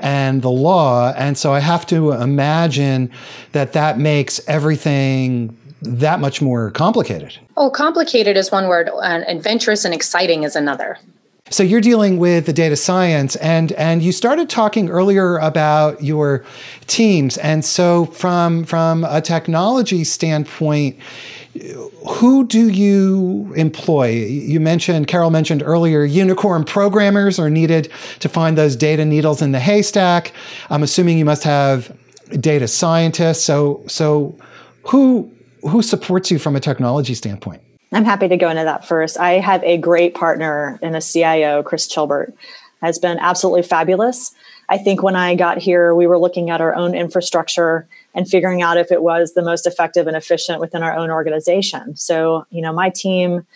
and 0.00 0.42
the 0.42 0.50
law. 0.50 1.12
And 1.16 1.38
so 1.38 1.52
I 1.52 1.60
have 1.60 1.86
to 1.86 2.12
imagine 2.12 3.10
that 3.52 3.72
that 3.72 3.98
makes 3.98 4.40
everything 4.48 5.56
that 5.82 6.20
much 6.20 6.40
more 6.40 6.70
complicated. 6.70 7.38
Oh, 7.56 7.70
complicated 7.70 8.36
is 8.36 8.50
one 8.50 8.68
word, 8.68 8.90
and 9.02 9.24
adventurous 9.26 9.84
and 9.84 9.94
exciting 9.94 10.42
is 10.44 10.56
another. 10.56 10.98
So 11.50 11.62
you're 11.62 11.82
dealing 11.82 12.18
with 12.18 12.46
the 12.46 12.52
data 12.52 12.76
science, 12.76 13.36
and 13.36 13.72
and 13.72 14.02
you 14.02 14.12
started 14.12 14.48
talking 14.48 14.88
earlier 14.88 15.36
about 15.38 16.02
your 16.02 16.44
teams, 16.86 17.36
and 17.38 17.64
so 17.64 18.06
from 18.06 18.64
from 18.64 19.04
a 19.04 19.20
technology 19.20 20.04
standpoint. 20.04 20.98
Who 22.08 22.46
do 22.46 22.70
you 22.70 23.52
employ? 23.56 24.08
You 24.08 24.58
mentioned, 24.58 25.06
Carol 25.06 25.30
mentioned 25.30 25.62
earlier, 25.62 26.02
unicorn 26.04 26.64
programmers 26.64 27.38
are 27.38 27.50
needed 27.50 27.90
to 28.20 28.28
find 28.28 28.56
those 28.56 28.74
data 28.74 29.04
needles 29.04 29.42
in 29.42 29.52
the 29.52 29.60
haystack. 29.60 30.32
I'm 30.70 30.82
assuming 30.82 31.18
you 31.18 31.26
must 31.26 31.44
have 31.44 31.94
data 32.40 32.66
scientists. 32.66 33.44
So, 33.44 33.84
so 33.86 34.34
who 34.84 35.30
who 35.62 35.82
supports 35.82 36.30
you 36.30 36.38
from 36.38 36.56
a 36.56 36.60
technology 36.60 37.14
standpoint? 37.14 37.62
I'm 37.92 38.04
happy 38.04 38.28
to 38.28 38.36
go 38.36 38.48
into 38.48 38.64
that 38.64 38.86
first. 38.86 39.18
I 39.18 39.32
have 39.32 39.62
a 39.62 39.76
great 39.76 40.14
partner 40.14 40.78
in 40.82 40.94
a 40.94 41.00
CIO, 41.00 41.62
Chris 41.62 41.86
Chilbert, 41.86 42.34
has 42.80 42.98
been 42.98 43.18
absolutely 43.18 43.62
fabulous. 43.62 44.34
I 44.68 44.78
think 44.78 45.02
when 45.02 45.14
I 45.14 45.34
got 45.34 45.58
here, 45.58 45.94
we 45.94 46.06
were 46.06 46.18
looking 46.18 46.48
at 46.50 46.60
our 46.60 46.74
own 46.74 46.94
infrastructure 46.94 47.86
and 48.14 48.28
figuring 48.28 48.62
out 48.62 48.76
if 48.76 48.92
it 48.92 49.02
was 49.02 49.34
the 49.34 49.42
most 49.42 49.66
effective 49.66 50.06
and 50.06 50.16
efficient 50.16 50.60
within 50.60 50.82
our 50.82 50.94
own 50.94 51.10
organization. 51.10 51.96
So, 51.96 52.46
you 52.50 52.60
know, 52.60 52.72
my 52.72 52.90
team 52.90 53.46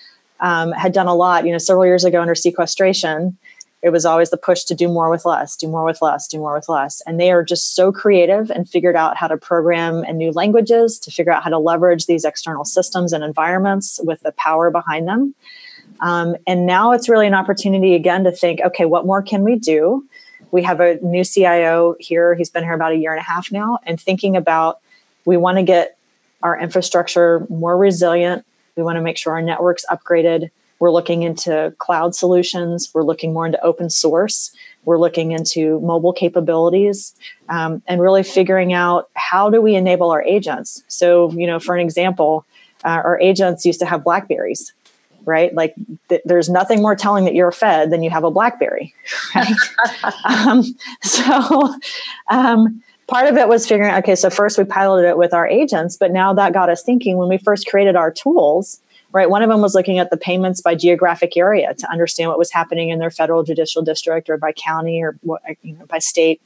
um, 0.40 0.73
had 0.73 0.92
done 0.92 1.07
a 1.07 1.14
lot. 1.14 1.47
You 1.47 1.53
know, 1.53 1.59
several 1.59 1.87
years 1.87 2.05
ago 2.05 2.21
under 2.21 2.35
sequestration, 2.35 3.37
it 3.83 3.90
was 3.90 4.05
always 4.05 4.31
the 4.31 4.37
push 4.37 4.64
to 4.64 4.75
do 4.75 4.88
more 4.88 5.11
with 5.11 5.25
less, 5.25 5.55
do 5.57 5.69
more 5.69 5.85
with 5.85 6.03
less, 6.03 6.27
do 6.27 6.38
more 6.38 6.55
with 6.55 6.69
less. 6.69 7.03
And 7.07 7.21
they 7.21 7.31
are 7.31 7.45
just 7.45 7.75
so 7.75 7.92
creative 7.92 8.51
and 8.51 8.69
figured 8.69 8.97
out 8.97 9.16
how 9.16 9.29
to 9.29 9.37
program 9.37 10.03
in 10.05 10.16
new 10.16 10.33
languages 10.33 10.99
to 11.01 11.11
figure 11.11 11.33
out 11.33 11.45
how 11.45 11.51
to 11.51 11.59
leverage 11.59 12.07
these 12.07 12.25
external 12.25 12.64
systems 12.64 13.12
and 13.12 13.23
environments 13.23 14.01
with 14.03 14.21
the 14.21 14.33
power 14.33 14.71
behind 14.71 15.07
them. 15.07 15.35
Um, 16.01 16.37
and 16.47 16.66
now 16.66 16.92
it's 16.92 17.09
really 17.09 17.27
an 17.27 17.35
opportunity 17.35 17.95
again 17.95 18.25
to 18.25 18.33
think, 18.33 18.61
okay, 18.61 18.87
what 18.87 19.07
more 19.07 19.23
can 19.23 19.45
we 19.45 19.57
do? 19.57 20.05
We 20.50 20.62
have 20.62 20.80
a 20.80 20.96
new 21.02 21.24
CIO 21.24 21.96
here. 21.98 22.35
He's 22.35 22.50
been 22.50 22.64
here 22.64 22.74
about 22.74 22.92
a 22.92 22.96
year 22.96 23.12
and 23.12 23.20
a 23.20 23.24
half 23.24 23.50
now, 23.52 23.78
and 23.85 24.00
thinking 24.00 24.37
about 24.37 24.80
we 25.24 25.37
want 25.37 25.59
to 25.59 25.62
get 25.62 25.98
our 26.42 26.59
infrastructure 26.59 27.46
more 27.48 27.76
resilient. 27.76 28.44
We 28.76 28.82
want 28.82 28.96
to 28.96 29.02
make 29.02 29.16
sure 29.16 29.32
our 29.32 29.42
network's 29.42 29.85
upgraded. 29.90 30.50
We're 30.78 30.90
looking 30.90 31.22
into 31.22 31.74
cloud 31.78 32.14
solutions. 32.14 32.90
We're 32.92 33.02
looking 33.02 33.32
more 33.32 33.46
into 33.46 33.62
open 33.62 33.88
source. 33.88 34.54
We're 34.85 34.98
looking 34.98 35.32
into 35.32 35.80
mobile 35.80 36.12
capabilities 36.12 37.14
um, 37.48 37.82
and 37.87 38.00
really 38.00 38.22
figuring 38.22 38.72
out 38.72 39.09
how 39.14 39.50
do 39.50 39.61
we 39.61 39.74
enable 39.74 40.11
our 40.11 40.22
agents. 40.22 40.85
So, 40.88 41.32
you 41.32 41.46
know, 41.46 41.59
for 41.59 41.74
an 41.74 41.80
example, 41.80 42.44
uh, 42.85 43.00
our 43.04 43.18
agents 43.20 43.64
used 43.64 43.80
to 43.80 43.87
have 43.87 44.04
Blackberries, 44.04 44.72
right? 45.27 45.55
Like 45.55 45.75
th- 46.09 46.23
there's 46.25 46.49
nothing 46.49 46.81
more 46.81 46.97
telling 46.97 47.25
that 47.25 47.35
you're 47.35 47.49
a 47.49 47.53
Fed 47.53 47.91
than 47.91 48.03
you 48.03 48.11
have 48.11 48.25
a 48.25 48.31
Blackberry, 48.31 48.95
right? 49.35 49.55
um, 50.25 50.62
so, 51.03 51.75
um, 52.31 52.83
part 53.09 53.29
of 53.29 53.37
it 53.37 53.49
was 53.49 53.69
figuring 53.69 53.95
okay 53.95 54.17
so 54.17 54.29
first 54.29 54.59
we 54.59 54.65
piloted 54.65 55.09
it 55.09 55.17
with 55.17 55.33
our 55.33 55.47
agents 55.47 55.97
but 55.97 56.11
now 56.11 56.33
that 56.35 56.53
got 56.53 56.69
us 56.69 56.83
thinking 56.83 57.17
when 57.17 57.29
we 57.29 57.39
first 57.39 57.69
created 57.69 57.95
our 57.95 58.11
tools 58.11 58.81
right? 59.17 59.31
One 59.31 59.43
of 59.43 59.49
them 59.49 59.62
was 59.62 59.75
looking 59.75 59.99
at 59.99 60.11
the 60.11 60.19
payments 60.19 60.61
by 60.61 60.75
geographic 60.75 61.39
area 61.39 61.73
to 61.73 61.91
understand 61.91 62.29
what 62.29 62.39
was 62.39 62.53
happening 62.53 62.91
in 62.91 62.99
their 62.99 63.11
federal 63.11 63.43
judicial 63.45 63.81
district 63.81 64.29
or 64.29 64.37
by 64.37 64.53
county 64.53 65.03
or 65.03 65.19
you 65.62 65.73
know, 65.73 65.87
by 65.87 65.99
state, 65.99 66.41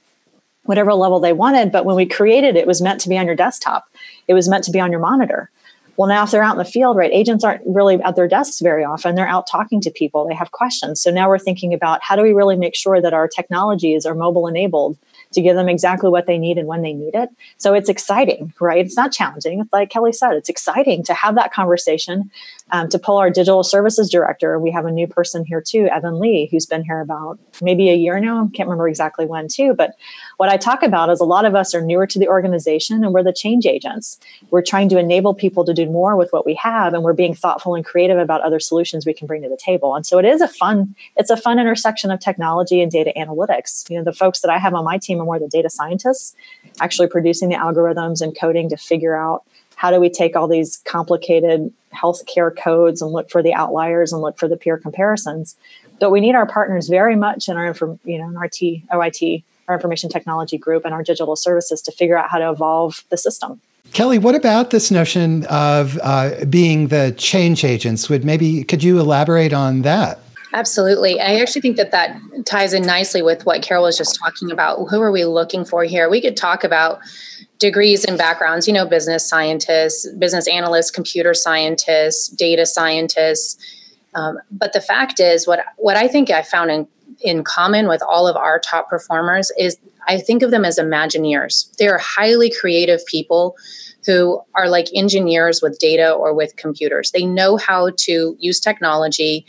whatever 0.64 0.94
level 0.94 1.18
they 1.18 1.32
wanted. 1.32 1.72
But 1.72 1.84
when 1.84 1.96
we 1.96 2.06
created 2.06 2.54
it, 2.54 2.60
it 2.60 2.66
was 2.68 2.80
meant 2.80 3.00
to 3.00 3.08
be 3.08 3.18
on 3.18 3.26
your 3.26 3.34
desktop. 3.34 3.86
It 4.28 4.34
was 4.34 4.48
meant 4.48 4.62
to 4.64 4.70
be 4.70 4.78
on 4.78 4.92
your 4.92 5.00
monitor. 5.00 5.50
Well, 6.00 6.08
now 6.08 6.24
if 6.24 6.30
they're 6.30 6.42
out 6.42 6.52
in 6.52 6.58
the 6.58 6.64
field, 6.64 6.96
right, 6.96 7.12
agents 7.12 7.44
aren't 7.44 7.60
really 7.66 8.00
at 8.00 8.16
their 8.16 8.26
desks 8.26 8.60
very 8.60 8.82
often. 8.82 9.16
They're 9.16 9.28
out 9.28 9.46
talking 9.46 9.82
to 9.82 9.90
people. 9.90 10.26
They 10.26 10.34
have 10.34 10.50
questions. 10.50 10.98
So 10.98 11.10
now 11.10 11.28
we're 11.28 11.38
thinking 11.38 11.74
about 11.74 12.02
how 12.02 12.16
do 12.16 12.22
we 12.22 12.32
really 12.32 12.56
make 12.56 12.74
sure 12.74 13.02
that 13.02 13.12
our 13.12 13.28
technologies 13.28 14.06
are 14.06 14.14
mobile 14.14 14.46
enabled 14.46 14.96
to 15.32 15.42
give 15.42 15.56
them 15.56 15.68
exactly 15.68 16.08
what 16.08 16.24
they 16.26 16.38
need 16.38 16.56
and 16.56 16.66
when 16.66 16.80
they 16.80 16.94
need 16.94 17.14
it. 17.14 17.28
So 17.58 17.74
it's 17.74 17.90
exciting, 17.90 18.54
right? 18.58 18.82
It's 18.82 18.96
not 18.96 19.12
challenging. 19.12 19.60
It's 19.60 19.74
like 19.74 19.90
Kelly 19.90 20.14
said, 20.14 20.32
it's 20.32 20.48
exciting 20.48 21.02
to 21.04 21.12
have 21.12 21.34
that 21.34 21.52
conversation, 21.52 22.30
um, 22.72 22.88
to 22.88 22.98
pull 22.98 23.18
our 23.18 23.30
digital 23.30 23.62
services 23.62 24.10
director. 24.10 24.58
We 24.58 24.70
have 24.70 24.86
a 24.86 24.90
new 24.90 25.06
person 25.06 25.44
here 25.44 25.60
too, 25.60 25.88
Evan 25.92 26.20
Lee, 26.20 26.48
who's 26.50 26.66
been 26.66 26.84
here 26.84 27.00
about 27.00 27.38
maybe 27.60 27.90
a 27.90 27.94
year 27.94 28.20
now. 28.20 28.48
Can't 28.54 28.68
remember 28.68 28.88
exactly 28.88 29.26
when 29.26 29.48
too. 29.48 29.74
But 29.74 29.94
what 30.36 30.48
I 30.48 30.56
talk 30.56 30.82
about 30.82 31.10
is 31.10 31.20
a 31.20 31.24
lot 31.24 31.44
of 31.44 31.54
us 31.54 31.74
are 31.74 31.82
newer 31.82 32.06
to 32.06 32.18
the 32.18 32.28
organization 32.28 33.02
and 33.04 33.12
we're 33.12 33.22
the 33.22 33.32
change 33.32 33.66
agents. 33.66 34.18
We're 34.50 34.62
trying 34.62 34.88
to 34.90 34.98
enable 34.98 35.34
people 35.34 35.64
to 35.64 35.74
do 35.74 35.86
more 35.86 36.16
with 36.16 36.32
what 36.32 36.46
we 36.46 36.54
have 36.54 36.94
and 36.94 37.02
we're 37.02 37.12
being 37.12 37.34
thoughtful 37.34 37.74
and 37.74 37.84
creative 37.84 38.18
about 38.18 38.42
other 38.42 38.60
solutions 38.60 39.06
we 39.06 39.14
can 39.14 39.26
bring 39.26 39.42
to 39.42 39.48
the 39.48 39.56
table. 39.56 39.94
And 39.94 40.06
so 40.06 40.18
it 40.18 40.24
is 40.24 40.40
a 40.40 40.48
fun, 40.48 40.94
it's 41.16 41.30
a 41.30 41.36
fun 41.36 41.58
intersection 41.58 42.10
of 42.10 42.20
technology 42.20 42.80
and 42.80 42.90
data 42.90 43.12
analytics. 43.16 43.88
You 43.90 43.98
know, 43.98 44.04
the 44.04 44.12
folks 44.12 44.40
that 44.40 44.50
I 44.50 44.58
have 44.58 44.74
on 44.74 44.84
my 44.84 44.98
team 44.98 45.20
are 45.20 45.24
more 45.24 45.38
the 45.38 45.48
data 45.48 45.70
scientists, 45.70 46.34
actually 46.80 47.08
producing 47.08 47.48
the 47.48 47.56
algorithms 47.56 48.20
and 48.20 48.36
coding 48.38 48.68
to 48.68 48.76
figure 48.76 49.16
out 49.16 49.44
how 49.80 49.90
do 49.90 49.98
we 49.98 50.10
take 50.10 50.36
all 50.36 50.46
these 50.46 50.76
complicated 50.84 51.72
healthcare 51.94 52.54
codes 52.54 53.00
and 53.00 53.12
look 53.12 53.30
for 53.30 53.42
the 53.42 53.54
outliers 53.54 54.12
and 54.12 54.20
look 54.20 54.38
for 54.38 54.46
the 54.46 54.58
peer 54.58 54.76
comparisons. 54.76 55.56
But 55.98 56.10
we 56.10 56.20
need 56.20 56.34
our 56.34 56.44
partners 56.44 56.88
very 56.88 57.16
much 57.16 57.48
in 57.48 57.56
our, 57.56 57.74
you 58.04 58.18
know, 58.18 58.28
in 58.28 58.36
our 58.36 58.46
T, 58.46 58.84
OIT, 58.92 59.42
our 59.68 59.74
information 59.74 60.10
technology 60.10 60.58
group 60.58 60.84
and 60.84 60.92
our 60.92 61.02
digital 61.02 61.34
services 61.34 61.80
to 61.80 61.92
figure 61.92 62.18
out 62.18 62.28
how 62.28 62.36
to 62.36 62.50
evolve 62.50 63.04
the 63.08 63.16
system. 63.16 63.58
Kelly, 63.94 64.18
what 64.18 64.34
about 64.34 64.68
this 64.68 64.90
notion 64.90 65.46
of 65.46 65.98
uh, 66.02 66.44
being 66.44 66.88
the 66.88 67.14
change 67.16 67.64
agents? 67.64 68.10
Would 68.10 68.22
maybe 68.22 68.64
could 68.64 68.84
you 68.84 69.00
elaborate 69.00 69.54
on 69.54 69.80
that? 69.80 70.18
Absolutely. 70.52 71.18
I 71.20 71.40
actually 71.40 71.62
think 71.62 71.78
that 71.78 71.90
that 71.92 72.20
ties 72.44 72.74
in 72.74 72.82
nicely 72.82 73.22
with 73.22 73.46
what 73.46 73.62
Carol 73.62 73.84
was 73.84 73.96
just 73.96 74.18
talking 74.22 74.50
about. 74.50 74.84
Who 74.90 75.00
are 75.00 75.10
we 75.10 75.24
looking 75.24 75.64
for 75.64 75.84
here? 75.84 76.10
We 76.10 76.20
could 76.20 76.36
talk 76.36 76.64
about 76.64 77.00
degrees 77.60 78.04
and 78.04 78.18
backgrounds, 78.18 78.66
you 78.66 78.72
know, 78.72 78.86
business 78.86 79.28
scientists, 79.28 80.08
business 80.18 80.48
analysts, 80.48 80.90
computer 80.90 81.34
scientists, 81.34 82.28
data 82.28 82.66
scientists. 82.66 83.56
Um, 84.14 84.38
but 84.50 84.72
the 84.72 84.80
fact 84.80 85.20
is, 85.20 85.46
what 85.46 85.60
what 85.76 85.96
I 85.96 86.08
think 86.08 86.30
I 86.30 86.42
found 86.42 86.72
in 86.72 86.88
in 87.20 87.44
common 87.44 87.86
with 87.86 88.02
all 88.02 88.26
of 88.26 88.34
our 88.34 88.58
top 88.58 88.88
performers 88.88 89.52
is 89.58 89.76
I 90.08 90.18
think 90.18 90.42
of 90.42 90.50
them 90.50 90.64
as 90.64 90.78
Imagineers. 90.78 91.76
They 91.76 91.86
are 91.86 91.98
highly 91.98 92.50
creative 92.50 93.04
people 93.06 93.56
who 94.06 94.40
are 94.54 94.68
like 94.68 94.86
engineers 94.94 95.60
with 95.62 95.78
data 95.78 96.10
or 96.10 96.34
with 96.34 96.56
computers. 96.56 97.10
They 97.10 97.26
know 97.26 97.58
how 97.58 97.90
to 97.98 98.34
use 98.38 98.58
technology 98.58 99.44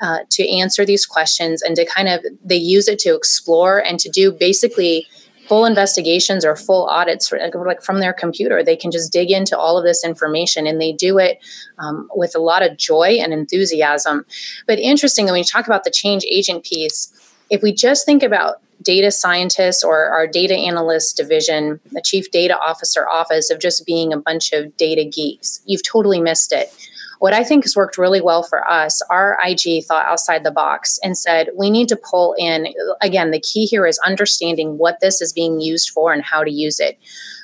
uh, 0.00 0.20
to 0.30 0.48
answer 0.48 0.84
these 0.84 1.04
questions 1.04 1.62
and 1.62 1.74
to 1.74 1.84
kind 1.84 2.08
of 2.08 2.24
they 2.44 2.56
use 2.56 2.86
it 2.86 3.00
to 3.00 3.14
explore 3.16 3.82
and 3.82 3.98
to 3.98 4.08
do 4.08 4.30
basically 4.30 5.06
full 5.48 5.64
investigations 5.64 6.44
or 6.44 6.56
full 6.56 6.86
audits 6.86 7.32
like 7.32 7.82
from 7.82 8.00
their 8.00 8.12
computer. 8.12 8.62
They 8.62 8.76
can 8.76 8.90
just 8.90 9.12
dig 9.12 9.30
into 9.30 9.56
all 9.56 9.78
of 9.78 9.84
this 9.84 10.04
information 10.04 10.66
and 10.66 10.80
they 10.80 10.92
do 10.92 11.18
it 11.18 11.38
um, 11.78 12.08
with 12.14 12.34
a 12.34 12.40
lot 12.40 12.62
of 12.62 12.76
joy 12.76 13.18
and 13.20 13.32
enthusiasm. 13.32 14.24
But 14.66 14.78
interestingly 14.78 15.32
when 15.32 15.38
you 15.38 15.44
talk 15.44 15.66
about 15.66 15.84
the 15.84 15.90
change 15.90 16.24
agent 16.30 16.64
piece 16.64 17.12
if 17.50 17.62
we 17.62 17.72
just 17.72 18.04
think 18.04 18.22
about 18.22 18.56
data 18.82 19.10
scientists 19.10 19.82
or 19.82 20.08
our 20.08 20.26
data 20.26 20.54
analyst 20.54 21.16
division 21.16 21.80
the 21.92 22.02
chief 22.02 22.30
data 22.30 22.58
officer 22.58 23.08
office 23.08 23.50
of 23.50 23.58
just 23.58 23.86
being 23.86 24.12
a 24.12 24.18
bunch 24.18 24.52
of 24.52 24.76
data 24.76 25.04
geeks 25.04 25.62
you've 25.64 25.82
totally 25.82 26.20
missed 26.20 26.52
it 26.52 26.72
what 27.18 27.32
I 27.32 27.44
think 27.44 27.64
has 27.64 27.76
worked 27.76 27.98
really 27.98 28.20
well 28.20 28.42
for 28.42 28.68
us, 28.68 29.02
our 29.10 29.38
IG 29.44 29.84
thought 29.84 30.06
outside 30.06 30.44
the 30.44 30.50
box 30.50 30.98
and 31.02 31.16
said, 31.16 31.48
we 31.56 31.70
need 31.70 31.88
to 31.88 31.96
pull 31.96 32.34
in, 32.38 32.68
again, 33.00 33.30
the 33.30 33.40
key 33.40 33.64
here 33.64 33.86
is 33.86 33.98
understanding 34.04 34.78
what 34.78 35.00
this 35.00 35.20
is 35.20 35.32
being 35.32 35.60
used 35.60 35.90
for 35.90 36.12
and 36.12 36.22
how 36.22 36.44
to 36.44 36.50
use 36.50 36.78
it. 36.78 36.98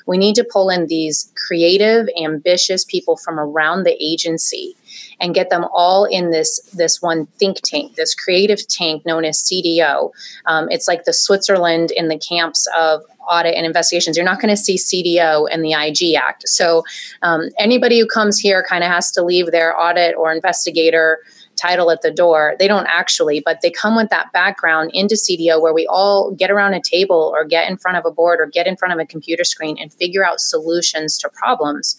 We 0.05 0.17
need 0.17 0.35
to 0.35 0.43
pull 0.43 0.69
in 0.69 0.87
these 0.87 1.31
creative, 1.47 2.07
ambitious 2.21 2.85
people 2.85 3.17
from 3.17 3.39
around 3.39 3.83
the 3.83 3.97
agency 4.03 4.75
and 5.19 5.35
get 5.35 5.49
them 5.49 5.65
all 5.73 6.05
in 6.05 6.31
this 6.31 6.59
this 6.73 7.01
one 7.01 7.25
think 7.37 7.61
tank, 7.63 7.95
this 7.95 8.15
creative 8.15 8.67
tank 8.67 9.05
known 9.05 9.25
as 9.25 9.43
CDO. 9.43 10.11
Um, 10.45 10.67
it's 10.69 10.87
like 10.87 11.05
the 11.05 11.13
Switzerland 11.13 11.91
in 11.91 12.07
the 12.07 12.17
camps 12.17 12.67
of 12.77 13.01
audit 13.29 13.55
and 13.55 13.65
investigations. 13.65 14.17
You're 14.17 14.25
not 14.25 14.41
going 14.41 14.53
to 14.53 14.61
see 14.61 14.75
CDO 14.75 15.47
and 15.51 15.63
the 15.63 15.73
IG 15.73 16.15
Act. 16.15 16.47
So 16.47 16.83
um, 17.21 17.49
anybody 17.57 17.99
who 17.99 18.05
comes 18.05 18.37
here 18.37 18.65
kind 18.67 18.83
of 18.83 18.91
has 18.91 19.11
to 19.11 19.23
leave 19.23 19.51
their 19.51 19.77
audit 19.79 20.15
or 20.15 20.31
investigator 20.31 21.19
title 21.55 21.91
at 21.91 22.01
the 22.01 22.11
door. 22.11 22.55
They 22.59 22.67
don't 22.67 22.87
actually, 22.87 23.39
but 23.39 23.61
they 23.61 23.69
come 23.69 23.95
with 23.95 24.09
that 24.09 24.31
background 24.33 24.91
into 24.93 25.15
CDO 25.15 25.61
where 25.61 25.73
we 25.73 25.85
all 25.87 26.31
get 26.31 26.51
around 26.51 26.73
a 26.73 26.81
table 26.81 27.31
or 27.35 27.45
get 27.45 27.69
in 27.69 27.77
front 27.77 27.97
of 27.97 28.05
a 28.05 28.11
board 28.11 28.39
or 28.39 28.47
get 28.47 28.67
in 28.67 28.75
front 28.75 28.93
of 28.93 28.99
a 28.99 29.05
computer 29.05 29.43
screen 29.43 29.77
and 29.79 29.93
figure 29.93 30.25
out 30.25 30.39
solutions 30.39 31.17
to 31.19 31.29
problems. 31.29 31.95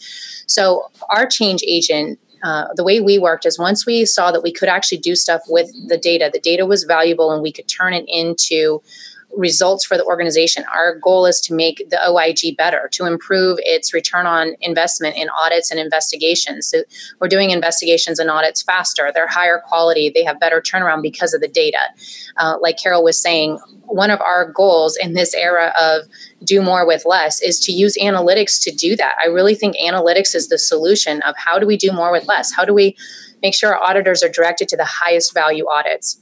So 0.47 0.91
our 1.11 1.27
change 1.27 1.63
agent 1.67 2.19
uh, 2.45 2.67
the 2.77 2.85
way 2.85 3.01
we 3.01 3.19
worked 3.19 3.47
is 3.47 3.59
once 3.59 3.87
we 3.87 4.05
saw 4.05 4.31
that 4.31 4.43
we 4.43 4.53
could 4.53 4.69
actually 4.69 4.99
do 4.99 5.17
stuff 5.17 5.41
with 5.49 5.71
the 5.89 5.97
data, 5.97 6.29
the 6.31 6.39
data 6.39 6.67
was 6.67 6.85
valuable 6.85 7.33
and 7.33 7.43
we 7.43 7.51
could 7.51 7.67
turn 7.67 7.95
it 7.95 8.05
into 8.07 8.83
results 9.37 9.85
for 9.85 9.97
the 9.97 10.05
organization. 10.05 10.65
Our 10.73 10.97
goal 10.97 11.27
is 11.27 11.41
to 11.43 11.55
make 11.55 11.89
the 11.91 11.99
OIG 12.09 12.57
better, 12.57 12.89
to 12.93 13.07
improve 13.07 13.59
its 13.63 13.93
return 13.93 14.27
on 14.27 14.55
investment 14.61 15.17
in 15.17 15.29
audits 15.31 15.71
and 15.71 15.81
investigations. 15.81 16.67
So 16.67 16.83
we're 17.21 17.29
doing 17.29 17.51
investigations 17.51 18.19
and 18.19 18.31
audits 18.31 18.63
faster. 18.63 19.11
They're 19.15 19.27
higher 19.27 19.61
quality. 19.67 20.11
They 20.11 20.25
have 20.25 20.41
better 20.41 20.61
turnaround 20.61 21.03
because 21.03 21.35
of 21.35 21.41
the 21.41 21.49
data. 21.49 21.81
Uh, 22.37 22.57
like 22.61 22.79
Carol 22.79 23.05
was 23.05 23.21
saying, 23.21 23.59
one 23.87 24.11
of 24.11 24.21
our 24.21 24.51
goals 24.51 24.97
in 24.97 25.15
this 25.15 25.35
era 25.35 25.73
of 25.79 26.03
do 26.45 26.63
more 26.63 26.87
with 26.87 27.05
less 27.05 27.41
is 27.41 27.59
to 27.61 27.73
use 27.73 27.97
analytics 27.99 28.63
to 28.63 28.71
do 28.71 28.97
that. 28.97 29.15
I 29.23 29.29
really 29.29 29.55
think 29.55 29.77
analytics 29.77 30.35
is 30.35 30.49
the 30.49 30.59
solution 30.59 31.23
of 31.23 31.35
how 31.37 31.59
do 31.59 31.67
we 31.67 31.77
do 31.77 31.93
more 31.93 32.13
with 32.13 32.27
less? 32.27 32.53
How 32.53 32.65
do 32.65 32.75
we 32.75 32.97
make 33.43 33.55
sure 33.55 33.75
our 33.75 33.83
auditors 33.83 34.23
are 34.23 34.29
directed 34.29 34.69
to 34.69 34.77
the 34.77 34.85
highest 34.85 35.35
value 35.35 35.67
audits? 35.67 36.21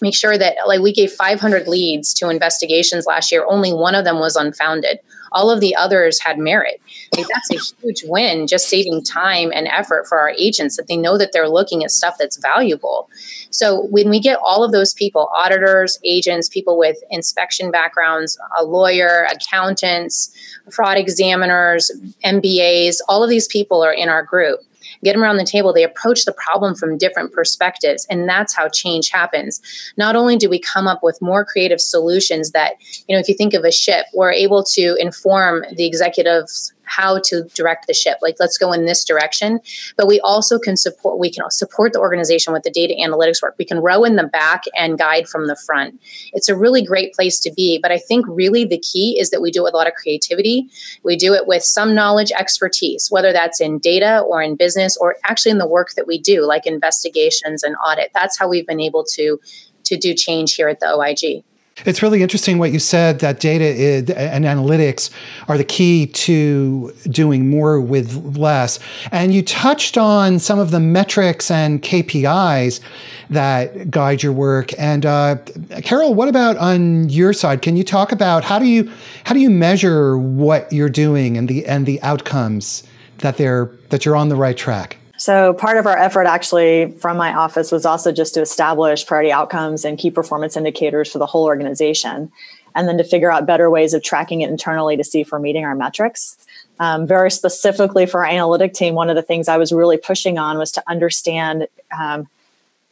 Make 0.00 0.14
sure 0.14 0.38
that 0.38 0.56
like 0.66 0.80
we 0.80 0.92
gave 0.92 1.12
500 1.12 1.68
leads 1.68 2.12
to 2.14 2.28
investigations 2.28 3.06
last 3.06 3.30
year. 3.32 3.44
Only 3.48 3.72
one 3.72 3.94
of 3.94 4.04
them 4.04 4.18
was 4.18 4.36
unfounded. 4.36 4.98
All 5.32 5.50
of 5.50 5.60
the 5.60 5.74
others 5.74 6.20
had 6.20 6.38
merit. 6.38 6.80
Like 7.16 7.26
that's 7.28 7.50
a 7.50 7.76
huge 7.82 8.04
win 8.06 8.46
just 8.46 8.68
saving 8.68 9.04
time 9.04 9.50
and 9.54 9.66
effort 9.68 10.06
for 10.06 10.18
our 10.18 10.30
agents 10.30 10.76
that 10.76 10.86
they 10.88 10.96
know 10.96 11.18
that 11.18 11.32
they're 11.32 11.48
looking 11.48 11.84
at 11.84 11.90
stuff 11.90 12.16
that's 12.18 12.36
valuable. 12.36 13.08
So 13.50 13.86
when 13.90 14.08
we 14.10 14.20
get 14.20 14.38
all 14.42 14.64
of 14.64 14.72
those 14.72 14.94
people 14.94 15.28
auditors 15.34 15.98
agents 16.04 16.48
people 16.48 16.78
with 16.78 16.96
inspection 17.10 17.70
backgrounds 17.70 18.38
a 18.58 18.64
lawyer 18.64 19.26
accountants 19.30 20.32
fraud 20.70 20.96
examiners 20.96 21.90
mbas 22.24 22.96
all 23.08 23.22
of 23.22 23.30
these 23.30 23.46
people 23.48 23.82
are 23.82 23.92
in 23.92 24.08
our 24.08 24.22
group 24.22 24.60
get 25.04 25.12
them 25.12 25.22
around 25.22 25.36
the 25.36 25.44
table, 25.44 25.72
they 25.72 25.84
approach 25.84 26.24
the 26.24 26.32
problem 26.32 26.74
from 26.74 26.98
different 26.98 27.32
perspectives. 27.32 28.06
And 28.10 28.28
that's 28.28 28.54
how 28.54 28.68
change 28.68 29.10
happens. 29.10 29.60
Not 29.96 30.16
only 30.16 30.36
do 30.36 30.48
we 30.48 30.58
come 30.58 30.86
up 30.86 31.02
with 31.02 31.20
more 31.22 31.44
creative 31.44 31.80
solutions 31.80 32.52
that, 32.52 32.74
you 33.08 33.14
know, 33.14 33.20
if 33.20 33.28
you 33.28 33.34
think 33.34 33.54
of 33.54 33.64
a 33.64 33.72
ship, 33.72 34.06
we're 34.14 34.32
able 34.32 34.64
to 34.64 34.96
inform 34.98 35.64
the 35.76 35.86
executives 35.86 36.72
how 36.86 37.20
to 37.24 37.44
direct 37.54 37.86
the 37.86 37.94
ship. 37.94 38.18
Like 38.22 38.36
let's 38.40 38.56
go 38.56 38.72
in 38.72 38.86
this 38.86 39.04
direction. 39.04 39.60
But 39.96 40.06
we 40.06 40.20
also 40.20 40.58
can 40.58 40.76
support 40.76 41.18
we 41.18 41.30
can 41.30 41.48
support 41.50 41.92
the 41.92 42.00
organization 42.00 42.52
with 42.52 42.62
the 42.62 42.70
data 42.70 42.94
analytics 43.00 43.42
work. 43.42 43.54
We 43.58 43.64
can 43.64 43.78
row 43.78 44.04
in 44.04 44.16
the 44.16 44.24
back 44.24 44.64
and 44.74 44.98
guide 44.98 45.28
from 45.28 45.46
the 45.46 45.56
front. 45.56 46.00
It's 46.32 46.48
a 46.48 46.56
really 46.56 46.82
great 46.84 47.12
place 47.12 47.38
to 47.40 47.52
be. 47.52 47.78
But 47.82 47.92
i 47.92 47.98
think 47.98 48.24
really 48.28 48.64
the 48.64 48.78
key 48.78 49.18
is 49.20 49.30
that 49.30 49.42
we 49.42 49.50
do 49.50 49.60
it 49.60 49.64
with 49.64 49.74
a 49.74 49.76
lot 49.76 49.86
of 49.86 49.94
creativity. 49.94 50.68
We 51.02 51.16
do 51.16 51.34
it 51.34 51.46
with 51.46 51.62
some 51.62 51.94
knowledge 51.94 52.32
expertise 52.32 53.08
whether 53.10 53.32
that's 53.32 53.60
in 53.60 53.78
data 53.78 54.20
or 54.20 54.42
in 54.42 54.56
business 54.56 54.96
or 54.96 55.16
actually 55.24 55.52
in 55.52 55.58
the 55.58 55.68
work 55.68 55.92
that 55.94 56.06
we 56.06 56.18
do 56.18 56.44
like 56.44 56.66
investigations 56.66 57.62
and 57.62 57.76
audit. 57.84 58.10
That's 58.14 58.38
how 58.38 58.48
we've 58.48 58.66
been 58.66 58.80
able 58.80 59.04
to 59.12 59.38
to 59.84 59.96
do 59.96 60.14
change 60.14 60.54
here 60.54 60.68
at 60.68 60.80
the 60.80 60.86
oig 60.86 61.44
it's 61.84 62.02
really 62.02 62.22
interesting 62.22 62.58
what 62.58 62.72
you 62.72 62.78
said 62.78 63.18
that 63.18 63.38
data 63.38 63.64
is, 63.64 64.08
and 64.10 64.44
analytics 64.44 65.10
are 65.46 65.58
the 65.58 65.64
key 65.64 66.06
to 66.06 66.92
doing 67.10 67.50
more 67.50 67.80
with 67.80 68.36
less. 68.36 68.78
And 69.12 69.34
you 69.34 69.42
touched 69.42 69.98
on 69.98 70.38
some 70.38 70.58
of 70.58 70.70
the 70.70 70.80
metrics 70.80 71.50
and 71.50 71.82
KPIs 71.82 72.80
that 73.28 73.90
guide 73.90 74.22
your 74.22 74.32
work. 74.32 74.70
And 74.78 75.04
uh, 75.04 75.36
Carol, 75.82 76.14
what 76.14 76.28
about 76.28 76.56
on 76.56 77.10
your 77.10 77.32
side? 77.32 77.60
Can 77.60 77.76
you 77.76 77.84
talk 77.84 78.10
about 78.10 78.42
how 78.42 78.58
do 78.58 78.66
you 78.66 78.90
how 79.24 79.34
do 79.34 79.40
you 79.40 79.50
measure 79.50 80.16
what 80.16 80.72
you're 80.72 80.88
doing 80.88 81.36
and 81.36 81.48
the 81.48 81.66
and 81.66 81.84
the 81.84 82.00
outcomes 82.02 82.84
that 83.18 83.36
they're 83.36 83.70
that 83.90 84.04
you're 84.04 84.16
on 84.16 84.30
the 84.30 84.36
right 84.36 84.56
track? 84.56 84.96
So, 85.18 85.54
part 85.54 85.78
of 85.78 85.86
our 85.86 85.96
effort 85.96 86.26
actually 86.26 86.90
from 86.92 87.16
my 87.16 87.34
office 87.34 87.72
was 87.72 87.86
also 87.86 88.12
just 88.12 88.34
to 88.34 88.42
establish 88.42 89.06
priority 89.06 89.32
outcomes 89.32 89.84
and 89.84 89.98
key 89.98 90.10
performance 90.10 90.56
indicators 90.56 91.10
for 91.10 91.18
the 91.18 91.26
whole 91.26 91.44
organization, 91.44 92.30
and 92.74 92.86
then 92.86 92.98
to 92.98 93.04
figure 93.04 93.32
out 93.32 93.46
better 93.46 93.70
ways 93.70 93.94
of 93.94 94.02
tracking 94.02 94.42
it 94.42 94.50
internally 94.50 94.96
to 94.96 95.04
see 95.04 95.22
if 95.22 95.32
we're 95.32 95.38
meeting 95.38 95.64
our 95.64 95.74
metrics. 95.74 96.36
Um, 96.78 97.06
very 97.06 97.30
specifically 97.30 98.04
for 98.04 98.24
our 98.24 98.30
analytic 98.30 98.74
team, 98.74 98.94
one 98.94 99.08
of 99.08 99.16
the 99.16 99.22
things 99.22 99.48
I 99.48 99.56
was 99.56 99.72
really 99.72 99.96
pushing 99.96 100.38
on 100.38 100.58
was 100.58 100.70
to 100.72 100.82
understand 100.86 101.66
um, 101.98 102.28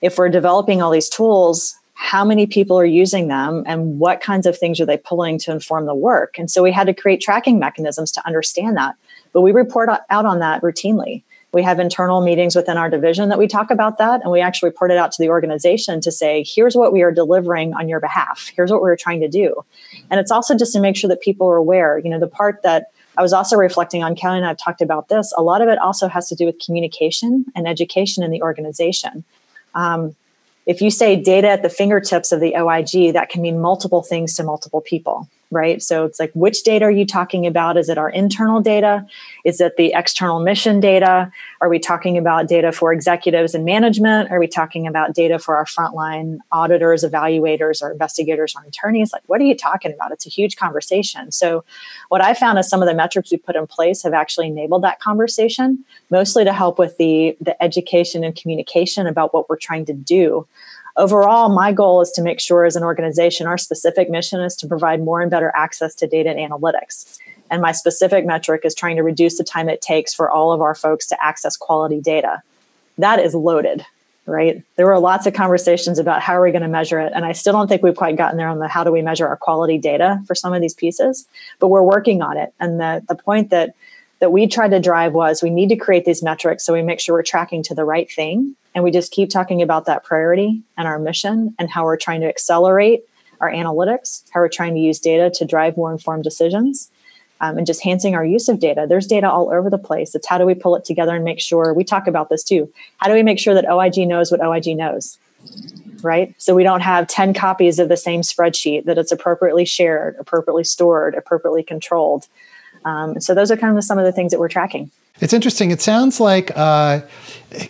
if 0.00 0.16
we're 0.16 0.30
developing 0.30 0.80
all 0.80 0.90
these 0.90 1.10
tools, 1.10 1.76
how 1.92 2.24
many 2.24 2.46
people 2.46 2.78
are 2.78 2.84
using 2.84 3.28
them 3.28 3.62
and 3.66 3.98
what 3.98 4.20
kinds 4.20 4.46
of 4.46 4.58
things 4.58 4.80
are 4.80 4.86
they 4.86 4.96
pulling 4.96 5.38
to 5.38 5.52
inform 5.52 5.86
the 5.86 5.94
work. 5.94 6.38
And 6.38 6.50
so 6.50 6.62
we 6.62 6.72
had 6.72 6.86
to 6.86 6.94
create 6.94 7.20
tracking 7.20 7.58
mechanisms 7.58 8.10
to 8.12 8.26
understand 8.26 8.76
that. 8.76 8.96
But 9.32 9.42
we 9.42 9.52
report 9.52 9.88
out 10.10 10.26
on 10.26 10.38
that 10.38 10.62
routinely. 10.62 11.22
We 11.54 11.62
have 11.62 11.78
internal 11.78 12.20
meetings 12.20 12.56
within 12.56 12.76
our 12.76 12.90
division 12.90 13.28
that 13.28 13.38
we 13.38 13.46
talk 13.46 13.70
about 13.70 13.98
that, 13.98 14.22
and 14.22 14.32
we 14.32 14.40
actually 14.40 14.70
report 14.70 14.90
it 14.90 14.98
out 14.98 15.12
to 15.12 15.22
the 15.22 15.28
organization 15.28 16.00
to 16.00 16.10
say, 16.10 16.44
here's 16.44 16.74
what 16.74 16.92
we 16.92 17.02
are 17.02 17.12
delivering 17.12 17.74
on 17.74 17.88
your 17.88 18.00
behalf. 18.00 18.50
Here's 18.56 18.72
what 18.72 18.82
we're 18.82 18.96
trying 18.96 19.20
to 19.20 19.28
do. 19.28 19.64
And 20.10 20.18
it's 20.18 20.32
also 20.32 20.56
just 20.56 20.72
to 20.72 20.80
make 20.80 20.96
sure 20.96 21.08
that 21.08 21.20
people 21.20 21.48
are 21.48 21.56
aware. 21.56 21.98
You 21.98 22.10
know, 22.10 22.18
the 22.18 22.26
part 22.26 22.62
that 22.64 22.90
I 23.16 23.22
was 23.22 23.32
also 23.32 23.56
reflecting 23.56 24.02
on, 24.02 24.16
Kelly 24.16 24.38
and 24.38 24.46
I've 24.46 24.58
talked 24.58 24.82
about 24.82 25.08
this, 25.08 25.32
a 25.36 25.42
lot 25.42 25.62
of 25.62 25.68
it 25.68 25.78
also 25.78 26.08
has 26.08 26.28
to 26.28 26.34
do 26.34 26.44
with 26.46 26.58
communication 26.58 27.46
and 27.54 27.68
education 27.68 28.24
in 28.24 28.32
the 28.32 28.42
organization. 28.42 29.24
Um, 29.74 30.16
if 30.66 30.80
you 30.80 30.90
say 30.90 31.14
data 31.14 31.48
at 31.48 31.62
the 31.62 31.68
fingertips 31.68 32.32
of 32.32 32.40
the 32.40 32.56
OIG, 32.56 33.12
that 33.12 33.28
can 33.28 33.42
mean 33.42 33.60
multiple 33.60 34.02
things 34.02 34.34
to 34.34 34.42
multiple 34.42 34.80
people 34.80 35.28
right? 35.54 35.82
So 35.82 36.04
it's 36.04 36.18
like, 36.18 36.32
which 36.34 36.62
data 36.64 36.84
are 36.84 36.90
you 36.90 37.06
talking 37.06 37.46
about? 37.46 37.76
Is 37.76 37.88
it 37.88 37.96
our 37.96 38.10
internal 38.10 38.60
data? 38.60 39.06
Is 39.44 39.60
it 39.60 39.76
the 39.76 39.92
external 39.94 40.40
mission 40.40 40.80
data? 40.80 41.30
Are 41.60 41.68
we 41.68 41.78
talking 41.78 42.18
about 42.18 42.48
data 42.48 42.72
for 42.72 42.92
executives 42.92 43.54
and 43.54 43.64
management? 43.64 44.30
Are 44.30 44.38
we 44.38 44.48
talking 44.48 44.86
about 44.86 45.14
data 45.14 45.38
for 45.38 45.56
our 45.56 45.64
frontline 45.64 46.38
auditors, 46.52 47.04
evaluators, 47.04 47.80
or 47.80 47.92
investigators 47.92 48.54
or 48.56 48.64
attorneys? 48.66 49.12
Like, 49.12 49.22
what 49.26 49.40
are 49.40 49.44
you 49.44 49.56
talking 49.56 49.92
about? 49.92 50.12
It's 50.12 50.26
a 50.26 50.30
huge 50.30 50.56
conversation. 50.56 51.30
So, 51.30 51.64
what 52.08 52.22
I 52.22 52.34
found 52.34 52.58
is 52.58 52.68
some 52.68 52.82
of 52.82 52.88
the 52.88 52.94
metrics 52.94 53.30
we 53.30 53.38
put 53.38 53.56
in 53.56 53.66
place 53.66 54.02
have 54.02 54.12
actually 54.12 54.48
enabled 54.48 54.82
that 54.82 55.00
conversation, 55.00 55.84
mostly 56.10 56.44
to 56.44 56.52
help 56.52 56.78
with 56.78 56.96
the, 56.96 57.36
the 57.40 57.60
education 57.62 58.24
and 58.24 58.34
communication 58.34 59.06
about 59.06 59.32
what 59.32 59.48
we're 59.48 59.56
trying 59.56 59.84
to 59.86 59.94
do 59.94 60.46
overall, 60.96 61.48
my 61.48 61.72
goal 61.72 62.00
is 62.00 62.10
to 62.12 62.22
make 62.22 62.40
sure 62.40 62.64
as 62.64 62.76
an 62.76 62.82
organization, 62.82 63.46
our 63.46 63.58
specific 63.58 64.10
mission 64.10 64.40
is 64.40 64.56
to 64.56 64.66
provide 64.66 65.02
more 65.02 65.20
and 65.20 65.30
better 65.30 65.52
access 65.56 65.94
to 65.96 66.06
data 66.06 66.30
and 66.30 66.38
analytics. 66.38 67.18
And 67.50 67.60
my 67.60 67.72
specific 67.72 68.24
metric 68.24 68.62
is 68.64 68.74
trying 68.74 68.96
to 68.96 69.02
reduce 69.02 69.38
the 69.38 69.44
time 69.44 69.68
it 69.68 69.80
takes 69.80 70.14
for 70.14 70.30
all 70.30 70.52
of 70.52 70.60
our 70.60 70.74
folks 70.74 71.06
to 71.08 71.24
access 71.24 71.56
quality 71.56 72.00
data. 72.00 72.42
That 72.98 73.18
is 73.18 73.34
loaded, 73.34 73.84
right? 74.26 74.62
There 74.76 74.86
were 74.86 74.98
lots 74.98 75.26
of 75.26 75.34
conversations 75.34 75.98
about 75.98 76.22
how 76.22 76.34
are 76.34 76.42
we 76.42 76.52
going 76.52 76.62
to 76.62 76.68
measure 76.68 77.00
it. 77.00 77.12
And 77.14 77.24
I 77.24 77.32
still 77.32 77.52
don't 77.52 77.68
think 77.68 77.82
we've 77.82 77.96
quite 77.96 78.16
gotten 78.16 78.38
there 78.38 78.48
on 78.48 78.60
the 78.60 78.68
how 78.68 78.82
do 78.82 78.90
we 78.90 79.02
measure 79.02 79.28
our 79.28 79.36
quality 79.36 79.78
data 79.78 80.22
for 80.26 80.34
some 80.34 80.54
of 80.54 80.62
these 80.62 80.74
pieces, 80.74 81.28
but 81.58 81.68
we're 81.68 81.82
working 81.82 82.22
on 82.22 82.36
it. 82.36 82.54
And 82.60 82.80
the, 82.80 83.04
the 83.08 83.14
point 83.14 83.50
that 83.50 83.74
that 84.24 84.30
we 84.30 84.46
tried 84.46 84.70
to 84.70 84.80
drive 84.80 85.12
was 85.12 85.42
we 85.42 85.50
need 85.50 85.68
to 85.68 85.76
create 85.76 86.06
these 86.06 86.22
metrics 86.22 86.64
so 86.64 86.72
we 86.72 86.80
make 86.80 86.98
sure 86.98 87.14
we're 87.14 87.22
tracking 87.22 87.62
to 87.62 87.74
the 87.74 87.84
right 87.84 88.10
thing 88.10 88.56
and 88.74 88.82
we 88.82 88.90
just 88.90 89.12
keep 89.12 89.28
talking 89.28 89.60
about 89.60 89.84
that 89.84 90.02
priority 90.02 90.62
and 90.78 90.88
our 90.88 90.98
mission 90.98 91.54
and 91.58 91.68
how 91.68 91.84
we're 91.84 91.98
trying 91.98 92.22
to 92.22 92.26
accelerate 92.26 93.04
our 93.42 93.50
analytics, 93.50 94.24
how 94.32 94.40
we're 94.40 94.48
trying 94.48 94.72
to 94.72 94.80
use 94.80 94.98
data 94.98 95.30
to 95.34 95.44
drive 95.44 95.76
more 95.76 95.92
informed 95.92 96.24
decisions, 96.24 96.90
um, 97.42 97.58
and 97.58 97.66
just 97.66 97.84
enhancing 97.84 98.14
our 98.14 98.24
use 98.24 98.48
of 98.48 98.60
data. 98.60 98.86
There's 98.88 99.06
data 99.06 99.30
all 99.30 99.52
over 99.52 99.68
the 99.68 99.76
place. 99.76 100.14
It's 100.14 100.26
how 100.26 100.38
do 100.38 100.46
we 100.46 100.54
pull 100.54 100.74
it 100.74 100.86
together 100.86 101.14
and 101.14 101.22
make 101.22 101.38
sure 101.38 101.74
we 101.74 101.84
talk 101.84 102.06
about 102.06 102.30
this 102.30 102.42
too. 102.42 102.72
How 102.96 103.08
do 103.08 103.12
we 103.12 103.22
make 103.22 103.38
sure 103.38 103.52
that 103.52 103.68
OIG 103.68 104.08
knows 104.08 104.32
what 104.32 104.40
OIG 104.40 104.74
knows? 104.74 105.18
Right? 106.00 106.34
So 106.38 106.54
we 106.54 106.62
don't 106.62 106.80
have 106.80 107.08
10 107.08 107.34
copies 107.34 107.78
of 107.78 107.90
the 107.90 107.98
same 107.98 108.22
spreadsheet, 108.22 108.86
that 108.86 108.96
it's 108.96 109.12
appropriately 109.12 109.66
shared, 109.66 110.16
appropriately 110.18 110.64
stored, 110.64 111.14
appropriately 111.14 111.62
controlled. 111.62 112.26
Um, 112.84 113.20
so 113.20 113.34
those 113.34 113.50
are 113.50 113.56
kind 113.56 113.76
of 113.76 113.84
some 113.84 113.98
of 113.98 114.04
the 114.04 114.12
things 114.12 114.30
that 114.32 114.40
we're 114.40 114.48
tracking. 114.48 114.90
It's 115.20 115.32
interesting. 115.32 115.70
It 115.70 115.80
sounds 115.80 116.18
like, 116.18 116.50
uh, 116.56 117.00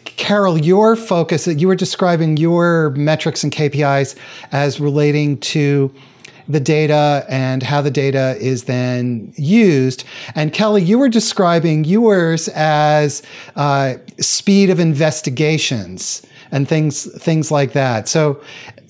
Carol, 0.05 0.59
your 0.59 0.97
focus, 0.97 1.45
that 1.45 1.55
you 1.57 1.69
were 1.69 1.75
describing 1.75 2.39
your 2.39 2.91
metrics 2.91 3.45
and 3.45 3.53
KPIs 3.53 4.17
as 4.51 4.81
relating 4.81 5.39
to 5.41 5.95
the 6.49 6.61
data 6.61 7.25
and 7.29 7.63
how 7.63 7.81
the 7.81 7.91
data 7.91 8.37
is 8.41 8.65
then 8.65 9.33
used. 9.37 10.05
And 10.35 10.53
Kelly, 10.53 10.83
you 10.83 10.99
were 10.99 11.09
describing 11.09 11.85
yours 11.85 12.49
as 12.49 13.23
uh, 13.57 13.95
speed 14.21 14.71
of 14.71 14.79
investigations 14.79 16.25
and 16.51 16.69
things 16.69 17.11
things 17.23 17.51
like 17.51 17.73
that. 17.73 18.09
So 18.09 18.41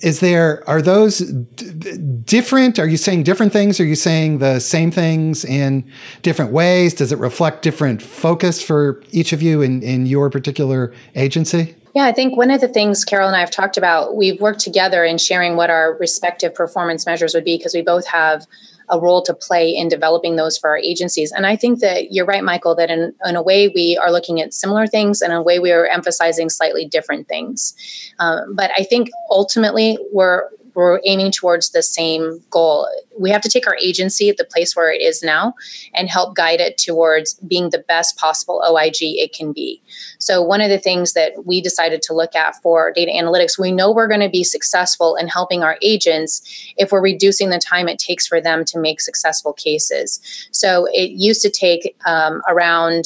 is 0.00 0.20
there 0.20 0.62
are 0.68 0.82
those 0.82 1.18
d- 1.18 1.96
different? 2.24 2.78
Are 2.78 2.86
you 2.86 2.96
saying 2.96 3.22
different 3.22 3.52
things? 3.52 3.80
Are 3.80 3.84
you 3.84 3.94
saying 3.94 4.38
the 4.38 4.58
same 4.60 4.90
things 4.90 5.44
in 5.44 5.84
different 6.22 6.52
ways? 6.52 6.94
Does 6.94 7.12
it 7.12 7.18
reflect 7.18 7.62
different 7.62 8.02
focus 8.02 8.62
for 8.62 9.02
each 9.10 9.32
of 9.32 9.42
you 9.42 9.62
in, 9.62 9.82
in 9.82 10.06
your 10.06 10.30
particular 10.30 10.92
agency? 11.14 11.74
Yeah, 11.94 12.06
I 12.06 12.12
think 12.12 12.36
one 12.36 12.50
of 12.50 12.60
the 12.60 12.68
things 12.68 13.04
Carol 13.04 13.28
and 13.28 13.36
I 13.36 13.40
have 13.40 13.52
talked 13.52 13.76
about, 13.76 14.16
we've 14.16 14.40
worked 14.40 14.60
together 14.60 15.04
in 15.04 15.16
sharing 15.16 15.56
what 15.56 15.70
our 15.70 15.96
respective 15.98 16.52
performance 16.52 17.06
measures 17.06 17.34
would 17.34 17.44
be 17.44 17.56
because 17.56 17.72
we 17.72 17.82
both 17.82 18.06
have 18.08 18.46
a 18.90 19.00
role 19.00 19.22
to 19.22 19.34
play 19.34 19.70
in 19.70 19.88
developing 19.88 20.36
those 20.36 20.58
for 20.58 20.70
our 20.70 20.78
agencies. 20.78 21.32
And 21.32 21.46
I 21.46 21.56
think 21.56 21.80
that 21.80 22.12
you're 22.12 22.26
right, 22.26 22.44
Michael, 22.44 22.74
that 22.74 22.90
in, 22.90 23.14
in 23.24 23.36
a 23.36 23.42
way 23.42 23.68
we 23.68 23.98
are 24.00 24.12
looking 24.12 24.40
at 24.40 24.52
similar 24.52 24.86
things 24.86 25.22
and 25.22 25.32
in 25.32 25.38
a 25.38 25.42
way 25.42 25.58
we 25.58 25.72
are 25.72 25.86
emphasizing 25.86 26.50
slightly 26.50 26.84
different 26.84 27.28
things. 27.28 27.74
Um, 28.18 28.54
but 28.54 28.70
I 28.76 28.84
think 28.84 29.10
ultimately 29.30 29.98
we're 30.12 30.48
we're 30.74 31.00
aiming 31.04 31.30
towards 31.30 31.70
the 31.70 31.82
same 31.82 32.40
goal. 32.50 32.88
We 33.18 33.30
have 33.30 33.42
to 33.42 33.48
take 33.48 33.66
our 33.66 33.76
agency 33.76 34.28
at 34.28 34.36
the 34.36 34.44
place 34.44 34.74
where 34.74 34.92
it 34.92 35.00
is 35.00 35.22
now 35.22 35.54
and 35.94 36.08
help 36.08 36.34
guide 36.34 36.60
it 36.60 36.78
towards 36.78 37.34
being 37.34 37.70
the 37.70 37.78
best 37.78 38.16
possible 38.16 38.62
OIG 38.68 38.96
it 39.00 39.32
can 39.32 39.52
be. 39.52 39.80
So, 40.18 40.42
one 40.42 40.60
of 40.60 40.70
the 40.70 40.78
things 40.78 41.12
that 41.12 41.46
we 41.46 41.60
decided 41.60 42.02
to 42.02 42.14
look 42.14 42.34
at 42.34 42.60
for 42.62 42.92
data 42.92 43.12
analytics, 43.12 43.58
we 43.58 43.72
know 43.72 43.92
we're 43.92 44.08
going 44.08 44.20
to 44.20 44.28
be 44.28 44.44
successful 44.44 45.16
in 45.16 45.28
helping 45.28 45.62
our 45.62 45.78
agents 45.82 46.42
if 46.76 46.92
we're 46.92 47.02
reducing 47.02 47.50
the 47.50 47.58
time 47.58 47.88
it 47.88 47.98
takes 47.98 48.26
for 48.26 48.40
them 48.40 48.64
to 48.66 48.78
make 48.78 49.00
successful 49.00 49.52
cases. 49.52 50.20
So, 50.50 50.86
it 50.92 51.10
used 51.10 51.42
to 51.42 51.50
take 51.50 51.96
um, 52.06 52.42
around 52.48 53.04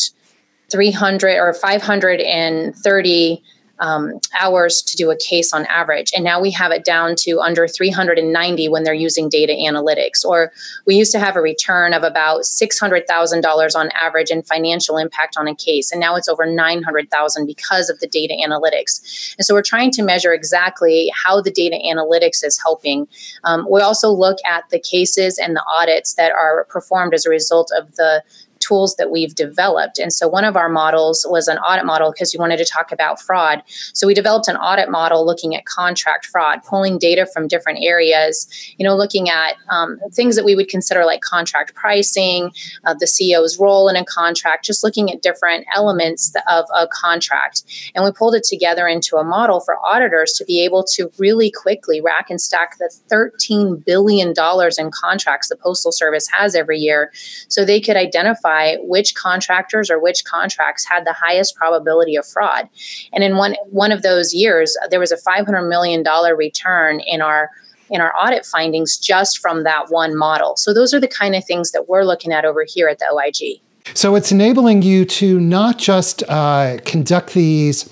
300 0.70 1.38
or 1.38 1.52
530 1.54 3.42
um, 3.80 4.20
hours 4.38 4.82
to 4.82 4.96
do 4.96 5.10
a 5.10 5.16
case 5.16 5.52
on 5.52 5.66
average. 5.66 6.12
And 6.14 6.24
now 6.24 6.40
we 6.40 6.50
have 6.52 6.72
it 6.72 6.84
down 6.84 7.14
to 7.20 7.40
under 7.40 7.68
390 7.68 8.68
when 8.68 8.84
they're 8.84 8.94
using 8.94 9.28
data 9.28 9.52
analytics. 9.52 10.24
Or 10.24 10.52
we 10.86 10.94
used 10.94 11.12
to 11.12 11.18
have 11.18 11.36
a 11.36 11.40
return 11.40 11.92
of 11.92 12.02
about 12.02 12.42
$600,000 12.42 13.76
on 13.76 13.90
average 13.90 14.30
in 14.30 14.42
financial 14.42 14.96
impact 14.96 15.36
on 15.36 15.48
a 15.48 15.54
case. 15.54 15.92
And 15.92 16.00
now 16.00 16.16
it's 16.16 16.28
over 16.28 16.46
900,000 16.46 17.46
because 17.46 17.88
of 17.88 18.00
the 18.00 18.06
data 18.06 18.34
analytics. 18.34 19.34
And 19.38 19.44
so 19.44 19.54
we're 19.54 19.62
trying 19.62 19.90
to 19.92 20.02
measure 20.02 20.32
exactly 20.32 21.12
how 21.14 21.40
the 21.40 21.50
data 21.50 21.78
analytics 21.84 22.44
is 22.44 22.60
helping. 22.60 23.06
Um, 23.44 23.66
we 23.70 23.80
also 23.80 24.10
look 24.10 24.38
at 24.46 24.64
the 24.70 24.78
cases 24.78 25.38
and 25.38 25.54
the 25.54 25.64
audits 25.78 26.14
that 26.14 26.32
are 26.32 26.66
performed 26.68 27.14
as 27.14 27.26
a 27.26 27.30
result 27.30 27.70
of 27.76 27.96
the 27.96 28.22
tools 28.68 28.96
that 28.96 29.10
we've 29.10 29.34
developed. 29.34 29.98
And 29.98 30.12
so 30.12 30.28
one 30.28 30.44
of 30.44 30.56
our 30.56 30.68
models 30.68 31.26
was 31.28 31.48
an 31.48 31.58
audit 31.58 31.86
model 31.86 32.12
because 32.12 32.34
we 32.34 32.38
wanted 32.38 32.58
to 32.58 32.64
talk 32.64 32.92
about 32.92 33.20
fraud. 33.20 33.62
So 33.94 34.06
we 34.06 34.14
developed 34.14 34.48
an 34.48 34.56
audit 34.56 34.90
model 34.90 35.24
looking 35.24 35.56
at 35.56 35.64
contract 35.64 36.26
fraud, 36.26 36.62
pulling 36.64 36.98
data 36.98 37.26
from 37.32 37.48
different 37.48 37.78
areas, 37.82 38.46
you 38.76 38.84
know, 38.84 38.96
looking 38.96 39.30
at 39.30 39.56
um, 39.70 39.98
things 40.12 40.36
that 40.36 40.44
we 40.44 40.54
would 40.54 40.68
consider 40.68 41.04
like 41.04 41.20
contract 41.22 41.74
pricing, 41.74 42.50
uh, 42.84 42.94
the 42.94 43.06
CEO's 43.06 43.58
role 43.58 43.88
in 43.88 43.96
a 43.96 44.04
contract, 44.04 44.64
just 44.64 44.84
looking 44.84 45.10
at 45.10 45.22
different 45.22 45.64
elements 45.74 46.32
of 46.48 46.66
a 46.74 46.86
contract. 46.88 47.62
And 47.94 48.04
we 48.04 48.12
pulled 48.12 48.34
it 48.34 48.44
together 48.44 48.86
into 48.86 49.16
a 49.16 49.24
model 49.24 49.60
for 49.60 49.78
auditors 49.84 50.32
to 50.34 50.44
be 50.44 50.64
able 50.64 50.84
to 50.94 51.10
really 51.18 51.50
quickly 51.50 52.00
rack 52.00 52.26
and 52.28 52.40
stack 52.40 52.76
the 52.78 52.92
$13 53.10 53.84
billion 53.84 54.34
in 54.78 54.90
contracts 54.90 55.48
the 55.48 55.56
Postal 55.56 55.92
Service 55.92 56.28
has 56.32 56.54
every 56.54 56.78
year 56.78 57.10
so 57.48 57.64
they 57.64 57.80
could 57.80 57.96
identify 57.96 58.57
identify 58.58 58.82
which 58.82 59.14
contractors 59.14 59.90
or 59.90 59.98
which 59.98 60.24
contracts 60.24 60.86
had 60.86 61.04
the 61.04 61.12
highest 61.12 61.56
probability 61.56 62.16
of 62.16 62.26
fraud. 62.26 62.68
And 63.12 63.24
in 63.24 63.36
one 63.36 63.54
one 63.70 63.92
of 63.92 64.02
those 64.02 64.34
years, 64.34 64.76
there 64.90 65.00
was 65.00 65.12
a 65.12 65.16
500 65.16 65.68
million 65.68 66.02
dollar 66.02 66.36
return 66.36 67.00
in 67.00 67.20
our 67.20 67.50
in 67.90 68.00
our 68.00 68.12
audit 68.14 68.44
findings 68.44 68.98
just 68.98 69.38
from 69.38 69.64
that 69.64 69.86
one 69.88 70.16
model. 70.16 70.56
So 70.56 70.74
those 70.74 70.92
are 70.92 71.00
the 71.00 71.08
kind 71.08 71.34
of 71.34 71.44
things 71.44 71.72
that 71.72 71.88
we're 71.88 72.04
looking 72.04 72.32
at 72.32 72.44
over 72.44 72.64
here 72.66 72.88
at 72.88 72.98
the 72.98 73.06
OIG. 73.10 73.62
So 73.94 74.14
it's 74.14 74.30
enabling 74.30 74.82
you 74.82 75.06
to 75.06 75.40
not 75.40 75.78
just 75.78 76.22
uh, 76.28 76.76
conduct 76.84 77.32
these 77.32 77.90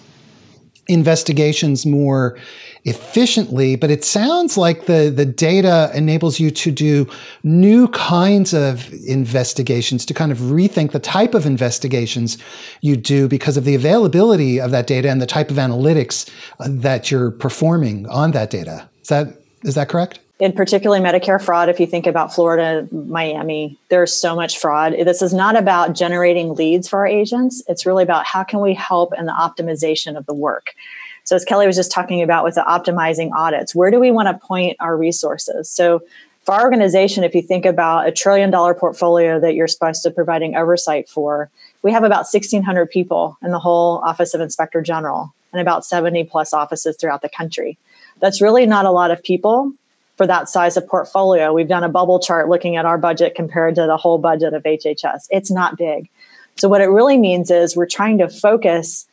investigations 0.89 1.87
more 1.87 2.39
efficiently, 2.87 3.75
but 3.77 3.91
it 3.91 4.05
sounds 4.05 4.57
like 4.57 4.87
the, 4.87 5.13
the 5.15 5.27
data 5.27 5.91
enables 5.93 6.39
you 6.39 6.51
to 6.53 6.71
do 6.71 7.07
new 7.43 7.89
kinds 7.89 8.55
of 8.55 8.93
investigations, 9.07 10.07
to 10.07 10.15
kind 10.15 10.31
of 10.31 10.39
rethink 10.39 10.93
the 10.93 11.01
type 11.01 11.35
of 11.35 11.45
investigations 11.45 12.39
you 12.81 12.97
do 12.97 13.29
because 13.29 13.57
of 13.57 13.65
the 13.65 13.75
availability 13.75 14.61
of 14.61 14.71
that 14.71 14.87
data 14.87 15.11
and 15.11 15.21
the 15.21 15.27
type 15.27 15.51
of 15.51 15.57
analytics 15.57 16.31
uh, 16.61 16.69
that 16.71 17.11
you're 17.11 17.33
performing 17.33 18.07
on 18.09 18.31
that 18.31 18.51
data. 18.51 18.89
Is 19.03 19.09
that, 19.09 19.41
is 19.63 19.75
that 19.75 19.89
correct? 19.89 20.21
in 20.39 20.53
particularly 20.53 21.03
Medicare 21.03 21.43
fraud, 21.43 21.71
if 21.71 21.81
you 21.81 21.87
think 21.87 22.07
about 22.07 22.35
Florida, 22.35 22.87
Miami, 22.93 23.79
there's 23.89 24.13
so 24.13 24.37
much 24.37 24.59
fraud. 24.59 24.93
This 24.93 25.23
is 25.23 25.33
not 25.33 25.57
about 25.57 25.95
generating 25.95 26.55
leads 26.55 26.87
for 26.89 26.99
our 26.99 27.07
agents. 27.07 27.63
It's 27.69 27.87
really 27.87 28.03
about 28.03 28.27
how 28.27 28.45
can 28.45 28.61
we 28.61 28.75
help 28.75 29.15
in 29.19 29.25
the 29.25 29.33
optimization 29.33 30.15
of 30.15 30.27
the 30.27 30.35
work. 30.35 30.75
So, 31.27 31.35
as 31.35 31.45
Kelly 31.45 31.67
was 31.67 31.75
just 31.75 31.91
talking 31.91 32.23
about 32.23 32.45
with 32.45 32.55
the 32.55 32.63
optimizing 32.63 33.33
audits, 33.33 33.75
where 33.75 33.91
do 33.91 33.99
we 33.99 34.13
want 34.13 34.29
to 34.29 34.47
point 34.47 34.77
our 34.79 34.97
resources? 34.97 35.69
So, 35.69 36.03
for 36.45 36.55
our 36.55 36.63
organization, 36.63 37.25
if 37.25 37.35
you 37.35 37.43
think 37.43 37.67
about 37.67 38.07
a 38.07 38.13
trillion 38.13 38.53
dollar 38.53 38.75
portfolio 38.75 39.41
that 39.41 39.57
you're 39.57 39.67
supposed 39.67 40.05
to 40.05 40.13
providing 40.13 40.55
oversight 40.55 41.09
for, 41.09 41.51
we 41.83 41.91
have 41.91 42.05
about 42.05 42.27
1,600 42.31 42.89
people 42.89 43.37
in 43.43 43.51
the 43.51 43.59
whole 43.59 43.99
Office 43.99 44.35
of 44.35 44.41
Inspector 44.41 44.81
General 44.83 45.35
and 45.53 45.61
about 45.61 45.85
70 45.85 46.23
plus 46.25 46.55
offices 46.55 46.97
throughout 46.97 47.23
the 47.23 47.29
country. 47.29 47.77
That's 48.21 48.41
really 48.41 48.65
not 48.65 48.85
a 48.85 48.93
lot 48.93 49.11
of 49.11 49.21
people 49.21 49.73
for 50.17 50.29
that 50.29 50.49
size 50.49 50.77
of 50.77 50.87
portfolio. 50.87 51.53
We've 51.53 51.67
done 51.67 51.83
a 51.83 51.89
bubble 51.89 52.21
chart 52.21 52.49
looking 52.49 52.77
at 52.77 52.87
our 52.87 52.99
budget 52.99 53.35
compared 53.35 53.75
to 53.75 53.87
the 53.87 53.97
whole 53.97 54.19
budget 54.19 54.55
of 54.55 54.63
HHS. 54.63 55.27
It's 55.31 55.51
not 55.51 55.77
big. 55.77 56.09
So, 56.57 56.69
what 56.69 56.81
it 56.81 56.87
really 56.87 57.19
means 57.19 57.51
is 57.51 57.77
we're 57.77 57.87
trying 57.87 58.19
to 58.19 58.29
focus 58.29 59.07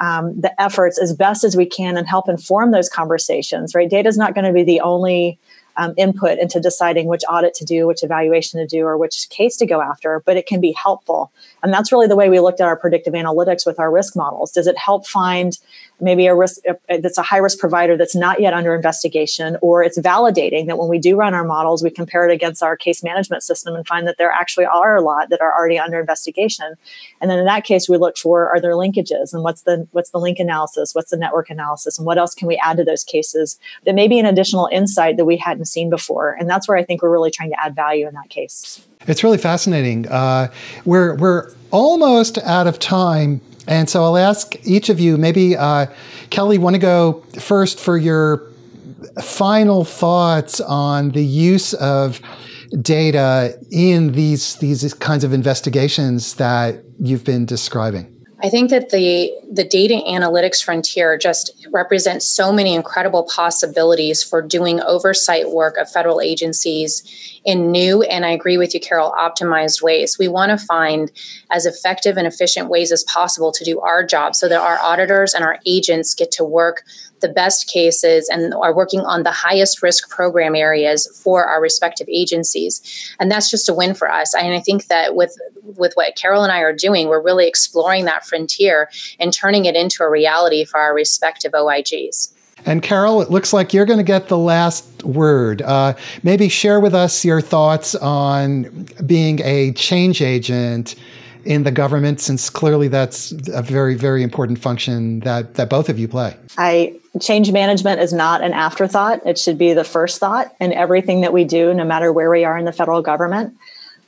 um, 0.00 0.38
the 0.40 0.60
efforts 0.60 0.98
as 0.98 1.14
best 1.14 1.44
as 1.44 1.56
we 1.56 1.66
can 1.66 1.96
and 1.96 2.06
help 2.06 2.28
inform 2.28 2.70
those 2.70 2.88
conversations, 2.88 3.74
right? 3.74 3.88
Data 3.88 4.08
is 4.08 4.18
not 4.18 4.34
going 4.34 4.44
to 4.44 4.52
be 4.52 4.64
the 4.64 4.80
only 4.80 5.38
um, 5.76 5.94
input 5.96 6.38
into 6.38 6.60
deciding 6.60 7.06
which 7.06 7.22
audit 7.28 7.54
to 7.54 7.64
do, 7.64 7.86
which 7.86 8.02
evaluation 8.02 8.60
to 8.60 8.66
do, 8.66 8.84
or 8.84 8.96
which 8.96 9.28
case 9.28 9.56
to 9.58 9.66
go 9.66 9.80
after, 9.80 10.22
but 10.24 10.36
it 10.36 10.46
can 10.46 10.60
be 10.60 10.72
helpful. 10.72 11.30
And 11.62 11.72
that's 11.72 11.92
really 11.92 12.06
the 12.06 12.16
way 12.16 12.30
we 12.30 12.40
looked 12.40 12.60
at 12.60 12.66
our 12.66 12.76
predictive 12.76 13.14
analytics 13.14 13.66
with 13.66 13.78
our 13.78 13.90
risk 13.90 14.16
models. 14.16 14.52
Does 14.52 14.66
it 14.66 14.78
help 14.78 15.06
find 15.06 15.58
maybe 16.00 16.26
a 16.26 16.34
risk 16.34 16.60
that's 16.88 17.18
a 17.18 17.22
high 17.22 17.38
risk 17.38 17.58
provider 17.58 17.96
that's 17.96 18.14
not 18.14 18.40
yet 18.40 18.52
under 18.52 18.74
investigation, 18.74 19.56
or 19.62 19.82
it's 19.82 19.98
validating 19.98 20.66
that 20.66 20.78
when 20.78 20.88
we 20.88 20.98
do 20.98 21.16
run 21.16 21.34
our 21.34 21.44
models, 21.44 21.82
we 21.82 21.90
compare 21.90 22.28
it 22.28 22.32
against 22.32 22.62
our 22.62 22.76
case 22.76 23.02
management 23.02 23.42
system 23.42 23.74
and 23.74 23.86
find 23.86 24.06
that 24.06 24.18
there 24.18 24.30
actually 24.30 24.66
are 24.66 24.96
a 24.96 25.02
lot 25.02 25.30
that 25.30 25.40
are 25.40 25.54
already 25.54 25.78
under 25.78 25.98
investigation. 25.98 26.74
And 27.20 27.30
then 27.30 27.38
in 27.38 27.46
that 27.46 27.64
case, 27.64 27.88
we 27.88 27.96
look 27.96 28.18
for 28.18 28.48
are 28.50 28.60
there 28.60 28.72
linkages 28.72 29.32
and 29.32 29.42
what's 29.42 29.62
the 29.62 29.86
what's 29.92 30.10
the 30.10 30.18
link 30.18 30.38
analysis, 30.38 30.94
what's 30.94 31.10
the 31.10 31.16
network 31.16 31.50
analysis, 31.50 31.98
and 31.98 32.06
what 32.06 32.18
else 32.18 32.34
can 32.34 32.46
we 32.46 32.60
add 32.62 32.76
to 32.76 32.84
those 32.84 33.04
cases 33.04 33.58
that 33.84 33.94
may 33.94 34.08
be 34.08 34.18
an 34.18 34.26
additional 34.26 34.68
insight 34.70 35.16
that 35.16 35.24
we 35.24 35.36
hadn't 35.36 35.66
seen 35.66 35.88
before. 35.88 36.36
And 36.38 36.48
that's 36.48 36.68
where 36.68 36.76
I 36.76 36.84
think 36.84 37.02
we're 37.02 37.10
really 37.10 37.30
trying 37.30 37.50
to 37.50 37.60
add 37.60 37.74
value 37.74 38.06
in 38.06 38.14
that 38.14 38.28
case. 38.28 38.86
It's 39.06 39.22
really 39.22 39.38
fascinating. 39.38 40.08
Uh, 40.08 40.50
we're 40.84 41.14
we're 41.16 41.52
almost 41.70 42.38
out 42.38 42.66
of 42.66 42.78
time 42.78 43.40
and 43.66 43.88
so 43.88 44.04
I'll 44.04 44.16
ask 44.16 44.54
each 44.64 44.88
of 44.88 45.00
you, 45.00 45.16
maybe 45.16 45.56
uh, 45.56 45.86
Kelly, 46.30 46.58
want 46.58 46.74
to 46.74 46.80
go 46.80 47.24
first 47.38 47.80
for 47.80 47.96
your 47.96 48.50
final 49.22 49.84
thoughts 49.84 50.60
on 50.60 51.10
the 51.10 51.24
use 51.24 51.74
of 51.74 52.20
data 52.80 53.58
in 53.70 54.12
these 54.12 54.56
these 54.56 54.92
kinds 54.94 55.24
of 55.24 55.32
investigations 55.32 56.34
that 56.34 56.82
you've 56.98 57.24
been 57.24 57.46
describing. 57.46 58.15
I 58.42 58.50
think 58.50 58.68
that 58.68 58.90
the 58.90 59.32
the 59.50 59.64
data 59.64 59.94
analytics 60.06 60.62
frontier 60.62 61.16
just 61.16 61.66
represents 61.70 62.26
so 62.26 62.52
many 62.52 62.74
incredible 62.74 63.24
possibilities 63.24 64.22
for 64.22 64.42
doing 64.42 64.80
oversight 64.82 65.50
work 65.50 65.78
of 65.78 65.90
federal 65.90 66.20
agencies 66.20 67.02
in 67.46 67.70
new 67.70 68.02
and 68.02 68.26
I 68.26 68.30
agree 68.30 68.58
with 68.58 68.74
you 68.74 68.80
Carol 68.80 69.14
optimized 69.18 69.80
ways. 69.80 70.18
We 70.18 70.28
want 70.28 70.50
to 70.50 70.66
find 70.66 71.10
as 71.50 71.64
effective 71.64 72.18
and 72.18 72.26
efficient 72.26 72.68
ways 72.68 72.92
as 72.92 73.04
possible 73.04 73.52
to 73.52 73.64
do 73.64 73.80
our 73.80 74.04
job 74.04 74.34
so 74.34 74.48
that 74.48 74.60
our 74.60 74.78
auditors 74.80 75.32
and 75.32 75.42
our 75.42 75.58
agents 75.64 76.14
get 76.14 76.30
to 76.32 76.44
work 76.44 76.82
the 77.26 77.32
best 77.32 77.68
cases 77.68 78.28
and 78.28 78.54
are 78.54 78.74
working 78.74 79.00
on 79.00 79.22
the 79.22 79.30
highest 79.30 79.82
risk 79.82 80.08
program 80.10 80.54
areas 80.54 81.08
for 81.22 81.44
our 81.44 81.60
respective 81.60 82.08
agencies 82.08 83.14
and 83.18 83.30
that's 83.30 83.50
just 83.50 83.68
a 83.68 83.74
win 83.74 83.94
for 83.94 84.10
us 84.10 84.34
and 84.34 84.54
i 84.54 84.60
think 84.60 84.86
that 84.86 85.14
with 85.16 85.36
with 85.62 85.92
what 85.94 86.14
carol 86.16 86.42
and 86.42 86.52
i 86.52 86.60
are 86.60 86.72
doing 86.72 87.08
we're 87.08 87.22
really 87.22 87.48
exploring 87.48 88.04
that 88.04 88.24
frontier 88.24 88.88
and 89.18 89.32
turning 89.32 89.64
it 89.64 89.74
into 89.74 90.02
a 90.02 90.10
reality 90.10 90.64
for 90.64 90.78
our 90.78 90.94
respective 90.94 91.52
oigs 91.52 92.32
and 92.64 92.82
Carol, 92.82 93.22
it 93.22 93.30
looks 93.30 93.52
like 93.52 93.72
you're 93.72 93.84
going 93.84 93.98
to 93.98 94.04
get 94.04 94.26
the 94.26 94.38
last 94.38 95.04
word. 95.04 95.62
Uh, 95.62 95.94
maybe 96.24 96.48
share 96.48 96.80
with 96.80 96.94
us 96.94 97.24
your 97.24 97.40
thoughts 97.40 97.94
on 97.94 98.86
being 99.06 99.40
a 99.44 99.72
change 99.72 100.20
agent 100.20 100.96
in 101.46 101.62
the 101.62 101.70
government, 101.70 102.20
since 102.20 102.50
clearly 102.50 102.88
that's 102.88 103.32
a 103.52 103.62
very, 103.62 103.94
very 103.94 104.22
important 104.22 104.58
function 104.58 105.20
that, 105.20 105.54
that 105.54 105.70
both 105.70 105.88
of 105.88 105.98
you 105.98 106.08
play. 106.08 106.36
I 106.58 106.98
change 107.20 107.52
management 107.52 108.00
is 108.00 108.12
not 108.12 108.42
an 108.42 108.52
afterthought. 108.52 109.24
It 109.26 109.38
should 109.38 109.58
be 109.58 109.72
the 109.72 109.84
first 109.84 110.18
thought 110.18 110.54
in 110.60 110.72
everything 110.72 111.20
that 111.22 111.32
we 111.32 111.44
do, 111.44 111.72
no 111.74 111.84
matter 111.84 112.12
where 112.12 112.30
we 112.30 112.44
are 112.44 112.58
in 112.58 112.64
the 112.64 112.72
federal 112.72 113.02
government. 113.02 113.54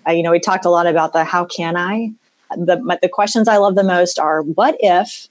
Uh, 0.07 0.13
you 0.13 0.23
know, 0.23 0.31
we 0.31 0.41
talked 0.41 0.65
a 0.65 0.71
lot 0.71 0.87
about 0.87 1.13
the 1.13 1.25
how 1.25 1.45
can 1.45 1.77
I. 1.77 2.13
The, 2.57 2.99
the 3.03 3.09
questions 3.09 3.47
I 3.47 3.59
love 3.59 3.75
the 3.75 3.85
most 3.85 4.19
are 4.19 4.43
what 4.43 4.77
if 4.81 5.29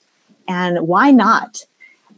and 0.47 0.87
why 0.87 1.11
not? 1.11 1.65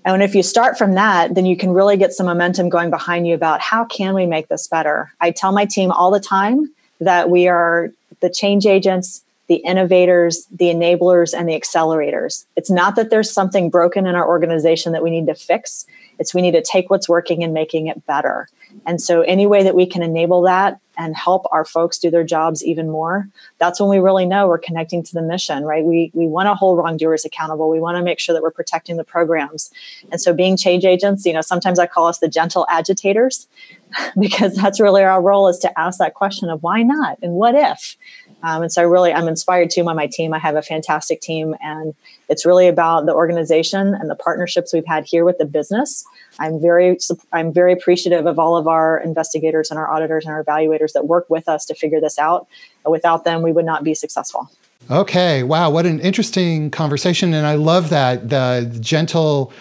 And 0.05 0.24
if 0.24 0.34
you 0.34 0.43
start 0.43 0.78
from 0.78 0.93
that, 0.93 1.36
then 1.36 1.45
you 1.45 1.55
can 1.55 1.72
really 1.72 1.97
get 1.97 2.14
some 2.14 2.26
momentum 2.26 2.70
going 2.70 2.89
behind 2.89 3.28
you 3.28 3.36
about 3.36 3.62
how 3.62 3.86
can 3.86 4.14
we 4.16 4.26
make 4.26 4.47
this 4.47 4.68
better. 4.68 5.12
I 5.20 5.32
tell 5.32 5.51
my 5.51 5.66
team 5.66 5.91
all 5.91 6.12
the 6.12 6.20
time 6.20 6.74
that 6.99 7.30
we 7.30 7.47
are 7.47 7.91
the 8.22 8.30
change 8.30 8.66
agents 8.66 9.24
the 9.50 9.56
innovators, 9.56 10.45
the 10.52 10.66
enablers, 10.66 11.38
and 11.38 11.50
the 11.50 11.60
accelerators. 11.60 12.45
It's 12.56 12.70
not 12.70 12.95
that 12.95 13.10
there's 13.10 13.32
something 13.32 13.72
broken 13.72 14.06
in 14.06 14.14
our 14.14 14.28
organization 14.28 14.93
that 14.93 15.04
we 15.04 15.10
need 15.10 15.26
to 15.26 15.34
fix. 15.34 15.88
It's 16.20 16.36
we 16.36 16.41
need 16.41 16.52
to 16.52 16.62
take 16.62 16.91
what's 16.91 17.10
working 17.10 17.43
and 17.43 17.52
making 17.52 17.88
it 17.88 18.06
better. 18.06 18.47
And 18.86 19.02
so, 19.02 19.22
any 19.22 19.47
way 19.47 19.64
that 19.64 19.74
we 19.74 19.88
can 19.88 20.04
enable 20.04 20.43
that 20.43 20.80
and 20.97 21.16
help 21.16 21.45
our 21.52 21.66
folks 21.66 21.97
do 21.97 22.12
their 22.12 22.24
jobs 22.24 22.64
even 22.64 22.91
more, 22.91 23.28
that's 23.58 23.80
when 23.80 23.89
we 23.89 23.97
really 23.97 24.28
know 24.28 24.47
we're 24.47 24.60
connecting 24.60 25.02
to 25.02 25.14
the 25.14 25.24
mission, 25.24 25.64
right? 25.64 25.84
We, 25.84 26.12
we 26.14 26.28
want 26.28 26.45
to 26.47 26.54
hold 26.54 26.78
wrongdoers 26.78 27.26
accountable. 27.26 27.70
We 27.70 27.80
want 27.80 27.97
to 27.97 28.04
make 28.04 28.20
sure 28.20 28.34
that 28.34 28.43
we're 28.43 28.52
protecting 28.52 28.97
the 28.97 29.04
programs. 29.04 29.72
And 30.12 30.22
so, 30.22 30.32
being 30.32 30.58
change 30.58 30.86
agents, 30.86 31.26
you 31.26 31.34
know, 31.34 31.41
sometimes 31.41 31.80
I 31.80 31.88
call 31.88 32.06
us 32.06 32.20
the 32.20 32.28
gentle 32.28 32.68
agitators 32.70 33.47
because 34.20 34.56
that's 34.56 34.80
really 34.80 35.04
our 35.04 35.22
role 35.22 35.47
is 35.47 35.58
to 35.60 35.80
ask 35.80 35.97
that 35.97 36.14
question 36.14 36.50
of 36.50 36.62
why 36.62 36.84
not 36.84 37.18
and 37.24 37.34
what 37.34 37.56
if. 37.56 37.97
Um, 38.44 38.64
and 38.64 38.72
so, 38.72 38.82
I 38.82 38.86
really, 38.86 39.14
I'm 39.14 39.28
inspired 39.28 39.70
too 39.70 39.84
by 39.84 39.94
my 39.94 40.08
team. 40.08 40.34
I 40.34 40.40
have 40.40 40.56
a 40.56 40.62
fantastic 40.62 41.22
team, 41.22 41.56
and 41.62 41.94
it's 42.30 42.46
really 42.46 42.68
about 42.68 43.06
the 43.06 43.14
organization 43.14 43.94
and 43.94 44.10
the 44.10 44.16
partnerships 44.16 44.74
we've 44.74 44.86
had 44.86 45.06
here 45.06 45.26
with 45.26 45.38
the 45.38 45.46
business 45.46 46.06
I'm 46.40 46.60
very 46.60 46.98
I'm 47.34 47.54
very 47.54 47.74
appreciative 47.74 48.26
of 48.26 48.40
all 48.40 48.58
of 48.58 48.68
our 48.68 49.00
investigators 49.00 49.70
and 49.70 49.78
our 49.78 49.92
auditors 49.92 50.26
and 50.26 50.34
our 50.34 50.44
evaluators 50.44 50.94
that 50.94 51.08
work 51.08 51.30
with 51.30 51.48
us 51.48 51.66
to 51.66 51.76
figure 51.76 52.00
this 52.00 52.18
out. 52.18 52.48
Without 52.86 53.26
them, 53.26 53.42
we 53.42 53.52
would 53.52 53.66
not 53.66 53.84
be 53.84 53.94
successful. 53.94 54.50
Okay, 54.90 55.44
wow, 55.44 55.70
what 55.70 55.86
an 55.86 56.00
interesting 56.00 56.72
conversation, 56.72 57.34
and 57.34 57.46
I 57.46 57.56
love 57.56 57.90
that 57.90 58.30
the 58.30 58.76
gentle 58.80 59.54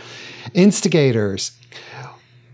instigators. 0.54 1.52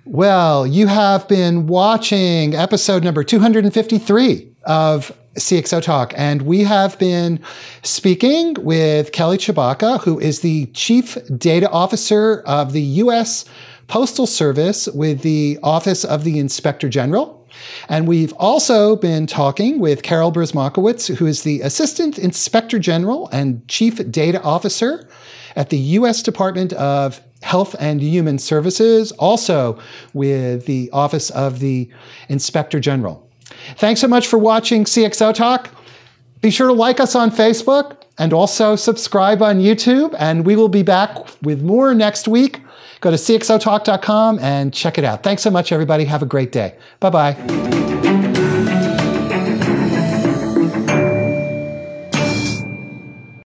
Well, 0.07 0.67
you 0.67 0.87
have 0.87 1.29
been 1.29 1.67
watching 1.67 2.55
episode 2.55 3.05
number 3.05 3.23
253 3.23 4.55
of 4.65 5.17
CXO 5.37 5.83
Talk, 5.83 6.15
and 6.17 6.43
we 6.43 6.61
have 6.61 6.99
been 6.99 7.41
speaking 7.83 8.55
with 8.61 9.13
Kelly 9.13 9.37
Tshibaka, 9.37 10.01
who 10.03 10.19
is 10.19 10.41
the 10.41 10.67
Chief 10.67 11.19
Data 11.37 11.69
Officer 11.71 12.43
of 12.47 12.73
the 12.73 12.83
U.S. 12.83 13.45
Postal 13.89 14.27
Service 14.27 14.89
with 14.89 15.23
the 15.23 15.59
Office 15.63 16.05
of 16.05 16.25
the 16.25 16.39
Inspector 16.39 16.89
General. 16.89 17.47
And 17.89 18.09
we've 18.09 18.33
also 18.35 18.97
been 18.97 19.27
talking 19.27 19.79
with 19.79 20.03
Carol 20.03 20.33
Brzymialkiewicz, 20.33 21.17
who 21.17 21.27
is 21.27 21.43
the 21.43 21.61
Assistant 21.63 22.19
Inspector 22.19 22.79
General 22.79 23.29
and 23.33 23.67
Chief 23.69 24.11
Data 24.11 24.43
Officer 24.43 25.09
at 25.57 25.71
the 25.71 25.79
U.S. 25.79 26.23
Department 26.23 26.73
of 26.75 27.21
Health 27.43 27.77
and 27.79 28.01
Human 28.01 28.39
Services, 28.39 29.13
also 29.13 29.79
with 30.13 30.67
the 30.67 30.91
Office 30.93 31.31
of 31.31 31.61
the 31.61 31.91
Inspector 32.29 32.79
General. 32.81 33.29
Thanks 33.77 34.01
so 34.01 34.09
much 34.09 34.27
for 34.27 34.39
watching 34.39 34.85
CXO 34.85 35.35
Talk. 35.35 35.71
Be 36.41 36.51
sure 36.51 36.67
to 36.67 36.73
like 36.73 37.01
us 37.01 37.15
on 37.15 37.31
Facebook 37.31 37.97
and 38.19 38.33
also 38.33 38.77
subscribe 38.77 39.43
on 39.43 39.61
YouTube, 39.61 40.15
and 40.19 40.45
we 40.45 40.57
will 40.57 40.69
be 40.69 40.83
back 40.83 41.17
with 41.43 41.63
more 41.63 41.95
next 41.95 42.29
week. 42.29 42.61
Go 43.01 43.11
to 43.11 43.17
cxotalk.com 43.17 44.39
and 44.39 44.73
check 44.73 44.99
it 44.99 45.05
out. 45.05 45.23
Thanks 45.23 45.43
so 45.43 45.51
much, 45.51 45.73
everybody. 45.73 46.05
Have 46.05 46.23
a 46.23 46.27
great 46.27 46.53
day. 46.53 46.77
Bye 47.01 47.11
bye. 47.11 48.04